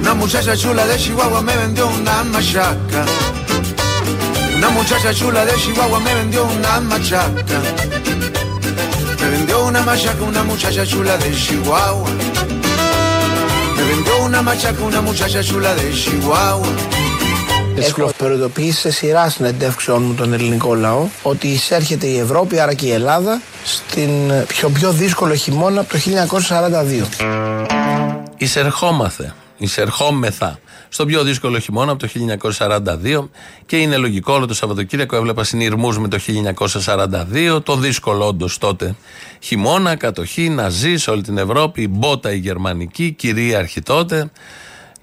Una 0.00 0.14
muchacha 0.14 0.54
chula 0.56 0.86
de 0.86 0.96
Chihuahua 0.96 1.40
me 1.42 1.56
vendió 1.56 1.86
una 1.88 2.22
machaca. 2.24 3.04
Una 4.56 4.68
muchacha 4.70 5.12
chula 5.12 5.44
de 5.44 5.54
Chihuahua 5.54 5.98
me 6.00 6.14
vendió 6.14 6.44
una 6.44 6.80
machaca. 6.80 7.58
Me 9.79 9.85
vendió 9.85 9.93
una 9.93 10.01
machaca 10.01 10.23
una 10.23 10.43
muchacha 10.43 10.85
chula 10.85 11.17
de 11.17 11.31
Chihuahua. 11.31 12.09
Me 13.75 13.83
vendió 13.83 14.13
una 14.25 14.41
machaca 14.41 14.83
una 14.83 15.01
muchacha 15.01 15.41
chula 15.41 15.73
de 15.75 15.93
Chihuahua. 15.93 16.67
Έχω 17.75 18.11
προειδοποιήσει 18.17 18.79
σε 18.79 18.91
σειρά 18.91 19.29
συνεντεύξεων 19.29 20.03
μου 20.03 20.13
τον 20.13 20.33
ελληνικό 20.33 20.75
λαό 20.75 21.07
ότι 21.23 21.47
εισέρχεται 21.47 22.07
η 22.07 22.17
Ευρώπη, 22.17 22.59
άρα 22.59 22.73
και 22.73 22.85
η 22.85 22.91
Ελλάδα, 22.91 23.41
στην 23.63 24.09
πιο 24.47 24.69
πιο 24.69 24.91
δύσκολο 24.91 25.35
χειμώνα 25.35 25.79
από 25.81 25.89
το 25.89 25.99
1942. 25.99 27.05
Εισερχόμαθε, 28.37 29.33
εισερχόμεθα 29.59 30.59
στο 30.89 31.05
πιο 31.05 31.23
δύσκολο 31.23 31.59
χειμώνα 31.59 31.91
από 31.91 32.07
το 32.07 32.09
1942 32.57 33.27
και 33.65 33.77
είναι 33.77 33.97
λογικό 33.97 34.33
όλο 34.33 34.45
το 34.45 34.53
Σαββατοκύριακο 34.53 35.15
έβλεπα 35.15 35.43
συνειρμούς 35.43 35.99
με 35.99 36.07
το 36.07 36.17
1942, 37.55 37.63
το 37.63 37.75
δύσκολο 37.75 38.27
όντως 38.27 38.57
τότε 38.57 38.95
χειμώνα, 39.39 39.95
κατοχή, 39.95 40.49
να 40.49 40.69
ζει 40.69 40.97
σε 40.97 41.09
όλη 41.11 41.21
την 41.21 41.37
Ευρώπη, 41.37 41.81
η 41.81 41.87
μπότα 41.89 42.33
η 42.33 42.37
γερμανική, 42.37 43.11
κυρίαρχη 43.11 43.81
τότε 43.81 44.31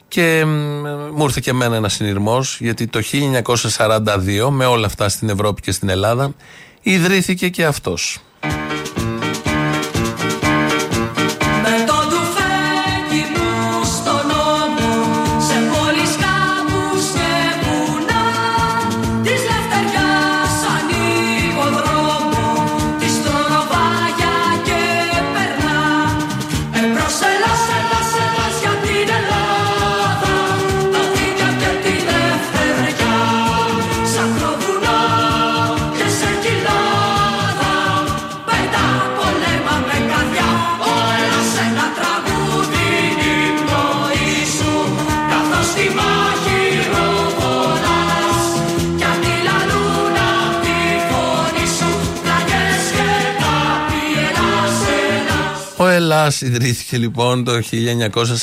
και 0.09 0.45
μ, 0.45 0.51
μου 1.15 1.25
ήρθε 1.25 1.41
και 1.43 1.51
εμένα 1.51 1.77
ένα 1.77 1.89
συνειρμός, 1.89 2.59
γιατί 2.61 2.87
το 2.87 3.01
1942 3.77 4.49
με 4.51 4.65
όλα 4.67 4.87
αυτά 4.87 5.09
στην 5.09 5.29
Ευρώπη 5.29 5.61
και 5.61 5.73
στην 5.73 5.89
Ελλάδα 5.89 6.35
ιδρύθηκε 6.83 7.49
και 7.49 7.65
αυτός. 7.65 8.21
Ελλάς 55.97 56.41
ιδρύθηκε 56.41 56.97
λοιπόν 56.97 57.45
το 57.45 57.53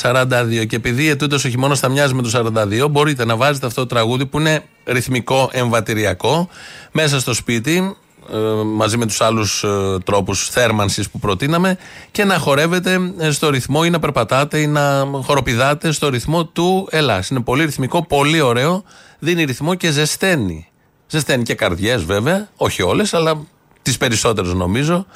1942 0.02 0.66
και 0.66 0.76
επειδή 0.76 1.08
ετούτος 1.08 1.44
ο 1.44 1.48
χειμώνας 1.48 1.78
θα 1.78 1.88
μοιάζει 1.88 2.14
με 2.14 2.22
το 2.22 2.52
42 2.84 2.90
μπορείτε 2.90 3.24
να 3.24 3.36
βάζετε 3.36 3.66
αυτό 3.66 3.80
το 3.80 3.86
τραγούδι 3.86 4.26
που 4.26 4.40
είναι 4.40 4.64
ρυθμικό 4.84 5.50
εμβατηριακό 5.52 6.48
μέσα 6.92 7.20
στο 7.20 7.34
σπίτι 7.34 7.96
ε, 8.32 8.36
μαζί 8.64 8.96
με 8.96 9.06
τους 9.06 9.20
άλλους 9.20 9.62
ε, 9.62 9.98
τρόπους 10.04 10.48
θέρμανσης 10.48 11.10
που 11.10 11.18
προτείναμε 11.18 11.76
και 12.10 12.24
να 12.24 12.38
χορεύετε 12.38 12.98
ε, 13.18 13.30
στο 13.30 13.50
ρυθμό 13.50 13.80
ή 13.84 13.90
να 13.90 13.98
περπατάτε 13.98 14.58
ή 14.58 14.66
να 14.66 15.08
χοροπηδάτε 15.12 15.92
στο 15.92 16.08
ρυθμό 16.08 16.46
του 16.46 16.88
Ελλάς. 16.90 17.28
Είναι 17.28 17.40
πολύ 17.40 17.64
ρυθμικό, 17.64 18.06
πολύ 18.06 18.40
ωραίο, 18.40 18.84
δίνει 19.18 19.44
ρυθμό 19.44 19.74
και 19.74 19.90
ζεσταίνει. 19.90 20.68
Ζεσταίνει 21.06 21.42
και 21.42 21.54
καρδιές 21.54 22.04
βέβαια, 22.04 22.48
όχι 22.56 22.82
όλες 22.82 23.14
αλλά 23.14 23.46
τις 23.82 23.96
περισσότερες 23.96 24.52
νομίζω 24.52 25.06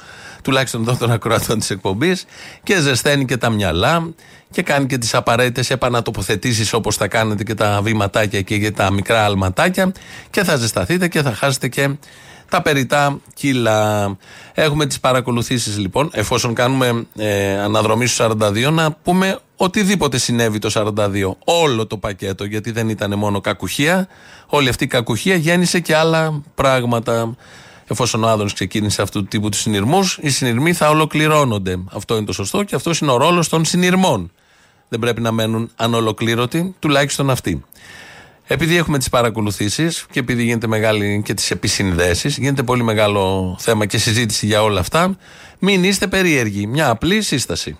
τουλάχιστον 0.43 0.81
εδώ 0.81 0.95
των 0.95 1.11
ακροατών 1.11 1.59
της 1.59 1.69
εκπομπής, 1.69 2.25
και 2.63 2.79
ζεσταίνει 2.79 3.25
και 3.25 3.37
τα 3.37 3.49
μυαλά 3.49 4.13
και 4.51 4.61
κάνει 4.61 4.85
και 4.85 4.97
τις 4.97 5.13
απαραίτητες 5.13 5.69
επανατοποθετήσεις 5.69 6.73
όπως 6.73 6.95
θα 6.95 7.07
κάνετε 7.07 7.43
και 7.43 7.53
τα 7.53 7.79
βήματάκια 7.83 8.41
και 8.41 8.55
για 8.55 8.73
τα 8.73 8.91
μικρά 8.91 9.23
αλματάκια 9.23 9.91
και 10.29 10.43
θα 10.43 10.55
ζεσταθείτε 10.55 11.07
και 11.07 11.21
θα 11.21 11.33
χάσετε 11.33 11.67
και 11.67 11.89
τα 12.49 12.61
περιτά 12.61 13.19
κιλά. 13.33 14.17
Έχουμε 14.53 14.85
τις 14.85 14.99
παρακολουθήσεις 14.99 15.77
λοιπόν, 15.77 16.09
εφόσον 16.13 16.53
κάνουμε 16.53 17.05
ε, 17.17 17.59
αναδρομή 17.59 18.07
στους 18.07 18.27
42, 18.41 18.71
να 18.71 18.91
πούμε 18.91 19.39
οτιδήποτε 19.55 20.17
συνέβη 20.17 20.59
το 20.59 20.93
42. 20.95 21.31
Όλο 21.45 21.87
το 21.87 21.97
πακέτο, 21.97 22.43
γιατί 22.43 22.71
δεν 22.71 22.89
ήταν 22.89 23.17
μόνο 23.17 23.41
κακουχία. 23.41 24.07
Όλη 24.45 24.69
αυτή 24.69 24.83
η 24.83 24.87
κακουχία 24.87 25.35
γέννησε 25.35 25.79
και 25.79 25.95
άλλα 25.95 26.41
πράγματα. 26.55 27.35
Εφόσον 27.91 28.23
ο 28.23 28.27
Άδωνη 28.27 28.51
ξεκίνησε 28.51 29.01
αυτού 29.01 29.19
του 29.19 29.27
τύπου 29.27 29.49
τους 29.49 29.59
συνειρμούς, 29.59 30.19
οι 30.21 30.29
συνειρμοί 30.29 30.73
θα 30.73 30.89
ολοκληρώνονται. 30.89 31.79
Αυτό 31.93 32.15
είναι 32.15 32.25
το 32.25 32.33
σωστό 32.33 32.63
και 32.63 32.75
αυτός 32.75 32.99
είναι 32.99 33.11
ο 33.11 33.17
ρόλος 33.17 33.49
των 33.49 33.65
συνειρμών. 33.65 34.31
Δεν 34.89 34.99
πρέπει 34.99 35.21
να 35.21 35.31
μένουν 35.31 35.71
ανολοκλήρωτοι, 35.75 36.75
τουλάχιστον 36.79 37.29
αυτοί. 37.29 37.63
Επειδή 38.47 38.77
έχουμε 38.77 38.97
τις 38.97 39.09
παρακολουθήσεις 39.09 40.05
και 40.11 40.19
επειδή 40.19 40.43
γίνεται 40.43 40.67
μεγάλη 40.67 41.21
και 41.25 41.33
τις 41.33 41.51
επισυνδέσεις, 41.51 42.37
γίνεται 42.37 42.63
πολύ 42.63 42.83
μεγάλο 42.83 43.55
θέμα 43.59 43.85
και 43.85 43.97
συζήτηση 43.97 44.45
για 44.45 44.63
όλα 44.63 44.79
αυτά, 44.79 45.17
μην 45.59 45.83
είστε 45.83 46.07
περίεργοι. 46.07 46.67
Μια 46.67 46.89
απλή 46.89 47.21
σύσταση. 47.21 47.77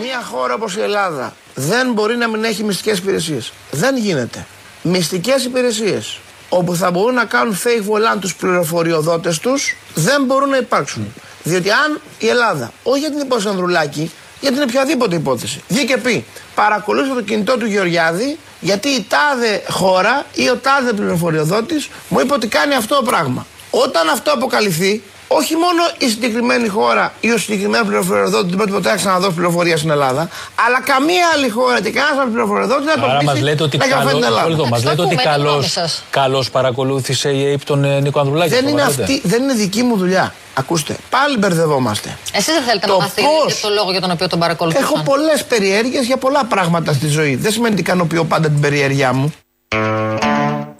Μια 0.00 0.22
χώρα 0.22 0.54
όπως 0.54 0.76
η 0.76 0.80
Ελλάδα 0.80 1.34
δεν 1.54 1.92
μπορεί 1.92 2.16
να 2.16 2.28
μην 2.28 2.44
έχει 2.44 2.64
μυστικές 2.64 2.98
υπηρεσίες. 2.98 3.52
Δεν 3.70 3.96
γίνεται. 3.96 4.46
Μυστικές 4.82 5.44
υπηρεσίες 5.44 6.20
όπου 6.52 6.74
θα 6.74 6.90
μπορούν 6.90 7.14
να 7.14 7.24
κάνουν 7.24 7.58
fake 7.64 7.90
volant 7.90 8.20
τους 8.20 8.34
πληροφοριοδότες 8.34 9.38
τους 9.38 9.76
δεν 9.94 10.24
μπορούν 10.24 10.48
να 10.48 10.56
υπάρξουν. 10.56 11.14
Διότι 11.42 11.70
αν 11.70 12.00
η 12.18 12.28
Ελλάδα, 12.28 12.72
όχι 12.82 12.98
για 12.98 13.10
την 13.10 13.20
υπόθεση 13.20 13.48
Ανδρουλάκη, 13.48 14.10
για 14.40 14.52
την 14.52 14.62
οποιαδήποτε 14.62 15.16
υπόθεση, 15.16 15.62
βγει 15.68 15.84
και 15.84 15.96
πει 15.96 16.24
παρακολούθησε 16.54 17.14
το 17.14 17.22
κινητό 17.22 17.56
του 17.56 17.66
Γεωργιάδη 17.66 18.38
γιατί 18.60 18.88
η 18.88 19.06
τάδε 19.08 19.62
χώρα 19.68 20.24
ή 20.34 20.48
ο 20.48 20.56
τάδε 20.56 20.92
πληροφοριοδότης 20.92 21.88
μου 22.08 22.20
είπε 22.20 22.34
ότι 22.34 22.46
κάνει 22.46 22.74
αυτό 22.74 22.94
το 22.96 23.02
πράγμα. 23.02 23.46
Όταν 23.70 24.08
αυτό 24.08 24.32
αποκαλυφθεί, 24.32 25.02
όχι 25.32 25.54
μόνο 25.54 25.82
η 25.98 26.08
συγκεκριμένη 26.08 26.68
χώρα 26.68 27.12
ή 27.20 27.30
ο 27.30 27.38
συγκεκριμένος 27.38 27.86
πληροφοριοδότης 27.86 28.48
δεν 28.48 28.56
πρέπει 28.56 28.70
ποτέ 28.72 28.88
να 28.90 28.96
ξαναδώσει 28.96 29.32
πληροφορία 29.34 29.76
στην 29.76 29.90
Ελλάδα, 29.90 30.28
αλλά 30.66 30.80
καμία 30.82 31.26
άλλη 31.34 31.48
χώρα 31.48 31.80
και 31.80 31.90
κανένας 31.90 32.18
άλλος 32.18 32.32
πληροφοριοδότης 32.32 32.84
δεν 32.84 32.94
θα 32.94 33.00
το 33.00 33.06
Άρα 33.10 33.18
πει 33.18 33.24
μας 33.24 33.40
λέτε 33.40 33.62
ότι, 33.62 33.76
να 33.76 33.86
καφέ 33.86 34.08
την 34.14 34.22
Ελλάδα. 34.24 34.42
καλώς, 34.42 34.68
μας 34.68 34.84
λέτε 34.84 35.02
ότι 35.02 35.14
καλώς, 35.16 35.78
καλώς 36.10 36.50
παρακολούθησε 36.50 37.30
η 37.30 37.44
ΑΕΠ 37.44 37.64
τον 37.64 37.84
ε, 37.84 38.00
Νίκο 38.00 38.20
Ανδρουλάκη. 38.20 38.50
Δεν 38.50 38.60
είναι, 38.62 38.70
σοβαρά 38.70 38.88
λέτε. 38.88 39.02
αυτή, 39.02 39.20
δεν 39.24 39.42
είναι 39.42 39.52
δική 39.54 39.82
μου 39.82 39.96
δουλειά. 39.96 40.34
Ακούστε, 40.54 40.96
πάλι 41.10 41.38
μπερδευόμαστε. 41.38 42.18
Εσείς 42.32 42.54
δεν 42.54 42.62
θέλετε 42.62 42.86
Το 42.86 42.92
να 42.92 42.98
μαθείτε 42.98 43.22
πώς- 43.42 43.54
και 43.54 43.60
το 43.62 43.68
λόγο 43.74 43.90
για 43.90 44.00
τον 44.00 44.10
οποίο 44.10 44.28
τον 44.28 44.38
παρακολουθούσαν. 44.38 44.84
Έχω 44.92 45.02
πολλές 45.02 45.44
περιέργειες 45.44 46.06
για 46.06 46.16
πολλά 46.16 46.44
πράγματα 46.44 46.92
στη 46.92 47.06
ζωή. 47.08 47.36
Δεν 47.36 47.52
σημαίνει 47.52 47.72
ότι 47.72 47.82
ικανοποιώ 47.82 48.24
πάντα 48.24 48.48
την 48.48 48.60
περιέργειά 48.60 49.12
μου. 49.12 49.32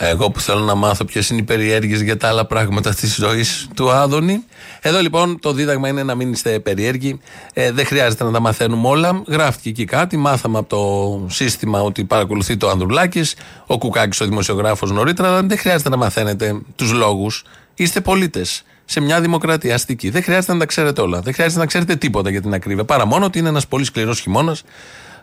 Εγώ 0.03 0.31
που 0.31 0.41
θέλω 0.41 0.61
να 0.61 0.75
μάθω 0.75 1.05
ποιες 1.05 1.31
είναι 1.31 1.41
οι 1.41 1.43
περιέργειες 1.43 2.01
για 2.01 2.17
τα 2.17 2.29
άλλα 2.29 2.47
πράγματα 2.47 2.95
της 2.95 3.15
ζωής 3.15 3.69
του 3.75 3.91
Άδωνη. 3.91 4.45
Εδώ 4.81 5.01
λοιπόν 5.01 5.39
το 5.41 5.53
δίδαγμα 5.53 5.89
είναι 5.89 6.03
να 6.03 6.15
μην 6.15 6.33
είστε 6.33 6.59
περίεργοι. 6.59 7.21
Ε, 7.53 7.73
δεν 7.73 7.87
χρειάζεται 7.87 8.25
να 8.25 8.31
τα 8.31 8.41
μαθαίνουμε 8.41 8.89
όλα. 8.89 9.23
Γράφτηκε 9.27 9.69
εκεί 9.69 9.85
κάτι. 9.85 10.17
Μάθαμε 10.17 10.59
από 10.59 10.69
το 10.69 11.33
σύστημα 11.35 11.81
ότι 11.81 12.05
παρακολουθεί 12.05 12.57
το 12.57 12.69
Ανδρουλάκης, 12.69 13.35
ο 13.67 13.79
Κουκάκης 13.79 14.21
ο 14.21 14.25
δημοσιογράφος 14.25 14.91
νωρίτερα. 14.91 15.29
Αλλά 15.29 15.43
δεν 15.43 15.59
χρειάζεται 15.59 15.89
να 15.89 15.97
μαθαίνετε 15.97 16.61
τους 16.77 16.93
λόγους. 16.93 17.45
Είστε 17.75 18.01
πολίτες 18.01 18.65
σε 18.85 19.01
μια 19.01 19.21
δημοκρατία 19.21 19.75
αστική. 19.75 20.11
Δεν 20.11 20.23
χρειάζεται 20.23 20.53
να 20.53 20.59
τα 20.59 20.67
ξέρετε 20.67 21.01
όλα. 21.01 21.21
Δεν 21.21 21.35
χρειάζεται 21.35 21.61
να 21.61 21.67
ξέρετε 21.67 21.97
τίποτα 21.97 22.31
για 22.31 22.41
την 22.41 22.55
ακρίβεια. 22.55 22.85
Παρά 22.85 23.07
μόνο 23.07 23.25
ότι 23.25 23.39
είναι 23.39 23.49
ένας 23.49 23.67
πολύ 23.67 23.85
σκληρός 23.85 24.21
χειμώνας. 24.21 24.63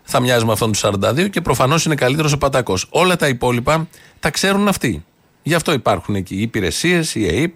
Θα 0.09 0.19
μοιάζει 0.19 0.45
με 0.45 0.51
αυτόν 0.51 0.71
του 0.71 0.79
42 0.79 1.29
και 1.29 1.41
προφανώς 1.41 1.85
είναι 1.85 1.95
καλύτερος 1.95 2.33
ο 2.33 2.37
Πατακός. 2.37 2.87
Όλα 2.89 3.15
τα 3.15 3.27
υπόλοιπα 3.27 3.87
τα 4.19 4.29
ξέρουν 4.31 4.67
αυτοί. 4.67 5.05
Γι' 5.43 5.53
αυτό 5.53 5.73
υπάρχουν 5.73 6.15
εκεί 6.15 6.35
οι 6.35 6.41
υπηρεσίες, 6.41 7.15
η 7.15 7.25
ΑΕΠ 7.25 7.55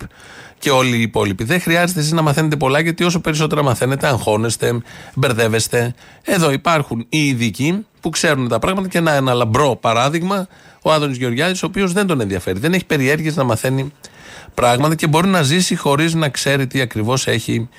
και 0.59 0.70
όλοι 0.70 0.97
οι 0.97 1.01
υπόλοιποι. 1.01 1.43
Δεν 1.43 1.62
χρειάζεται 1.62 1.99
εσείς 1.99 2.12
να 2.12 2.22
μαθαίνετε 2.22 2.55
πολλά, 2.55 2.80
γιατί 2.80 3.03
όσο 3.03 3.20
περισσότερα 3.20 3.64
μαθαίνετε, 3.64 4.07
αγχώνεστε, 4.07 4.82
μπερδεύεστε. 5.16 5.93
Εδώ 6.24 6.51
υπάρχουν 6.51 7.05
οι 7.09 7.28
ειδικοί 7.28 7.86
που 8.01 8.09
ξέρουν 8.09 8.47
τα 8.47 8.59
πράγματα 8.59 8.88
και 8.88 8.97
ένα, 8.97 9.12
ένα 9.12 9.34
λαμπρό 9.34 9.76
παράδειγμα, 9.76 10.47
ο 10.82 10.91
Άδωνης 10.91 11.18
Γεωργιάδης, 11.18 11.64
ο 11.64 11.66
οποίος 11.66 11.93
δεν 11.93 12.07
τον 12.07 12.22
ενδιαφέρει. 12.22 12.59
Δεν 12.59 12.74
έχει 12.74 12.86
περιέργειες 12.86 13.36
να 13.36 13.43
μαθαίνει 13.43 13.93
πράγματα 14.53 14.95
και 14.95 15.07
μπορεί 15.07 15.28
να 15.28 15.41
ζήσει 15.41 15.76
χωρίς 15.76 16.14
να 16.14 16.30
ξέρει 16.30 16.68
τι 16.68 16.82
ακριβώς 16.82 17.28
έχει 17.28 17.70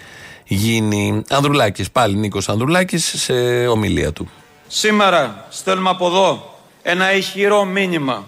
γίνει. 0.45 1.23
Ανδρουλάκης, 1.29 1.91
πάλι 1.91 2.17
Νίκος 2.17 2.49
Ανδρουλάκης, 2.49 3.15
σε 3.17 3.33
ομιλία 3.67 4.13
του. 4.13 4.29
Σήμερα 4.67 5.47
στέλνουμε 5.51 5.91
από 5.91 6.07
εδώ 6.07 6.59
ένα 6.83 7.15
ηχηρό 7.15 7.65
μήνυμα. 7.65 8.27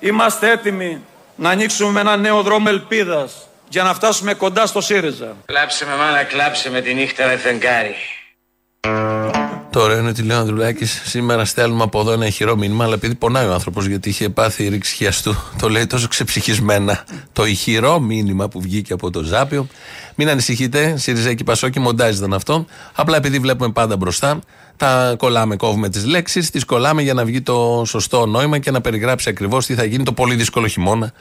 Είμαστε 0.00 0.50
έτοιμοι 0.50 1.00
να 1.36 1.50
ανοίξουμε 1.50 2.00
ένα 2.00 2.16
νέο 2.16 2.42
δρόμο 2.42 2.66
ελπίδας 2.68 3.48
για 3.68 3.82
να 3.82 3.94
φτάσουμε 3.94 4.34
κοντά 4.34 4.66
στο 4.66 4.80
ΣΥΡΙΖΑ. 4.80 5.36
Κλάψε 5.44 5.84
με 5.84 5.96
μάνα, 5.96 6.22
κλάψε 6.22 6.70
με 6.70 6.80
τη 6.80 6.94
νύχτα 6.94 7.26
με 7.26 7.36
φεγγάρι. 7.36 7.94
Τώρα 9.70 9.98
είναι 9.98 10.08
ότι 10.08 10.22
λέει 10.22 10.36
ο 10.36 10.40
Ανδρουλάκης, 10.40 11.02
σήμερα 11.04 11.44
στέλνουμε 11.44 11.82
από 11.82 12.00
εδώ 12.00 12.12
ένα 12.12 12.26
ηχηρό 12.26 12.56
μήνυμα, 12.56 12.84
αλλά 12.84 12.94
επειδή 12.94 13.14
πονάει 13.14 13.46
ο 13.46 13.52
άνθρωπος 13.52 13.86
γιατί 13.86 14.08
είχε 14.08 14.28
πάθει 14.28 14.68
ρήξη 14.68 14.94
χιαστού, 14.94 15.34
το 15.58 15.68
λέει 15.68 15.86
τόσο 15.86 16.08
ξεψυχισμένα. 16.08 17.04
Το 17.32 17.44
ηχηρό 17.44 18.00
μήνυμα 18.00 18.48
που 18.48 18.60
βγήκε 18.60 18.92
από 18.92 19.10
το 19.10 19.22
Ζάπιο. 19.22 19.66
Μην 20.14 20.28
ανησυχείτε, 20.28 20.96
ΣΥΡΙΖΑ 20.96 21.34
και 21.34 21.44
Πασόκη 21.44 21.80
μοντάζ 21.80 22.16
ήταν 22.16 22.34
αυτό. 22.34 22.66
Απλά 22.94 23.16
επειδή 23.16 23.38
βλέπουμε 23.38 23.72
πάντα 23.72 23.96
μπροστά, 23.96 24.38
τα 24.76 25.14
κολλάμε, 25.18 25.56
κόβουμε 25.56 25.88
τις 25.88 26.04
λέξεις, 26.04 26.50
τις 26.50 26.64
κολλάμε 26.64 27.02
για 27.02 27.14
να 27.14 27.24
βγει 27.24 27.42
το 27.42 27.82
σωστό 27.86 28.26
νόημα 28.26 28.58
και 28.58 28.70
να 28.70 28.80
περιγράψει 28.80 29.28
ακριβώς 29.28 29.66
τι 29.66 29.74
θα 29.74 29.84
γίνει 29.84 30.04
το 30.04 30.12
πολύ 30.12 30.34
δύσκολο 30.34 30.66
χειμώνα 30.66 31.12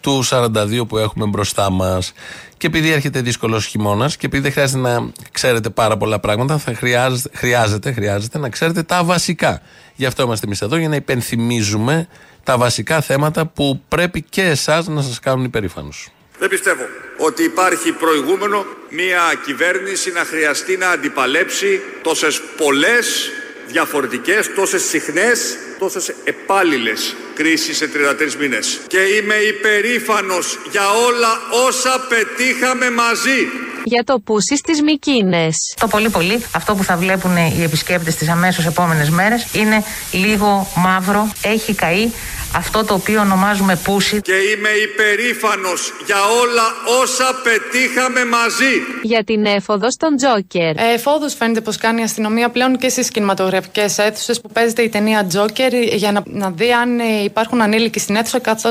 του 0.00 0.24
42 0.24 0.84
που 0.88 0.98
έχουμε 0.98 1.26
μπροστά 1.26 1.70
μας. 1.70 2.12
Και 2.56 2.66
επειδή 2.66 2.90
έρχεται 2.90 3.20
δύσκολος 3.20 3.66
χειμώνας 3.66 4.16
και 4.16 4.26
επειδή 4.26 4.42
δεν 4.42 4.52
χρειάζεται 4.52 4.80
να 4.80 5.12
ξέρετε 5.32 5.70
πάρα 5.70 5.96
πολλά 5.96 6.18
πράγματα, 6.20 6.58
θα 6.58 6.74
χρειάζεται, 6.74 7.30
χρειάζεται, 7.36 7.92
χρειάζεται 7.92 8.38
να 8.38 8.48
ξέρετε 8.48 8.82
τα 8.82 9.04
βασικά. 9.04 9.60
Γι' 9.96 10.06
αυτό 10.06 10.22
είμαστε 10.22 10.46
εμείς 10.46 10.62
εδώ, 10.62 10.76
για 10.76 10.88
να 10.88 10.96
υπενθυμίζουμε 10.96 12.08
τα 12.42 12.58
βασικά 12.58 13.00
θέματα 13.00 13.46
που 13.46 13.80
πρέπει 13.88 14.22
και 14.22 14.42
εσάς 14.42 14.86
να 14.86 15.02
σας 15.02 15.18
κάνουν 15.18 15.44
υπερήφανους. 15.44 16.10
Δεν 16.38 16.48
πιστεύω 16.48 16.82
ότι 17.16 17.42
υπάρχει 17.42 17.92
προηγούμενο 17.92 18.66
μια 18.88 19.20
κυβέρνηση 19.44 20.12
να 20.12 20.24
χρειαστεί 20.24 20.76
να 20.76 20.88
αντιπαλέψει 20.88 21.80
τόσες 22.02 22.40
πολλές 22.56 23.30
διαφορετικές, 23.66 24.50
τόσες 24.54 24.82
συχνές, 24.82 25.56
τόσες 25.78 26.12
επάλληλες 26.24 27.14
κρίσεις 27.34 27.76
σε 27.76 27.88
33 27.88 28.34
μήνες. 28.38 28.80
Και 28.86 28.98
είμαι 28.98 29.34
υπερήφανος 29.34 30.58
για 30.70 30.90
όλα 30.90 31.40
όσα 31.66 32.06
πετύχαμε 32.08 32.90
μαζί. 32.90 33.48
Για 33.84 34.04
το 34.04 34.18
πούσις 34.18 34.58
στις 34.58 34.82
Μικίνες. 34.82 35.74
Το 35.80 35.86
πολύ 35.86 36.08
πολύ 36.08 36.44
αυτό 36.54 36.74
που 36.74 36.84
θα 36.84 36.96
βλέπουν 36.96 37.36
οι 37.36 37.62
επισκέπτες 37.62 38.14
τις 38.14 38.28
αμέσως 38.28 38.66
επόμενες 38.66 39.10
μέρες 39.10 39.46
είναι 39.52 39.84
λίγο 40.12 40.72
μαύρο, 40.76 41.32
έχει 41.42 41.74
καεί 41.74 42.10
αυτό 42.56 42.84
το 42.84 42.94
οποίο 42.94 43.20
ονομάζουμε 43.20 43.76
πούσι. 43.84 44.20
Και 44.20 44.32
είμαι 44.32 44.68
υπερήφανος 44.68 45.92
για 46.06 46.16
όλα 46.42 46.62
όσα 47.02 47.40
πετύχαμε 47.42 48.24
μαζί. 48.24 48.72
Για 49.02 49.24
την 49.24 49.44
έφοδο 49.44 49.90
στον 49.90 50.16
Τζόκερ. 50.16 50.76
Ε, 50.76 50.92
Εφόδου 50.94 51.30
φαίνεται 51.30 51.60
πω 51.60 51.72
κάνει 51.80 52.00
η 52.00 52.04
αστυνομία 52.04 52.48
πλέον 52.48 52.78
και 52.78 52.88
στι 52.88 53.10
κινηματογραφικέ 53.12 53.86
αίθουσε 53.96 54.32
που 54.40 54.48
παίζεται 54.52 54.82
η 54.82 54.88
ταινία 54.88 55.24
Τζόκερ 55.24 55.72
για 55.74 56.12
να, 56.12 56.22
να 56.24 56.50
δει 56.50 56.72
αν 56.72 56.98
ε, 56.98 57.22
υπάρχουν 57.24 57.62
ανήλικοι 57.62 57.98
στην 57.98 58.16
αίθουσα, 58.16 58.38
καθώ 58.38 58.70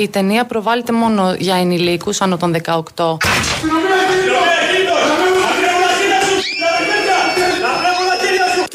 η 0.00 0.08
ταινία 0.08 0.44
προβάλλεται 0.44 0.92
μόνο 0.92 1.34
για 1.38 1.56
ενηλίκου 1.56 2.12
άνω 2.18 2.36
των 2.36 2.56
18. 2.96 3.16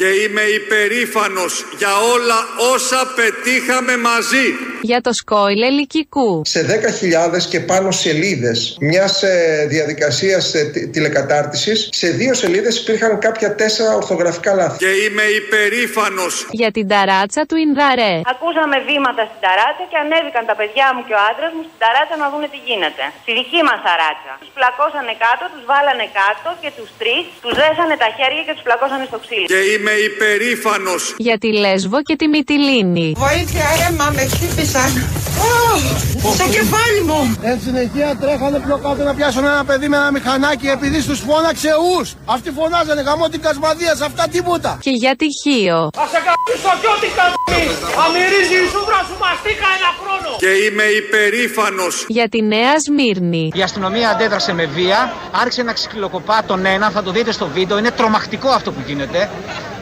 Και 0.00 0.10
είμαι 0.22 0.44
υπερήφανος 0.60 1.52
για 1.80 1.92
όλα 2.14 2.38
όσα 2.74 3.00
πετύχαμε 3.18 3.94
μαζί. 4.08 4.46
Για 4.90 5.00
το 5.06 5.12
σκόιλε 5.20 5.68
λυκικού. 5.78 6.30
σε 6.54 6.60
10.000 6.62 7.48
και 7.52 7.60
πάνω 7.70 7.90
σελίδες 7.90 8.58
μιας 8.88 9.12
διαδικασίας 9.74 10.44
τηλεκατάρτισης, 10.94 11.78
σε 12.00 12.08
δύο 12.20 12.34
σελίδες 12.42 12.74
υπήρχαν 12.82 13.12
κάποια 13.26 13.48
τέσσερα 13.60 13.90
ορθογραφικά 14.00 14.52
λάθη. 14.60 14.78
Και 14.84 14.92
είμαι 15.04 15.24
υπερήφανος. 15.40 16.34
Για 16.60 16.70
την 16.76 16.86
ταράτσα 16.92 17.42
του 17.48 17.56
Ινδαρέ. 17.66 18.14
Ακούσαμε 18.34 18.76
βήματα 18.90 19.22
στην 19.30 19.40
ταράτσα 19.46 19.84
και 19.90 19.98
ανέβηκαν 20.04 20.42
τα 20.50 20.54
παιδιά 20.60 20.86
μου 20.94 21.00
και 21.06 21.14
ο 21.18 21.20
άντρας 21.30 21.52
μου 21.56 21.62
στην 21.68 21.78
ταράτσα 21.84 22.14
να 22.22 22.26
δουν 22.32 22.42
τι 22.52 22.58
γίνεται. 22.68 23.04
Στη 23.22 23.32
δική 23.38 23.60
μας 23.68 23.78
ταράτσα. 23.86 24.32
Τους 24.42 24.52
πλακώσανε 24.58 25.14
κάτω, 25.24 25.44
τους 25.54 25.64
βάλανε 25.70 26.06
κάτω 26.20 26.48
και 26.62 26.70
τους 26.78 26.88
τρεις 27.00 27.22
τους 27.44 27.54
δέσανε 27.60 27.94
τα 28.02 28.08
χέρια 28.16 28.42
και 28.46 28.54
τους 28.56 28.64
πλακώσανε 28.68 29.04
στο 29.10 29.18
ξύλο. 29.24 29.46
Και 29.52 29.60
είμαι 29.72 29.87
υπερήφανος. 30.06 31.14
Για 31.16 31.38
τη 31.38 31.52
Λέσβο 31.52 32.02
και 32.02 32.16
τη 32.16 32.28
Μυτιλίνη. 32.28 33.12
Βοήθεια, 33.16 33.66
αίμα, 33.88 34.10
με 34.14 34.22
χτύπησαν. 34.32 34.90
Στο 36.34 36.46
κεφάλι 36.56 37.02
μου. 37.08 37.38
Εν 37.42 37.58
συνεχεία 37.64 38.16
τρέχανε 38.20 38.58
πιο 38.66 38.76
κάτω 38.84 39.02
να 39.02 39.14
πιάσουν 39.14 39.44
ένα 39.44 39.64
παιδί 39.64 39.88
με 39.88 39.96
ένα 39.96 40.10
μηχανάκι 40.10 40.66
επειδή 40.66 41.02
του 41.08 41.14
φώναξε 41.14 41.70
ους. 41.94 42.14
Αυτοί 42.24 42.50
φωνάζανε 42.50 43.02
γαμό 43.02 43.28
την 43.28 43.40
κασμαδία 43.40 43.94
σε 43.94 44.04
αυτά 44.04 44.28
τίποτα. 44.28 44.78
Και 44.80 44.90
για 44.90 45.16
τη 45.16 45.26
Χίο. 45.40 45.90
Θα 46.00 46.06
σε 46.12 46.20
καμπίσω 46.26 46.72
κι 46.80 46.88
ό,τι 46.94 47.08
καμπί. 47.18 47.62
Αμυρίζει 48.04 48.58
η 48.64 48.68
σούδρα 48.72 49.00
σου 49.08 49.16
μαστίκα 49.24 49.68
ένα 49.78 49.90
χρόνο. 50.00 50.30
Και 50.42 50.50
είμαι 50.64 50.86
υπερήφανος. 51.02 51.94
Για 52.08 52.28
τη 52.28 52.42
Νέα 52.42 52.74
Σμύρνη. 52.84 53.44
Η 53.54 53.62
αστυνομία 53.62 54.08
αντέδρασε 54.10 54.52
με 54.52 54.64
βία, 54.76 55.12
άρχισε 55.42 55.62
να 55.62 55.72
ξυλοκοπά 55.72 56.38
τον 56.46 56.66
ένα, 56.66 56.90
θα 56.90 57.02
το 57.02 57.10
δείτε 57.10 57.32
στο 57.32 57.46
βίντεο. 57.56 57.78
Είναι 57.78 57.90
τρομακτικό 57.90 58.48
αυτό 58.48 58.70
που 58.72 58.82
γίνεται. 58.86 59.30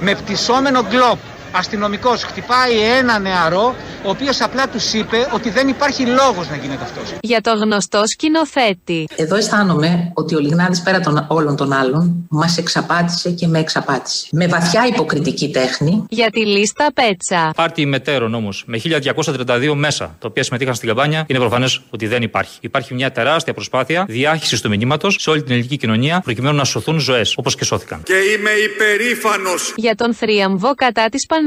Με 0.01 0.15
πτυσσόμενο 0.15 0.83
γκλόπ. 0.83 1.19
Αστυνομικός 1.59 2.23
χτυπάει 2.23 2.79
ένα 2.99 3.19
νεαρό, 3.19 3.75
ο 4.05 4.09
οποίος 4.11 4.41
απλά 4.41 4.69
τους 4.69 4.93
είπε 4.93 5.29
ότι 5.35 5.51
δεν 5.51 5.69
υπάρχει 5.69 6.07
λόγος 6.07 6.49
να 6.49 6.57
γίνεται 6.57 6.83
αυτός. 6.83 7.15
Για 7.21 7.41
το 7.41 7.53
γνωστό 7.55 8.03
σκηνοθέτη. 8.07 9.07
Εδώ 9.17 9.37
αισθάνομαι 9.37 10.11
ότι 10.15 10.35
ο 10.35 10.39
Λιγνάδης 10.39 10.83
πέρα 10.83 11.01
των 11.01 11.25
όλων 11.29 11.57
των 11.57 11.73
άλλων 11.73 12.27
μας 12.29 12.59
εξαπάτησε 12.59 13.31
και 13.31 13.47
με 13.47 13.59
εξαπάτησε. 13.59 14.27
Με 14.33 14.47
βαθιά 14.47 14.87
υποκριτική 14.87 15.51
τέχνη. 15.51 16.05
Για 16.09 16.31
τη 16.31 16.47
λίστα 16.47 16.93
Πέτσα. 16.95 17.53
Πάρτι 17.57 17.87
μετέρων 17.87 18.35
όμως 18.35 18.65
με 18.67 18.81
1232 18.85 19.73
μέσα 19.75 20.17
τα 20.19 20.29
οποία 20.29 20.43
συμμετείχαν 20.43 20.75
στην 20.75 20.89
καμπάνια 20.89 21.25
είναι 21.27 21.39
προφανές 21.39 21.81
ότι 21.91 22.07
δεν 22.07 22.23
υπάρχει. 22.23 22.59
Υπάρχει 22.61 22.95
μια 22.95 23.13
τεράστια 23.13 23.55
προσπάθεια 23.55 24.05
διάχυσης 24.09 24.61
του 24.61 24.69
μηνύματος 24.69 25.17
σε 25.21 25.31
όλη 25.31 25.43
την 25.43 25.53
ελληνική 25.53 25.77
κοινωνία 25.77 26.21
προκειμένου 26.25 26.57
να 26.57 26.65
σωθούν 26.65 26.99
ζωές 26.99 27.35
όπως 27.37 27.55
και 27.55 27.65
σώθηκαν. 27.65 28.03
Και 28.03 28.15
είμαι 28.15 28.51
υπερήφανος. 28.51 29.75
Για 29.77 29.95
τον 29.95 30.15
θρίαμβο 30.15 30.75
κατά 30.75 31.09
της 31.09 31.27
πανδημία. 31.27 31.46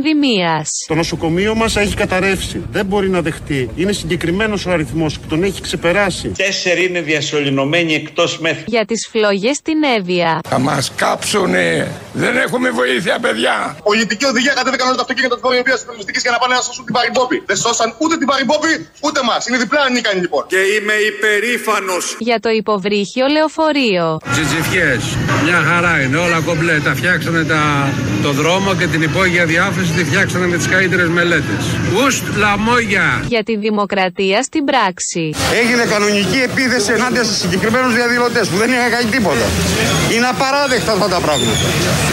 Το 0.88 0.96
νοσοκομείο 0.96 1.56
μας 1.56 1.76
έχει 1.76 1.96
καταρρεύσει. 1.96 2.64
Δεν 2.72 2.86
μπορεί 2.86 3.10
να 3.10 3.22
δεχτεί. 3.22 3.70
Είναι 3.76 3.92
συγκεκριμένος 3.92 4.66
ο 4.66 4.72
αριθμός 4.72 5.20
που 5.20 5.28
τον 5.28 5.44
έχει 5.44 5.62
ξεπεράσει. 5.62 6.28
Τέσσερι 6.38 6.86
είναι 6.86 7.02
διασωληνωμένοι 7.02 7.94
εκτός 7.94 8.40
μέθη. 8.40 8.64
Για 8.66 8.86
τις 8.86 9.08
φλόγες 9.12 9.56
στην 9.56 9.84
Εύβοια. 9.98 10.40
Θα 10.50 10.60
μας 10.60 10.92
κάψουνε. 10.96 11.92
Δεν 12.14 12.38
έχουμε 12.38 12.70
βοήθεια, 12.70 13.20
παιδιά. 13.20 13.78
Πολιτική 13.84 14.26
οδηγία 14.26 14.54
κατέβηκαν 14.54 14.88
όλα 14.88 14.96
τα 14.96 15.02
αυτοκίνητα 15.02 15.36
τη 15.36 15.42
Βορειοπία 15.42 15.74
της 15.74 16.22
για 16.22 16.32
να 16.32 16.38
πάνε 16.38 16.54
να 16.56 16.62
σώσουν 16.62 16.86
την 16.86 16.94
Παρυμπόπη. 16.94 17.44
Δεν 17.46 17.56
σώσαν 17.56 17.96
ούτε 17.98 18.18
την 18.18 18.28
Παρυμπόπη 18.28 18.88
ούτε 19.00 19.20
μας. 19.30 19.48
Είναι 19.48 19.58
διπλά 19.58 19.82
ανίκανοι 19.82 20.20
λοιπόν. 20.26 20.44
Και 20.48 20.62
είμαι 20.76 20.94
υπερήφανος. 21.12 22.16
Για 22.20 22.40
το 22.40 22.50
υποβρύχιο 22.50 23.26
λεωφορείο. 23.36 24.20
Τζιτζιφιές. 24.32 25.04
Μια 25.46 25.60
χαρά 25.70 26.02
είναι. 26.02 26.18
Όλα 26.18 26.40
κομπλέ. 26.48 26.80
Τα 26.80 26.94
φτιάξανε 26.96 27.44
τα... 27.44 27.62
το 28.24 28.32
δρόμο 28.32 28.76
και 28.80 28.88
την 28.88 29.02
υπόγεια 29.02 29.46
διάφραση 29.90 29.94
τη 29.94 30.04
φτιάξανε 30.04 30.48
με 30.48 30.58
τις 30.58 30.68
καλύτερες 30.68 31.08
μελέτες. 31.08 31.64
Ουστ 32.06 32.24
λαμόγια. 32.38 33.24
Για 33.28 33.44
τη 33.44 33.56
δημοκρατία 33.58 34.44
στην 34.44 34.64
πράξη. 34.66 35.34
Έγινε 35.62 35.84
κανονική 35.86 36.40
επίθεση 36.50 36.92
ενάντια 36.92 37.24
σε 37.24 37.34
συγκεκριμένους 37.34 37.94
διαδηλωτές 37.94 38.48
που 38.48 38.58
δεν 38.58 38.72
είχαν 38.72 38.90
κάνει 38.92 39.10
τίποτα. 39.10 39.46
Είναι 40.14 40.28
απαράδεκτα 40.28 40.92
αυτά 40.92 41.08
τα 41.08 41.20
πράγματα. 41.20 41.66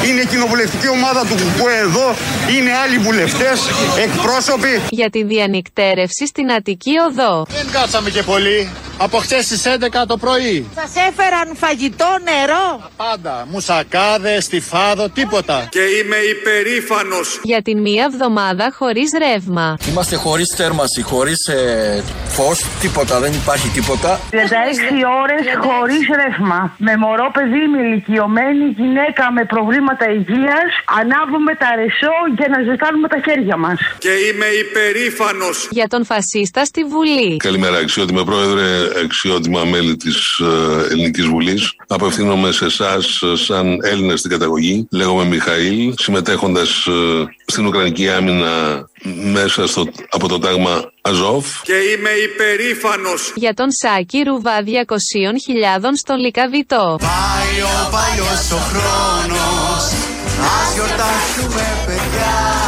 Είναι 0.07 0.21
η 0.21 0.27
κοινοβουλευτική 0.27 0.89
ομάδα 0.89 1.21
του 1.29 1.35
ΚΚΕ 1.35 1.77
εδώ, 1.87 2.09
είναι 2.57 2.73
άλλοι 2.83 2.99
βουλευτές, 2.99 3.59
εκπρόσωποι. 4.07 4.81
Για 4.91 5.11
τη 5.11 5.23
διανυκτέρευση 5.25 6.27
στην 6.27 6.53
Αττική 6.53 6.95
Οδό. 7.09 7.47
Δεν 7.51 7.67
κάτσαμε 7.73 8.11
και 8.11 8.23
πολύ. 8.23 8.69
Από 8.99 9.19
χτε 9.19 9.43
στις 9.43 9.63
11 9.67 10.07
το 10.07 10.17
πρωί. 10.17 10.69
Σας 10.75 10.91
έφεραν 11.09 11.57
φαγητό, 11.57 12.17
νερό; 12.23 12.91
Πάντα. 12.97 13.47
Μουσακάδες, 13.51 14.45
στιφάδο, 14.45 15.09
τίποτα. 15.09 15.69
Και 15.71 15.81
είμαι 15.81 16.17
υπερήφανος. 16.17 17.41
Για 17.43 17.63
την 17.69 17.79
μία 17.81 18.05
εβδομάδα 18.11 18.67
χωρίς 18.79 19.11
ρεύμα. 19.25 19.67
Είμαστε 19.91 20.17
χωρίς 20.17 20.49
θέρμαση, 20.57 21.03
χωρίς 21.03 21.41
ε, 21.47 22.05
φως, 22.37 22.59
τίποτα, 22.81 23.21
δεν 23.21 23.33
υπάρχει 23.33 23.69
τίποτα. 23.69 24.21
36 24.31 24.37
ώρες 25.23 25.45
χωρίς 25.67 26.05
ρεύμα. 26.21 26.61
Με 26.79 26.97
μωρό 26.97 27.29
παιδί, 27.37 27.65
με 27.73 27.81
ηλικιωμένη 27.87 28.65
γυναίκα 28.81 29.25
με 29.37 29.45
προβλήματα 29.45 30.05
υγείας, 30.19 30.71
ανάβουμε 31.01 31.53
τα 31.63 31.71
ρεσό 31.81 32.17
για 32.39 32.49
να 32.53 32.59
ζεστάνουμε 32.67 33.09
τα 33.09 33.19
χέρια 33.27 33.57
μας. 33.57 33.79
Και 33.99 34.13
είμαι 34.27 34.49
υπερήφανος. 34.65 35.69
Για 35.71 35.89
τον 35.89 36.05
φασίστα 36.05 36.65
στη 36.65 36.85
Βουλή. 36.85 37.37
Καλημέρα, 37.37 37.77
αξιότιμε 37.85 38.25
πρόεδρε, 38.25 38.67
αξιότιμα 39.05 39.65
μέλη 39.65 39.97
της 39.97 40.41
Ελληνικής 40.91 41.27
Βουλής. 41.27 41.63
Απευθύνομαι 41.87 42.53
σε 42.53 42.65
εσάς, 42.65 43.23
σαν 43.47 43.79
Έλληνα 43.83 44.17
στην 44.17 44.31
καταγωγή. 44.31 44.89
Λέγομαι 44.91 45.25
Μιχαήλ, 45.25 45.95
συμμετέχοντας 45.97 46.71
στην 47.47 47.67
Ουκρανική 47.67 48.09
άμυνα 48.09 48.85
μέσα 49.33 49.67
στο, 49.67 49.85
από 50.11 50.29
το 50.29 50.39
τάγμα 50.39 50.93
Αζόφ. 51.01 51.47
Και 51.63 51.73
είμαι 51.73 52.11
υπερήφανος. 52.11 53.33
Για 53.37 53.55
τον 53.55 53.71
Σάκη 53.71 54.23
Ρουβά 54.23 54.63
200.000 54.65 54.67
στον 55.97 56.19
Λικαβιτό. 56.19 56.99
Πάει 57.01 57.63
ο 57.63 57.91
παλιός 57.91 58.51
ο 58.53 58.57
χρόνος 58.57 59.85
Ας 60.41 60.75
γιορτάσουμε 60.75 61.65
παιδιά 61.87 62.66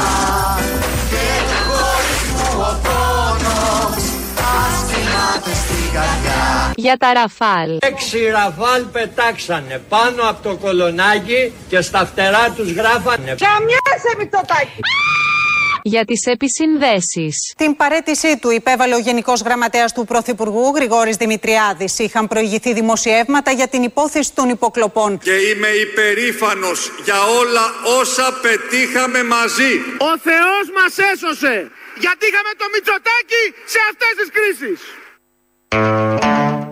Για 6.85 6.97
τα 6.97 7.12
Ραφάλ. 7.12 7.70
Έξι 7.81 8.18
ραφάλ 8.31 8.83
πετάξανε 8.83 9.83
πάνω 9.89 10.22
από 10.31 10.49
το 10.49 10.57
κολονάκι 10.57 11.53
και 11.68 11.81
στα 11.81 12.07
φτερά 12.07 12.51
τους 12.57 12.70
γράφανε 12.72 13.35
Καμιάσαι 13.47 14.12
Μητσοτάκη. 14.18 14.81
Για 15.83 16.05
τις 16.05 16.26
επισυνδέσεις. 16.26 17.55
Την 17.57 17.76
παρέτησή 17.76 18.39
του 18.39 18.51
υπέβαλε 18.51 18.95
ο 18.95 18.99
Γενικός 18.99 19.41
Γραμματέας 19.41 19.93
του 19.93 20.05
Πρωθυπουργού 20.05 20.72
Γρηγόρης 20.74 21.16
Δημητριάδης. 21.16 21.99
Είχαν 21.99 22.29
προηγηθεί 22.29 22.72
δημοσιεύματα 22.72 23.51
για 23.51 23.68
την 23.68 23.83
υπόθεση 23.83 24.35
των 24.35 24.49
υποκλοπών. 24.49 25.18
Και 25.18 25.37
είμαι 25.51 25.68
υπερήφανος 25.68 26.91
για 27.05 27.20
όλα 27.41 27.64
όσα 28.01 28.39
πετύχαμε 28.43 29.22
μαζί. 29.22 29.72
Ο 30.11 30.12
Θεός 30.29 30.64
μας 30.79 30.93
έσωσε. 31.12 31.70
Γιατί 32.05 32.26
είχαμε 32.26 32.53
το 32.61 32.66
Μητσοτάκη 32.72 33.43
σε 33.72 33.79
αυτές 33.91 34.12
τις 34.18 34.29
κρίσεις. 34.37 34.81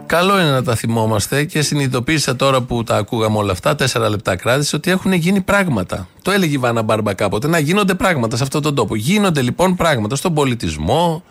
Καλό 0.07 0.41
είναι 0.41 0.51
να 0.51 0.63
τα 0.63 0.75
θυμόμαστε 0.75 1.45
και 1.45 1.63
συνειδητοποίησα 1.63 2.37
τώρα 2.37 2.61
που 2.61 2.85
τα 2.85 2.97
ακούγαμε 2.97 3.39
όλα 3.39 3.53
αυτά, 3.53 3.75
τέσσερα 3.75 4.09
λεπτά 4.09 4.37
κράτηση, 4.37 4.77
ότι 4.77 4.91
έχουν 4.91 5.13
γίνει 5.13 5.41
πράγματα. 5.41 6.09
Το 6.23 6.31
έλεγε 6.31 6.55
η 6.55 6.59
Βάνα 6.59 6.83
Μπάρμπα 6.83 7.15
κάποτε, 7.15 7.49
να 7.49 7.59
γίνονται 7.59 7.95
πράγματα 7.95 8.37
σε 8.37 8.43
αυτόν 8.43 8.63
τον 8.63 8.75
τόπο. 8.75 8.97
Γίνονται 8.97 9.43
λοιπόν 9.43 9.77
πράγματα 9.77 10.17
στον 10.17 10.35
πολιτισμό, 10.35 11.23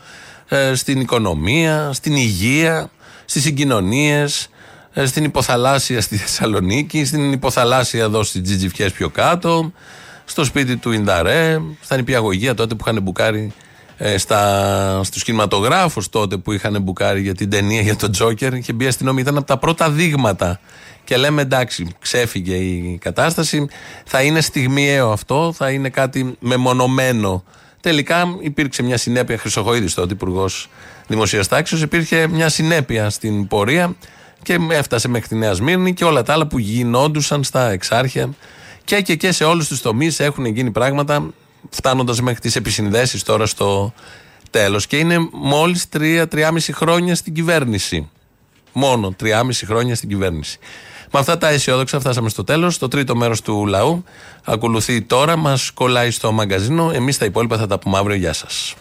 ε, 0.47 0.75
στην 0.75 0.99
οικονομία, 0.99 1.89
στην 1.93 2.15
υγεία, 2.15 2.89
στις 3.25 3.41
συγκοινωνίες, 3.41 4.49
στην 5.05 5.23
υποθαλάσσια 5.23 6.01
στη 6.01 6.17
Θεσσαλονίκη, 6.17 7.05
στην 7.05 7.31
υποθαλάσσια 7.31 8.03
εδώ 8.03 8.23
στις 8.23 8.41
Τζιτζιφιές 8.41 8.91
πιο 8.91 9.09
κάτω, 9.09 9.71
στο 10.25 10.43
σπίτι 10.43 10.77
του 10.77 10.91
Ινδαρέ, 10.91 11.61
στα 11.81 11.95
νηπιαγωγεία 11.95 12.53
τότε 12.53 12.75
που 12.75 12.83
είχαν 12.87 13.01
μπουκάρει 13.01 13.39
ε, 13.39 13.64
στα, 14.17 15.03
στους 15.03 15.23
κινηματογράφους 15.23 16.09
τότε 16.09 16.37
που 16.37 16.51
είχαν 16.51 16.81
μπουκάρει 16.81 17.21
για 17.21 17.35
την 17.35 17.49
ταινία 17.49 17.81
για 17.81 17.95
τον 17.95 18.11
Τζόκερ 18.11 18.53
είχε 18.53 18.73
μπει 18.73 18.83
η 18.83 18.87
αστυνομία, 18.87 19.21
ήταν 19.21 19.37
από 19.37 19.47
τα 19.47 19.57
πρώτα 19.57 19.89
δείγματα. 19.89 20.59
Και 21.03 21.17
λέμε 21.17 21.41
εντάξει 21.41 21.87
ξέφυγε 21.99 22.55
η 22.55 22.97
κατάσταση 23.01 23.67
θα 24.05 24.21
είναι 24.21 24.41
στιγμιαίο 24.41 25.11
αυτό 25.11 25.53
θα 25.55 25.69
είναι 25.69 25.89
κάτι 25.89 26.35
μεμονωμένο. 26.39 27.43
Τελικά 27.81 28.37
υπήρξε 28.39 28.83
μια 28.83 28.97
συνέπεια 28.97 29.37
Χρυσοχοίδης 29.37 29.93
τότε 29.93 30.13
υπουργός 30.13 30.69
Δημοσίας 31.07 31.47
Τάξης 31.47 31.81
υπήρχε 31.81 32.27
μια 32.27 32.49
συνέπεια 32.49 33.09
στην 33.09 33.47
πορεία 33.47 33.95
και 34.43 34.59
έφτασε 34.69 35.07
μέχρι 35.07 35.27
τη 35.27 35.35
Νέα 35.35 35.53
Σμύρνη 35.53 35.93
και 35.93 36.03
όλα 36.03 36.23
τα 36.23 36.33
άλλα 36.33 36.47
που 36.47 36.59
γινόντουσαν 36.59 37.43
στα 37.43 37.69
εξάρχεια. 37.69 38.29
Και 38.83 39.01
και 39.01 39.15
και 39.15 39.31
σε 39.31 39.43
όλους 39.43 39.67
τους 39.67 39.81
τομείς 39.81 40.19
έχουν 40.19 40.45
γίνει 40.45 40.71
πράγματα 40.71 41.33
φτάνοντας 41.69 42.21
μέχρι 42.21 42.39
τις 42.39 42.55
επισυνδέσεις 42.55 43.23
τώρα 43.23 43.45
στο 43.45 43.93
τέλος. 44.49 44.87
Και 44.87 44.97
είναι 44.97 45.29
μόλις 45.31 45.85
3-3,5 45.89 46.73
χρόνια 46.73 47.15
στην 47.15 47.33
κυβέρνηση. 47.33 48.09
Μόνο 48.73 49.15
3,5 49.19 49.65
χρόνια 49.65 49.95
στην 49.95 50.09
κυβέρνηση. 50.09 50.59
Με 51.11 51.19
αυτά 51.19 51.37
τα 51.37 51.47
αισιόδοξα 51.47 51.99
φτάσαμε 51.99 52.29
στο 52.29 52.43
τέλος. 52.43 52.77
Το 52.77 52.87
τρίτο 52.87 53.15
μέρος 53.15 53.41
του 53.41 53.65
λαού 53.65 54.03
ακολουθεί 54.43 55.01
τώρα. 55.01 55.35
Μας 55.35 55.71
κολλάει 55.71 56.11
στο 56.11 56.31
μαγκαζίνο. 56.31 56.91
Εμείς 56.93 57.17
τα 57.17 57.25
υπόλοιπα 57.25 57.57
θα 57.57 57.67
τα 57.67 57.79
πούμε 57.79 57.97
αύριο. 57.97 58.15
Γεια 58.15 58.33
σας. 58.33 58.75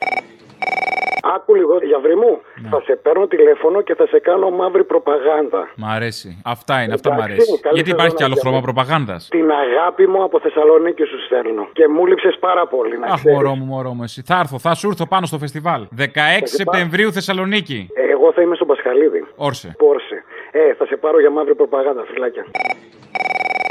Άκου 1.35 1.55
λίγο, 1.55 1.74
Γιαβρί 1.91 2.16
μου. 2.16 2.32
Θα 2.70 2.80
σε 2.87 2.97
παίρνω 3.03 3.26
τηλέφωνο 3.26 3.80
και 3.87 3.95
θα 3.95 4.07
σε 4.07 4.18
κάνω 4.18 4.51
μαύρη 4.51 4.85
προπαγάνδα. 4.85 5.61
Μ' 5.76 5.85
αρέσει. 5.85 6.41
Αυτά 6.45 6.82
είναι, 6.82 6.95
αυτά 6.95 7.11
μ' 7.11 7.12
Εντάξει, 7.12 7.32
αρέσει. 7.32 7.61
καλή 7.61 7.74
Γιατί 7.74 7.91
υπάρχει 7.91 8.11
σεζόν, 8.11 8.16
κι 8.18 8.24
άλλο 8.24 8.32
Γιάννη. 8.41 8.49
χρώμα 8.61 8.61
προπαγάνδας; 8.68 9.28
Την 9.30 9.49
αγάπη 9.64 10.07
μου 10.07 10.22
από 10.22 10.41
Θεσσαλονίκη 10.41 11.05
σου 11.05 11.18
στέλνω. 11.26 11.68
Και 11.72 11.89
μου 11.89 12.07
λείψες 12.07 12.37
πάρα 12.41 12.66
πολύ, 12.66 12.99
να 12.99 13.07
Αχ, 13.07 13.14
ξέρεις. 13.14 13.37
μωρό 13.37 13.55
μου, 13.55 13.64
μωρό 13.64 13.93
μου, 13.95 14.03
εσύ. 14.03 14.22
Θα 14.26 14.37
έρθω, 14.39 14.59
θα 14.59 14.74
σου 14.74 14.89
έρθω 14.89 15.07
πάνω 15.07 15.26
στο 15.26 15.39
φεστιβάλ. 15.39 15.82
16 15.99 16.09
Σεπτεμβρίου 16.45 17.12
Θεσσαλονίκη. 17.12 17.89
Ε, 17.95 18.11
Εγώ 18.11 18.32
θα 18.32 18.43
είμαι 18.43 18.55
στον 18.55 18.66
Πασχαλίδη. 18.66 19.26
Όρσε. 19.37 19.74
Πόρσε. 19.78 20.24
Ε, 20.51 20.74
θα 20.74 20.87
σε 20.87 20.97
πάρω 20.97 21.20
για 21.20 21.30
μαύρη 21.30 21.55
προπαγάνδα, 21.55 22.05
φιλάκια. 22.12 22.45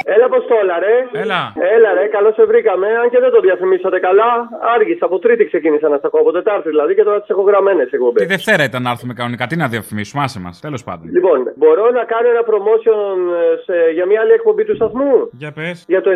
Έλα, 0.06 0.26
Αποστόλα, 0.26 0.76
ρε. 0.86 0.96
Έλα. 1.24 1.42
Έλα, 1.76 1.90
ρε, 1.98 2.06
καλώς 2.16 2.34
σε 2.34 2.46
βρήκαμε. 2.46 2.88
Αν 3.02 3.10
και 3.12 3.20
δεν 3.20 3.32
το 3.32 3.40
διαφημίσατε 3.40 4.00
καλά, 4.00 4.30
άργησα. 4.76 5.06
Από 5.06 5.20
Τρίτη 5.20 5.44
ξεκίνησα 5.46 5.88
να 5.90 5.98
στα 5.98 6.08
ακούω. 6.08 6.22
Από 6.22 6.32
Τετάρτη 6.32 6.70
δηλαδή 6.70 6.96
και 6.96 7.04
τώρα 7.04 7.20
τις 7.22 7.30
έχω 7.30 7.42
γραμμένες 7.42 7.92
εκπομπές. 7.92 8.22
Τη 8.24 8.30
Δευτέρα 8.36 8.64
ήταν 8.64 8.82
να 8.82 8.90
έρθουμε 8.90 9.14
κανονικά. 9.14 9.48
Τι 9.48 9.56
να 9.56 9.68
διαφημίσουμε, 9.68 10.24
άσε 10.24 10.40
μας. 10.40 10.60
Τέλος 10.60 10.84
πάντων. 10.84 11.06
Λοιπόν, 11.16 11.40
μπορώ 11.56 11.86
να 11.92 12.04
κάνω 12.04 12.28
ένα 12.34 12.44
promotion 12.52 13.16
ε, 13.40 13.56
σε, 13.66 13.76
για 13.98 14.06
μια 14.06 14.20
άλλη 14.22 14.32
εκπομπή 14.32 14.64
του 14.66 14.76
σταθμού; 14.76 15.14
Για 15.32 15.52
πες. 15.52 15.86
Για 15.88 16.02
το 16.02 16.10
90 16.10 16.14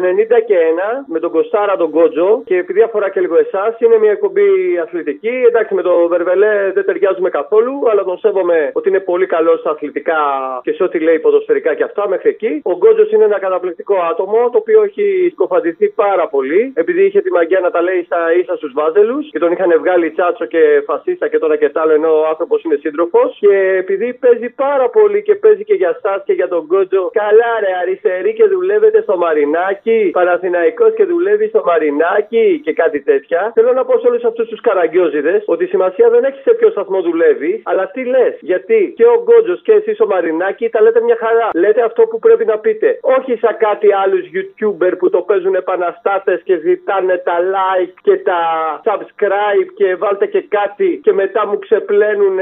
και 0.47 0.57
1 1.05 1.13
με 1.13 1.19
τον 1.19 1.31
Κοστάρα 1.31 1.75
τον 1.77 1.89
Κότζο 1.91 2.41
και 2.45 2.55
επειδή 2.57 2.81
αφορά 2.81 3.09
και 3.09 3.19
λίγο 3.19 3.37
εσάς, 3.45 3.79
είναι 3.79 3.97
μια 4.03 4.11
εκπομπή 4.11 4.49
αθλητική. 4.83 5.35
Εντάξει, 5.47 5.73
με 5.73 5.81
τον 5.81 6.07
Βερβελέ 6.07 6.71
δεν 6.73 6.85
ταιριάζουμε 6.85 7.29
καθόλου, 7.29 7.73
αλλά 7.91 8.03
τον 8.03 8.17
σέβομαι 8.17 8.71
ότι 8.73 8.89
είναι 8.89 8.99
πολύ 8.99 9.25
καλός 9.25 9.59
στα 9.59 9.69
αθλητικά 9.69 10.21
και 10.61 10.71
σε 10.71 10.83
ό,τι 10.83 10.99
λέει 10.99 11.19
ποδοσφαιρικά 11.19 11.73
και 11.73 11.83
αυτά 11.83 12.07
μέχρι 12.07 12.29
εκεί. 12.29 12.61
Ο 12.63 12.73
Γκότζο 12.77 13.03
είναι 13.13 13.23
ένα 13.23 13.39
καταπληκτικό 13.39 13.76
άτομο 14.11 14.49
το 14.51 14.57
οποίο 14.57 14.83
έχει 14.83 15.29
σκοφαντηθεί 15.31 15.87
πάρα 15.89 16.27
πολύ 16.27 16.71
επειδή 16.75 17.01
είχε 17.05 17.21
τη 17.21 17.31
μαγιά 17.31 17.59
να 17.59 17.71
τα 17.71 17.81
λέει 17.81 18.03
στα 18.03 18.33
ίσα 18.39 18.55
στους 18.55 18.71
βάζελους 18.73 19.29
και 19.31 19.39
τον 19.39 19.51
είχαν 19.51 19.71
βγάλει 19.79 20.11
τσάτσο 20.11 20.45
και 20.45 20.61
φασίστα 20.85 21.27
και 21.27 21.39
τώρα 21.39 21.55
και 21.55 21.69
τ' 21.69 21.77
άλλο 21.77 21.93
ενώ 21.93 22.11
ο 22.21 22.25
άνθρωπος 22.27 22.63
είναι 22.63 22.77
σύντροφος. 22.83 23.37
Και 23.39 23.55
επειδή 23.83 24.13
παίζει 24.13 24.49
πάρα 24.49 24.89
πολύ 24.89 25.19
και 25.27 25.35
παίζει 25.35 25.63
και 25.63 25.73
για 25.73 25.91
εσά 25.97 26.23
και 26.25 26.33
για 26.33 26.47
τον 26.47 26.61
Γκότζο, 26.65 27.09
καλά 27.13 27.51
ρε 27.63 27.71
αριστερή 27.81 28.33
και 28.33 28.45
δουλεύετε 28.45 29.01
στο 29.01 29.17
Μαρινάκι, 29.17 30.09
Παναθηναϊκός 30.13 30.93
και 30.93 31.05
δουλεύει 31.05 31.47
στο 31.47 31.61
Μαρινάκι 31.65 32.61
και 32.63 32.73
κάτι 32.73 32.99
τέτοια. 33.01 33.51
Θέλω 33.55 33.73
να 33.73 33.85
πω 33.85 33.99
σε 33.99 34.07
όλους 34.07 34.23
αυτούς 34.23 34.47
τους 34.47 34.61
καραγκιόζιδε 34.61 35.43
ότι 35.45 35.63
η 35.63 35.67
σημασία 35.67 36.09
δεν 36.09 36.23
έχει 36.23 36.41
σε 36.41 36.53
ποιο 36.53 36.69
σταθμό 36.69 37.01
δουλεύει, 37.01 37.61
αλλά 37.65 37.91
τι 37.93 38.03
λες. 38.03 38.33
Γιατί 38.39 38.93
και 38.95 39.05
ο 39.05 39.17
Γκότζο 39.23 39.55
και 39.55 39.71
εσείς 39.71 39.99
ο 39.99 40.07
Μαρινάκι 40.07 40.69
τα 40.69 40.81
λέτε 40.81 41.01
μια 41.01 41.17
χαρά. 41.19 41.49
Λέτε 41.53 41.81
αυτό 41.81 42.01
που 42.09 42.19
πρέπει 42.19 42.45
να 42.45 42.57
πείτε. 42.57 42.99
Όχι 43.01 43.31
σαν 43.37 43.57
κάτι 43.67 43.87
άλλους 44.03 44.23
YouTuber 44.35 44.91
που 44.99 45.09
το 45.09 45.19
παίζουν 45.29 45.55
επαναστάτες 45.55 46.39
και 46.47 46.55
ζητάνε 46.65 47.15
τα 47.27 47.35
like 47.55 47.93
και 48.01 48.15
τα 48.29 48.39
subscribe 48.87 49.67
και 49.79 49.95
βάλτε 49.95 50.25
και 50.33 50.41
κάτι 50.57 50.99
και 51.03 51.13
μετά 51.21 51.47
μου 51.47 51.59
ξεπλένουν 51.59 52.37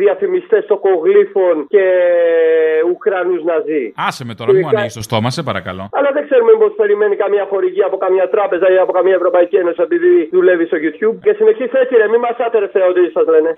διαφημιστές 0.00 0.66
τοκογλύφων 0.66 1.54
και 1.74 1.84
Ουκρανούς 2.92 3.42
Ναζί. 3.44 3.84
Άσε 4.08 4.24
με 4.28 4.34
τώρα, 4.38 4.50
μην 4.50 4.60
μου 4.60 4.68
Τελικά- 4.68 4.76
ανοίγεις 4.78 4.94
το 5.00 5.02
στόμα, 5.08 5.30
σε 5.36 5.42
παρακαλώ. 5.50 5.84
αλλά 5.98 6.10
δεν 6.16 6.22
ξέρουμε 6.28 6.50
μήπως 6.52 6.72
περιμένει 6.82 7.16
καμία 7.16 7.44
χορηγία 7.52 7.86
από 7.90 7.96
καμία 8.04 8.26
τράπεζα 8.34 8.66
ή 8.74 8.78
από 8.84 8.92
καμία 8.92 9.14
Ευρωπαϊκή 9.20 9.56
Ένωση 9.56 9.80
επειδή 9.88 10.28
δουλεύει 10.32 10.64
στο 10.70 10.76
YouTube. 10.84 11.16
Και 11.24 11.32
συνεχίστε 11.38 11.78
έτσι, 11.80 11.94
ρε, 11.96 12.08
μη 12.08 12.18
μας 12.18 12.36
άτερεστε 12.46 12.78
ό,τι 12.90 13.02
σας 13.16 13.26
λένε. 13.34 13.50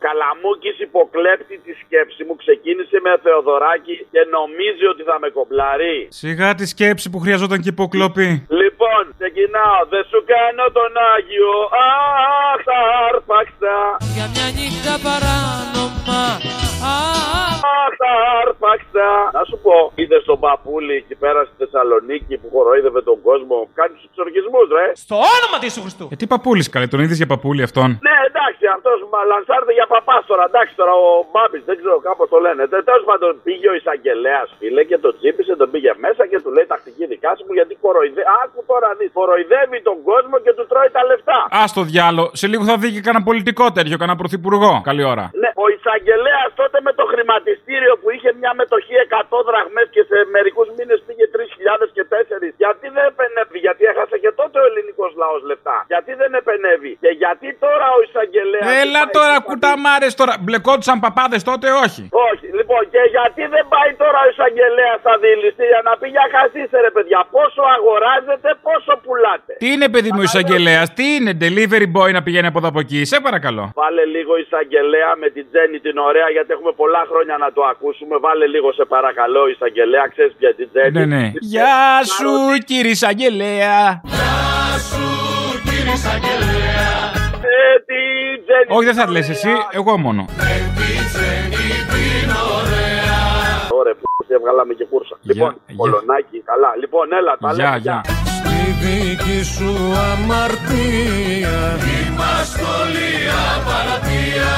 Ο 0.00 0.02
Καλαμούκης 0.08 0.76
υποκλέπτει 0.88 1.56
της 1.64 1.76
σκέψης 1.84 2.22
μου, 2.26 2.34
ξεκίνησε 2.42 2.96
με 3.04 3.12
Θεοδωράκη 3.24 3.96
και 4.12 4.20
νομίζει 4.36 4.84
ότι 4.92 5.02
θα 5.08 5.16
με 5.22 5.28
κομπλαρεί. 5.36 5.98
Σιγά 6.22 6.48
τη 6.58 6.64
σκέψη 6.74 7.06
που 7.12 7.18
χρειαζόταν 7.24 7.58
και 7.62 7.70
υποκλοπή. 7.76 8.30
Λοιπόν, 8.62 9.02
ξεκινάω. 9.18 9.80
Δεν 9.94 10.04
σου 10.10 10.20
κάνω 10.32 10.64
τον 10.78 10.92
Άγιο. 11.14 11.54
Αχ, 11.86 12.58
τα 12.68 12.78
άρπαξα. 13.08 13.76
Για 14.14 14.26
μια 14.34 14.46
νύχτα 14.56 14.94
παράνομα 15.06 16.20
Αχ, 16.94 17.92
τα 18.02 18.12
άρπαξα. 18.40 19.08
Να 19.36 19.42
σου 19.48 19.56
πω, 19.64 19.76
είδες 20.00 20.22
τον 20.30 20.38
παππούλη 20.44 20.94
εκεί 21.02 21.14
πέρα 21.22 21.40
στη 21.48 21.54
Θεσσαλονίκη 21.62 22.34
που 22.40 22.48
χοροϊδεύε 22.52 23.02
τον 23.10 23.18
κόσμο. 23.28 23.56
Κάνει 23.78 23.92
τους 23.96 24.04
εξοργισμούς, 24.08 24.66
ρε. 24.78 24.86
Στο 25.04 25.16
όνομα 25.36 25.56
της 25.60 25.66
Ιησού 25.68 25.80
Χριστού 25.84 26.04
Ε, 26.12 26.16
τι 26.20 26.26
παππούλης 26.32 26.66
καλέ, 26.74 26.86
τον 26.92 27.00
είδες 27.04 27.18
για 27.22 27.28
παππούλη 27.32 27.62
αυτόν; 27.68 27.88
Ναι, 28.08 28.16
εντάξει, 28.30 28.64
αυτός 28.76 28.96
λανσάρεται 29.30 29.74
για 29.78 29.86
παπάς 29.94 30.22
τώρα. 30.30 30.44
Εντάξει, 30.50 30.72
τώρα 30.80 30.94
ο 31.06 31.10
Μπάμπης, 31.32 31.62
δεν 31.68 31.76
ξέρω 31.80 31.96
κάπως 32.08 32.26
το 32.32 32.38
λένε. 32.44 32.62
Τέλος 32.90 33.04
πάντων, 33.10 33.30
πήγε 33.46 33.68
ο 33.72 33.74
εισαγγελέας, 33.78 34.48
φίλε, 34.58 34.82
και 34.90 34.98
τον 35.04 35.12
τσίπησε, 35.18 35.52
τον 35.60 35.68
πήγε 35.72 35.92
μέσα 36.04 36.22
και 36.30 36.38
του 36.42 36.50
λέει 36.56 36.66
τακτική 36.74 37.04
δικά 37.12 37.30
σου 37.36 37.52
γιατί 37.58 37.72
κοροϊδεύει. 37.84 38.28
Άκου 38.42 38.60
τώρα 38.70 38.88
δεις. 38.98 39.10
Κοροϊδεύει 39.18 39.78
τον 39.88 39.98
κόσμο 40.10 40.36
και 40.44 40.52
του 40.56 40.64
τρώει 40.70 40.90
τα 40.96 41.02
λεφτά. 41.10 41.38
Α 41.60 41.62
το 41.78 41.82
διάλο, 41.90 42.24
σε 42.40 42.46
λίγο 42.52 42.62
θα 42.70 42.76
δει 42.82 42.88
και 42.94 43.02
κανένα 43.06 43.24
πολιτικό 43.30 43.64
τέτοιο, 43.78 43.96
κανένα 44.02 44.18
πρωθυπουργό. 44.22 44.72
Καλή 44.90 45.04
ώρα. 45.12 45.24
Ναι, 45.42 45.50
ο 45.64 45.66
εισαγγελέας 45.74 46.48
τότε 46.60 46.78
με 46.86 46.92
το 46.98 47.04
χρηματιστήριο 47.12 47.92
που 48.00 48.08
είχε 48.14 48.30
μια 48.40 48.52
μετοχή 48.60 48.94
100 49.08 49.38
δραχμές 49.48 49.86
και 49.94 50.02
σε 50.10 50.16
μερικούς 50.34 50.68
μήνες 50.76 50.98
πήγε 51.06 51.26
3.000 51.34 51.88
και 51.96 52.04
4. 52.12 52.54
Γιατί 52.62 52.86
δεν 52.96 53.04
επενεύει, 53.12 53.58
γιατί 53.66 53.82
έχασε 53.92 54.16
και 54.22 54.30
τότε 54.40 54.56
ο 54.62 54.64
ελληνικός 54.70 55.10
λαός 55.22 55.40
λεφτά. 55.50 55.76
Γιατί 55.92 56.12
δεν 56.20 56.30
επενεύει. 56.40 56.92
Και 57.04 57.12
γιατί 57.22 57.48
τώρα 57.64 57.86
ο 57.96 57.98
εισαγγελέας. 58.06 58.64
Έλα 58.82 59.02
τώρα, 59.18 59.36
κουταμάρε 59.80 60.08
τώρα. 60.20 60.34
Μπλεκόντουσαν 60.44 60.98
παπάδες 61.04 61.42
τότε, 61.50 61.66
όχι; 61.84 62.02
Όχι, 62.30 62.46
λοιπόν, 62.58 62.82
και 62.92 63.02
γιατί 63.16 63.42
δεν 63.54 63.64
πάει 63.74 63.90
τώρα 64.02 64.18
ο 64.26 64.28
εισαγγελέας 64.32 64.96
στα 65.04 65.14
δηληστήρια 65.22 65.80
να 65.88 65.92
πει 65.98 66.06
για 66.16 66.26
χασίστε 66.34 66.76
ρε 66.86 66.90
παιδιά. 66.96 67.20
Πόσο 67.36 67.62
αγοράζετε, 67.76 68.48
πόσο 68.66 68.92
πουλάτε; 69.04 69.52
Τι 69.62 69.68
είναι, 69.74 69.88
παιδί 69.94 70.10
μου, 70.14 70.22
εισαγγελέας, 70.28 70.86
τι 70.96 71.04
είναι, 71.14 71.32
delivery 71.44 71.88
boy 71.96 72.10
να 72.18 72.22
πηγαίνει 72.26 72.48
από 72.50 72.58
εδώ 72.60 72.68
από 72.72 72.80
εκεί, 72.84 73.00
σε 73.12 73.16
παρακαλώ. 73.26 73.64
Βάλε 73.82 74.04
λίγο 74.16 74.32
εισαγγελέα 74.42 75.10
με 75.22 75.28
την 75.34 75.44
Τζέννη 75.50 75.78
την 75.86 75.96
ωραία, 76.08 76.28
γιατί 76.36 76.50
έχουμε 76.56 76.72
πολλά 76.82 77.02
χρόνια 77.10 77.36
να 77.44 77.48
το 77.56 77.62
ακούσουμε. 77.72 78.14
Βάλε 78.24 78.46
λίγο 78.54 78.68
σε 78.78 78.84
παρακαλώ 78.94 79.42
εισαγγελέα, 79.52 80.04
ξέρεις 80.12 80.32
πια 80.38 80.50
την 80.58 80.68
Τζέννη. 80.72 80.98
Ναι, 80.98 81.04
ναι. 81.14 81.24
Γεια 81.54 81.80
σου, 82.16 82.32
κύριε 82.68 82.94
εισαγγελέα. 82.96 83.80
Ε, 84.04 84.30
τη 85.68 85.96
Τζέννη. 85.96 87.19
Όχι, 88.68 88.84
δεν 88.84 88.94
θα 88.94 89.04
τη 89.04 89.12
λες 89.12 89.28
εσύ, 89.28 89.48
εγώ 89.70 89.98
μόνο. 89.98 90.24
Ωραία, 93.70 93.94
που 93.94 94.06
βγάλαμε 94.40 94.74
και 94.74 94.86
κούρσα. 94.90 95.16
Λοιπόν, 95.22 95.56
κολονάκι, 95.76 96.42
καλά. 96.44 96.70
Λοιπόν, 96.80 97.12
έλα, 97.12 97.36
τα 97.40 97.54
λέμε. 97.54 97.78
Γεια, 97.78 98.02
Στη 98.04 98.60
δική 98.82 99.42
σου 99.42 99.72
αμαρτία 100.12 101.58
Είμαστε 102.06 102.62
όλοι 102.80 103.08
απαρτία 103.54 104.50